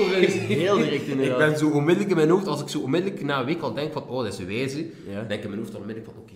Oeh, 0.00 0.10
dat 0.12 0.20
is 0.22 0.34
heel 0.34 0.76
direct 0.76 1.02
ik 1.02 1.08
inderdaad. 1.08 1.38
ben 1.38 1.58
zo 1.58 1.68
onmiddellijk 1.70 2.10
in 2.10 2.16
mijn 2.16 2.28
hoofd, 2.30 2.46
als 2.46 2.60
ik 2.60 2.68
zo 2.68 2.80
onmiddellijk 2.80 3.22
na 3.22 3.38
een 3.40 3.44
week 3.46 3.60
al 3.60 3.74
denk 3.74 3.92
van, 3.92 4.02
oh, 4.08 4.22
dat 4.22 4.32
is 4.32 4.38
een 4.38 4.46
wijze, 4.46 4.78
Ja. 5.06 5.14
dan 5.18 5.28
denk 5.28 5.30
ik 5.30 5.42
in 5.42 5.48
mijn 5.48 5.58
hoofd 5.60 5.72
dan 5.72 5.80
onmiddellijk 5.80 6.14
van, 6.14 6.22
oké, 6.22 6.34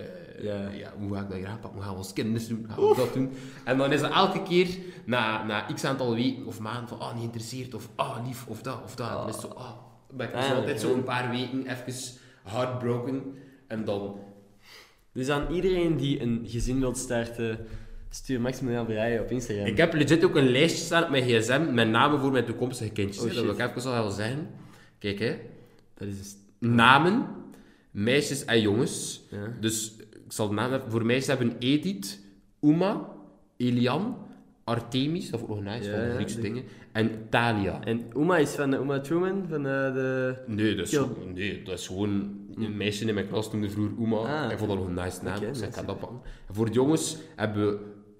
eh, 0.00 0.44
Ja. 0.44 0.68
ja. 0.70 0.92
hoe 0.98 1.14
ga 1.14 1.20
ik 1.20 1.28
dat 1.28 1.36
hier 1.38 1.46
aanpakken? 1.46 1.72
Hoe 1.72 1.82
gaan 1.82 1.92
we 1.92 1.98
ons 1.98 2.12
kinderen 2.12 2.48
doen? 2.48 2.66
Gaan 2.68 2.88
we 2.88 2.94
dat 2.96 3.14
doen? 3.14 3.30
En 3.64 3.78
dan 3.78 3.92
is 3.92 4.00
het 4.00 4.10
elke 4.12 4.42
keer, 4.42 4.68
na, 5.04 5.44
na 5.44 5.66
x 5.74 5.84
aantal 5.84 6.14
weken 6.14 6.46
of 6.46 6.60
maanden, 6.60 6.88
van, 6.88 6.98
ah, 6.98 7.08
niet 7.10 7.18
geïnteresseerd, 7.18 7.74
of 7.74 7.88
ah, 7.94 8.16
lief, 8.26 8.46
of 8.46 8.62
dat, 8.62 8.80
of 8.84 8.94
dat. 8.94 9.08
En 9.08 9.14
dan 9.16 9.28
is 9.28 9.34
het 9.34 9.42
zo, 9.44 9.48
ah, 9.48 9.70
ben 10.10 10.26
ik 10.26 10.32
dus 10.34 10.44
Ah, 10.44 10.56
altijd 10.56 10.80
zo 10.80 10.94
een 10.94 11.02
paar 11.04 11.30
weken 11.30 11.66
even 11.66 11.94
heartbroken, 12.44 13.22
en 13.66 13.84
dan... 13.84 14.16
Dus 15.12 15.28
aan 15.28 15.54
iedereen 15.54 15.96
die 15.96 16.20
een 16.20 16.42
gezin 16.46 16.80
wilt 16.80 16.98
starten, 16.98 17.58
stuur 18.10 18.40
Maximilian 18.40 18.86
Breije 18.86 19.20
op 19.20 19.30
Instagram. 19.30 19.66
Ik 19.66 19.76
heb 19.76 19.94
legit 19.94 20.24
ook 20.24 20.36
een 20.36 20.50
lijstje 20.50 20.84
staan 20.84 21.02
op 21.02 21.10
mijn 21.10 21.24
gsm 21.24 21.74
met 21.74 21.88
namen 21.88 22.20
voor 22.20 22.32
mijn 22.32 22.44
toekomstige 22.44 22.90
kindjes. 22.90 23.24
Oh, 23.24 23.34
dat 23.34 23.44
wil 23.44 23.52
ik 23.52 23.76
even 23.76 23.90
al 23.90 24.02
wel 24.02 24.10
zeggen. 24.10 24.48
Kijk, 24.98 25.18
hè. 25.18 25.36
Dat 25.94 26.08
is 26.08 26.18
dus... 26.18 26.36
Namen. 26.58 27.26
meisjes 27.90 28.44
en 28.44 28.60
jongens. 28.60 29.22
Ja. 29.30 29.56
Dus 29.60 29.92
ik 29.98 30.32
zal 30.32 30.48
de 30.48 30.54
naam 30.54 30.70
hebben. 30.70 30.90
Voor 30.90 31.06
meisjes 31.06 31.26
hebben 31.26 31.56
Edith, 31.58 32.18
Uma, 32.60 33.08
Elian, 33.56 34.16
Artemis, 34.70 35.30
nog 35.30 35.62
nice, 35.62 35.90
Ja, 35.90 35.96
van 35.96 36.04
de 36.08 36.14
Griekse 36.14 36.36
de- 36.36 36.42
dingen. 36.42 36.62
En 36.92 37.10
Thalia. 37.30 37.80
En 37.84 38.00
Uma 38.16 38.36
is 38.38 38.50
van 38.50 38.74
uh, 38.74 38.80
Uma 38.80 39.00
Truman, 39.00 39.44
van 39.48 39.62
de... 39.62 40.34
Nee, 40.46 40.74
dat 40.74 40.86
is, 40.86 40.90
Kill. 40.90 41.06
nee, 41.34 41.62
dat 41.62 41.78
is 41.78 41.86
gewoon... 41.86 42.38
Een 42.56 42.76
meisje 42.76 43.04
in 43.04 43.14
mijn 43.14 43.28
klas 43.28 43.52
noemde 43.52 43.70
vroeger 43.70 43.94
Uma. 44.00 44.16
Ah. 44.16 44.50
Ik 44.50 44.58
vond 44.58 44.70
dat 44.70 44.78
nog 44.78 44.88
een 44.88 44.94
nice 44.94 45.18
naam. 45.24 45.40
Dus 45.40 45.60
ik 45.60 45.74
ga 45.74 45.82
dat 45.82 45.98
pakken. 45.98 46.18
En 46.48 46.54
voor 46.54 46.66
de 46.66 46.72
jongens 46.72 47.16
hebben 47.36 47.66
we 47.66 47.78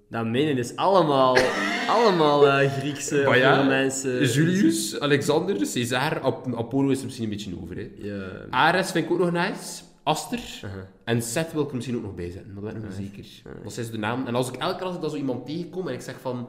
Dat 0.08 0.26
menen 0.26 0.58
is 0.58 0.76
allemaal, 0.76 1.36
allemaal 1.96 2.48
eh, 2.48 2.70
Griekse 2.72 3.18
of 3.18 3.24
Baja, 3.24 3.56
Romeinse... 3.60 4.18
Julius, 4.32 5.00
Alexander, 5.00 5.56
Caesar, 5.56 6.20
Ap- 6.20 6.54
Apollo 6.56 6.88
is 6.88 6.98
er 6.98 7.04
misschien 7.04 7.24
een 7.24 7.30
beetje 7.30 7.52
over. 7.62 7.76
Hè. 7.76 7.88
Ja. 7.96 8.28
Ares 8.50 8.90
vind 8.90 9.04
ik 9.04 9.10
ook 9.12 9.18
nog 9.18 9.32
nice. 9.32 9.82
Aster. 10.10 10.60
Aha. 10.64 10.88
En 11.04 11.22
Seth 11.22 11.52
wil 11.52 11.62
ik 11.62 11.68
er 11.68 11.74
misschien 11.74 11.96
ook 11.96 12.02
nog 12.02 12.14
bij 12.14 12.30
zetten, 12.30 12.52
maar 12.52 12.62
dat 12.62 12.72
ben 12.72 12.82
ik 12.82 12.88
nog 12.88 12.98
niet 12.98 13.10
zeker. 13.14 13.62
Dat 13.62 13.72
zijn 13.72 13.86
zo 13.86 13.92
de 13.92 13.98
naam. 13.98 14.26
En 14.26 14.34
als 14.34 14.48
ik 14.48 14.56
elke 14.56 14.76
keer 14.76 14.86
als 14.86 14.94
ik 14.94 15.00
dat 15.00 15.10
zo 15.10 15.16
iemand 15.16 15.46
tegenkom 15.46 15.88
en 15.88 15.94
ik 15.94 16.00
zeg 16.00 16.20
van... 16.20 16.48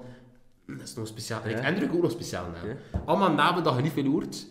"Hm, 0.65 0.77
Dat 0.77 0.87
is 0.87 0.93
nog 0.95 1.07
speciaal... 1.07 1.41
En 1.43 1.49
ik 1.49 1.55
Ja. 1.57 1.61
Hendrik 1.63 1.93
ook 1.93 2.01
nog 2.01 2.11
speciaal 2.11 2.45
naam. 2.49 2.77
Allemaal 3.05 3.31
namen 3.33 3.63
dat 3.63 3.75
je 3.75 3.81
niet 3.81 3.91
veel 3.91 4.05
hoort. 4.11 4.45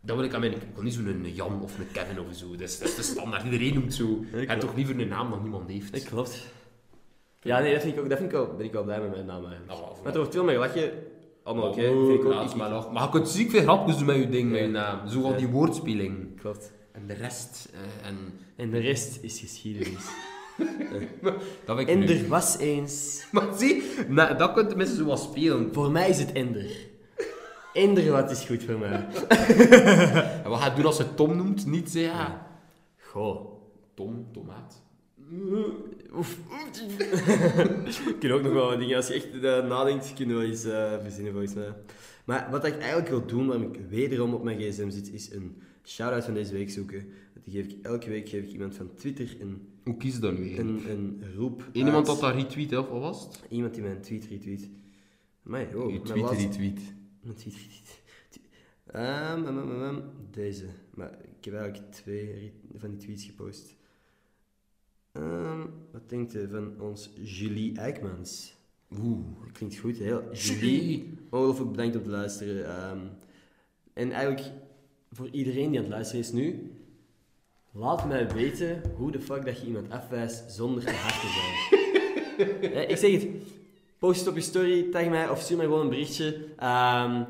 Dan 0.00 0.16
wil 0.16 0.24
ik 0.24 0.34
aan 0.34 0.40
mijn... 0.40 0.52
Ik 0.52 0.58
wil 0.74 0.82
niet 0.82 0.94
zo'n 0.94 1.24
Jan 1.34 1.62
of 1.62 1.78
een 1.78 1.86
Kevin 1.92 2.20
of 2.20 2.26
zo. 2.36 2.50
Dat 2.50 2.60
is, 2.60 2.78
dat 2.78 2.88
is 2.88 2.94
de 2.94 3.02
standaard. 3.02 3.44
Iedereen 3.44 3.74
noemt 3.74 3.94
zo. 3.94 4.04
Je 4.04 4.26
hebt 4.36 4.46
klopt. 4.46 4.60
toch 4.60 4.74
liever 4.74 5.00
een 5.00 5.08
naam 5.08 5.30
dan 5.30 5.42
niemand 5.42 5.70
heeft. 5.70 5.92
Dat 5.92 6.02
klopt. 6.04 6.46
Ja, 7.40 7.58
nee, 7.60 7.72
dat, 7.72 7.82
vind 7.82 7.94
ik 7.96 8.00
ook, 8.02 8.08
dat 8.08 8.18
vind 8.18 8.30
ik 8.32 8.36
wel, 8.36 8.54
ben 8.56 8.66
ik 8.66 8.72
wel 8.72 8.84
blij 8.84 9.00
met 9.00 9.10
mijn 9.10 9.26
naam 9.26 9.44
eigenlijk. 9.46 9.66
Nou, 9.80 9.96
maar 10.02 10.12
er 10.12 10.18
wordt 10.18 10.34
veel 10.34 10.44
meer 10.44 10.54
gelachen. 10.54 10.90
Allemaal 11.42 11.68
oké, 11.68 11.88
Oh, 11.88 12.06
vind 12.06 12.20
ik 12.20 12.24
ook. 12.32 12.48
Ik- 12.50 12.54
maar 12.54 12.70
lachen. 12.70 12.92
Maar 12.92 13.02
je 13.02 13.08
kunt 13.08 13.28
ziek 13.28 13.50
veel 13.50 13.62
grapjes 13.62 13.96
doen 13.96 14.06
met 14.06 14.16
je 14.16 14.28
ding, 14.28 14.50
met 14.50 14.60
je 14.60 14.66
naam. 14.66 15.08
Zo 15.08 15.20
van 15.20 15.30
Ja. 15.30 15.36
die 15.36 15.46
woordspeling. 15.48 16.40
Klopt. 16.40 16.72
En 16.96 17.06
de 17.06 17.12
rest... 17.12 17.68
eh, 17.72 18.08
en... 18.08 18.16
En 18.56 18.70
de 18.70 18.78
rest 18.78 19.18
is 19.20 19.40
geschiedenis. 19.40 20.04
Dat 21.64 21.76
vind 21.76 21.78
ik 21.78 21.88
en 21.88 21.98
leuk. 21.98 22.20
er 22.20 22.28
was 22.28 22.58
eens... 22.58 23.22
Maar 23.32 23.46
zie, 23.56 23.82
nou, 24.08 24.36
dat 24.36 24.52
kunt 24.52 24.76
mensen 24.76 24.96
zo 24.96 25.04
wel 25.04 25.16
spelen. 25.16 25.68
Voor 25.72 25.90
mij 25.90 26.08
is 26.08 26.18
het 26.18 26.32
Ender. 26.32 26.70
Ender 27.72 28.10
wat 28.10 28.30
is 28.30 28.44
goed 28.44 28.64
voor 28.64 28.78
mij. 28.78 29.06
En 30.44 30.50
wat 30.50 30.60
gaat 30.60 30.76
doen 30.76 30.84
als 30.84 30.96
je 30.96 31.14
Tom 31.14 31.36
noemt? 31.36 31.66
Niet 31.66 31.90
zeggen, 31.90 32.18
ja... 32.18 32.46
Goh. 32.98 33.54
Tom, 33.94 34.26
tomaat. 34.32 34.82
Oef. 36.14 36.38
Ik 38.08 38.16
kan 38.18 38.30
ook 38.30 38.42
nog 38.42 38.52
wel 38.52 38.68
wat 38.68 38.78
dingen. 38.78 38.96
Als 38.96 39.06
je 39.06 39.14
echt 39.14 39.32
eh, 39.34 39.68
nadenkt, 39.68 40.12
kun 40.14 40.28
je 40.28 40.34
wel 40.34 40.42
eens 40.42 40.64
eh, 40.64 40.92
verzinnen 41.02 41.32
volgens 41.32 41.54
mij. 41.54 41.72
Maar 42.24 42.48
wat 42.50 42.64
ik 42.64 42.78
eigenlijk 42.78 43.08
wil 43.08 43.26
doen, 43.26 43.46
waarom 43.46 43.72
ik 43.72 43.80
wederom 43.88 44.34
op 44.34 44.42
mijn 44.42 44.58
gsm 44.60 44.90
zit, 44.90 45.12
is 45.12 45.32
een 45.32 45.62
shout-out 45.86 46.24
van 46.24 46.34
deze 46.34 46.52
week 46.52 46.70
zoeken. 46.70 47.08
Die 47.44 47.52
geef 47.62 47.66
ik, 47.72 47.84
elke 47.84 48.08
week 48.08 48.28
geef 48.28 48.44
ik 48.44 48.52
iemand 48.52 48.74
van 48.74 48.94
Twitter 48.94 49.36
een, 49.40 49.68
Hoe 49.84 49.96
kies 49.96 50.16
je 50.16 50.20
nu 50.32 50.46
eigenlijk? 50.46 50.84
een, 50.86 50.90
een 51.22 51.34
roep 51.34 51.68
iemand 51.72 52.06
dat 52.06 52.20
dat 52.20 52.34
retweet, 52.34 52.70
hè, 52.70 52.78
of 52.78 52.88
wat 52.88 53.00
was 53.00 53.24
het? 53.24 53.40
Iemand 53.48 53.74
die 53.74 53.82
mijn 53.82 54.00
tweet 54.00 54.24
retweet. 54.26 54.68
Oh, 55.74 55.90
je 55.90 56.00
tweet 56.02 56.22
laatste- 56.22 56.42
retweet. 56.46 56.80
Mijn 57.20 57.36
tweet 57.36 57.54
retweet. 57.54 58.04
Ehm, 58.86 59.46
ehm, 59.46 59.82
ehm, 59.82 60.00
deze. 60.30 60.64
Maar 60.94 61.10
ik 61.38 61.44
heb 61.44 61.54
eigenlijk 61.54 61.92
twee 61.92 62.52
van 62.74 62.90
die 62.90 62.98
tweets 62.98 63.24
gepost. 63.24 63.76
Wat 65.92 66.08
denkt 66.08 66.34
u 66.34 66.48
van 66.50 66.80
ons 66.80 67.10
Julie 67.22 67.76
Eijkmans? 67.78 68.54
Oeh. 68.98 69.24
Dat 69.42 69.52
klinkt 69.52 69.76
goed, 69.76 69.96
heel. 69.96 70.32
Julie, 70.32 71.18
ongelooflijk 71.30 71.70
bedankt 71.70 71.96
om 71.96 72.02
te 72.02 72.08
luisteren. 72.08 72.64
En 73.92 74.10
eigenlijk 74.12 74.52
voor 75.16 75.28
iedereen 75.30 75.70
die 75.70 75.78
aan 75.78 75.84
het 75.84 75.92
luisteren 75.92 76.20
is 76.20 76.32
nu, 76.32 76.70
laat 77.72 78.06
mij 78.06 78.28
weten 78.28 78.82
hoe 78.96 79.10
de 79.10 79.20
fuck 79.20 79.44
dat 79.44 79.60
je 79.60 79.66
iemand 79.66 79.90
afwijst 79.90 80.52
zonder 80.52 80.84
te 80.84 80.90
hard 80.90 81.20
te 81.20 81.28
zijn. 81.28 82.72
Ja, 82.72 82.80
ik 82.92 82.96
zeg 82.96 83.10
het, 83.12 83.26
post 83.98 84.18
het 84.18 84.28
op 84.28 84.34
je 84.34 84.40
story, 84.40 84.90
tag 84.90 85.08
mij 85.08 85.28
of 85.28 85.40
stuur 85.40 85.56
mij 85.56 85.66
gewoon 85.66 85.80
een 85.80 85.88
berichtje. 85.88 86.44
Ehm, 86.56 87.22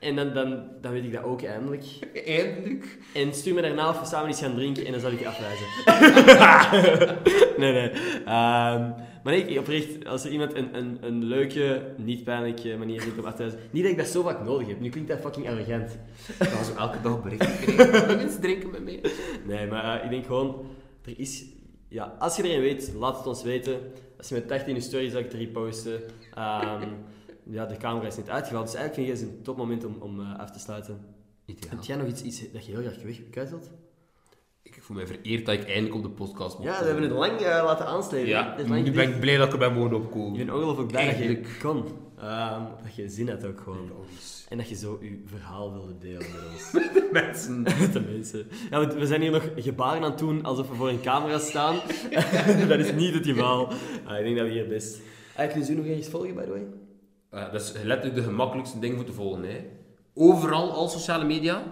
en 0.00 0.16
dan, 0.16 0.34
dan, 0.34 0.62
dan 0.80 0.92
weet 0.92 1.04
ik 1.04 1.12
dat 1.12 1.22
ook 1.22 1.42
eindelijk. 1.42 1.84
Eindelijk. 2.26 2.98
En 3.14 3.34
stuur 3.34 3.54
me 3.54 3.60
daarna 3.62 3.88
of 3.88 4.00
we 4.00 4.06
samen 4.06 4.30
iets 4.30 4.40
gaan 4.40 4.54
drinken 4.54 4.84
en 4.86 4.92
dan 4.92 5.00
zal 5.00 5.10
ik 5.10 5.18
je 5.18 5.28
afwijzen. 5.28 5.66
nee, 7.60 7.72
nee. 7.72 7.90
Ehm, 8.24 8.90
maar 9.22 9.32
nee, 9.32 9.42
ik- 9.46 9.58
oprecht, 9.58 10.06
als 10.06 10.24
er 10.24 10.30
iemand 10.30 10.54
een, 10.54 10.76
een, 10.76 10.98
een 11.00 11.24
leuke, 11.24 11.82
niet 11.96 12.24
pijnlijke 12.24 12.76
manier 12.76 13.00
vindt 13.00 13.18
om 13.18 13.24
af 13.24 13.34
te 13.34 13.42
wijzen. 13.42 13.58
Niet 13.70 13.82
dat 13.82 13.92
ik 13.92 13.98
dat 13.98 14.06
zo 14.06 14.22
vaak 14.22 14.44
nodig 14.44 14.66
heb. 14.68 14.80
Nu 14.80 14.88
klinkt 14.88 15.08
dat 15.10 15.20
fucking 15.20 15.48
arrogant. 15.48 15.98
Dat 16.38 16.52
was 16.52 16.74
elke 16.74 17.00
dag 17.02 17.22
berichten 17.22 17.56
krijgen. 17.74 18.18
Eens 18.20 18.38
drinken 18.40 18.70
met 18.70 18.84
mij? 18.84 19.00
Nee, 19.46 19.66
maar 19.66 19.98
eh, 19.98 20.04
ik 20.04 20.10
denk 20.10 20.26
gewoon, 20.26 20.66
er 21.04 21.12
is... 21.16 21.44
Ja, 21.88 22.14
als 22.18 22.36
je 22.36 22.42
er 22.42 22.54
een 22.54 22.60
weet, 22.60 22.92
laat 22.98 23.16
het 23.16 23.26
ons 23.26 23.42
weten. 23.42 23.78
Als 24.18 24.28
je 24.28 24.34
met 24.34 24.48
80 24.48 24.68
in 24.68 24.74
je 24.74 24.80
story 24.80 25.08
zal 25.08 25.18
ik 25.20 25.24
het 25.24 25.34
reposten. 25.34 26.00
Ehm, 26.34 26.82
ja, 27.50 27.66
de 27.66 27.76
camera 27.76 28.06
is 28.06 28.16
niet 28.16 28.30
uitgevallen, 28.30 28.66
dus 28.66 28.74
eigenlijk 28.76 29.08
vind 29.08 29.20
ik 29.20 29.26
het 29.28 29.36
een 29.38 29.42
topmoment 29.42 29.84
om, 29.84 29.96
om 30.00 30.20
eh, 30.20 30.38
af 30.38 30.50
te 30.50 30.58
sluiten. 30.58 31.00
Ideaal. 31.46 31.70
Heb 31.76 31.84
jij 31.84 31.96
nog 31.96 32.06
iets, 32.06 32.22
iets 32.22 32.52
dat 32.52 32.66
je 32.66 32.72
heel 32.72 32.80
graag 32.80 33.02
weg- 33.02 33.30
kwijt 33.30 33.50
wilt? 33.50 33.70
Ik 34.62 34.78
voel 34.82 34.96
me 34.96 35.06
vereerd 35.06 35.46
dat 35.46 35.54
ik 35.54 35.66
eindelijk 35.66 35.94
op 35.94 36.02
de 36.02 36.08
podcast 36.10 36.58
mocht 36.58 36.70
Ja, 36.70 36.78
we 36.78 36.84
hebben 36.84 37.02
het 37.02 37.12
lang 37.12 37.38
eh, 37.40 37.44
laten 37.64 37.86
aanslepen. 37.86 38.28
Ja, 38.28 38.56
nu 38.66 38.90
ben 38.92 39.08
ik 39.12 39.20
blij 39.20 39.36
dat 39.36 39.46
ik 39.46 39.52
erbij 39.52 39.70
mogen 39.70 39.90
Ik 39.96 40.02
opkomen. 40.02 40.36
ben 40.46 40.54
ongelooflijk 40.54 40.88
blij 40.88 41.06
dat 41.06 41.16
je 41.18 41.24
Eigenlijk. 41.24 41.58
kon. 41.62 41.84
Ehm, 42.18 42.62
dat 42.82 42.94
je 42.94 43.08
zin 43.08 43.28
had 43.28 43.44
ook 43.44 43.60
gewoon. 43.60 43.90
En 44.48 44.56
dat 44.56 44.68
je 44.68 44.74
zo 44.74 44.98
je 45.02 45.22
verhaal 45.26 45.72
wilde 45.72 45.98
delen 45.98 46.18
met 46.18 46.42
ons. 46.52 46.72
Mensen. 47.12 47.62
Met 47.80 47.92
de 47.92 48.00
mensen. 48.00 48.46
Ja, 48.70 48.78
want 48.78 48.94
we 48.94 49.06
zijn 49.06 49.20
hier 49.20 49.30
nog 49.30 49.48
gebaren 49.56 50.02
aan 50.02 50.10
het 50.10 50.18
doen 50.18 50.44
alsof 50.44 50.68
we 50.68 50.74
voor 50.74 50.88
een 50.88 51.00
camera 51.00 51.38
staan. 51.38 51.76
dat 52.68 52.78
is 52.78 52.92
niet 52.92 53.14
het 53.14 53.26
geval. 53.26 53.68
Ah, 54.04 54.18
ik 54.18 54.24
denk 54.24 54.36
dat 54.36 54.46
we 54.46 54.52
hier 54.52 54.68
best... 54.68 54.98
Ah, 55.36 55.46
kunnen 55.48 55.64
ze 55.66 55.72
u 55.72 55.76
nog 55.76 55.86
ergens 55.86 56.08
volgen, 56.08 56.34
by 56.34 56.42
the 56.42 56.50
way? 56.50 56.62
Eh, 57.30 57.52
dat 57.52 57.60
is 57.60 57.72
letterlijk 57.72 58.14
de 58.14 58.22
gemakkelijkste 58.22 58.78
ding 58.78 58.96
voor 58.96 59.04
te 59.04 59.12
volgen. 59.12 59.42
Hè. 59.42 59.64
Overal, 60.14 60.72
al 60.72 60.88
sociale 60.88 61.24
media. 61.24 61.62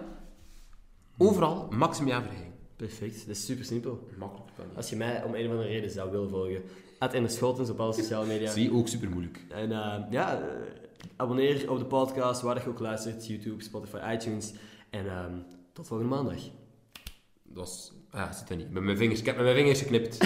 Overal, 1.17 1.67
Maximia 1.69 2.21
Verheyen. 2.21 2.53
Perfect, 2.75 3.27
dat 3.27 3.35
is 3.35 3.45
super 3.45 3.65
simpel. 3.65 4.07
Makkelijk 4.17 4.51
kan. 4.55 4.65
Als 4.75 4.89
je 4.89 4.95
mij 4.95 5.23
om 5.23 5.35
een 5.35 5.45
of 5.45 5.51
andere 5.51 5.69
reden 5.69 5.89
zou 5.89 6.11
willen 6.11 6.29
volgen, 6.29 6.61
at 6.99 7.13
Ender 7.13 7.31
Scholtens 7.31 7.69
op 7.69 7.79
alle 7.79 7.93
sociale 7.93 8.25
media. 8.25 8.51
Zie, 8.51 8.73
ook 8.73 8.87
super 8.87 9.09
moeilijk. 9.09 9.45
En 9.49 9.71
eh, 9.71 9.95
ja, 10.09 10.41
eh, 10.41 10.47
abonneer 11.15 11.71
op 11.71 11.79
de 11.79 11.85
podcast, 11.85 12.41
waar 12.41 12.63
je 12.63 12.69
ook 12.69 12.79
luistert. 12.79 13.27
YouTube, 13.27 13.63
Spotify, 13.63 13.97
iTunes. 14.13 14.53
En 14.89 15.07
ehm, 15.07 15.33
tot 15.73 15.87
volgende 15.87 16.15
maandag. 16.15 16.41
Dat 17.43 17.53
was... 17.53 17.93
Ah, 18.09 18.33
zit 18.33 18.49
er 18.49 18.55
niet. 18.55 18.71
Met 18.71 18.83
mijn 18.83 18.97
vingers, 18.97 19.19
ik 19.19 19.25
heb 19.25 19.35
met 19.35 19.43
mijn 19.43 19.57
vingers 19.57 19.79
geknipt. 19.79 20.17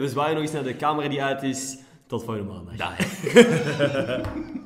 We 0.00 0.08
zwaaien 0.08 0.34
nog 0.34 0.42
eens 0.42 0.52
naar 0.52 0.62
de 0.62 0.76
camera 0.76 1.08
die 1.08 1.22
uit 1.22 1.42
is. 1.42 1.78
Tot 2.06 2.24
volgende 2.24 2.52
maandag. 2.52 2.76
Dag. 2.76 2.98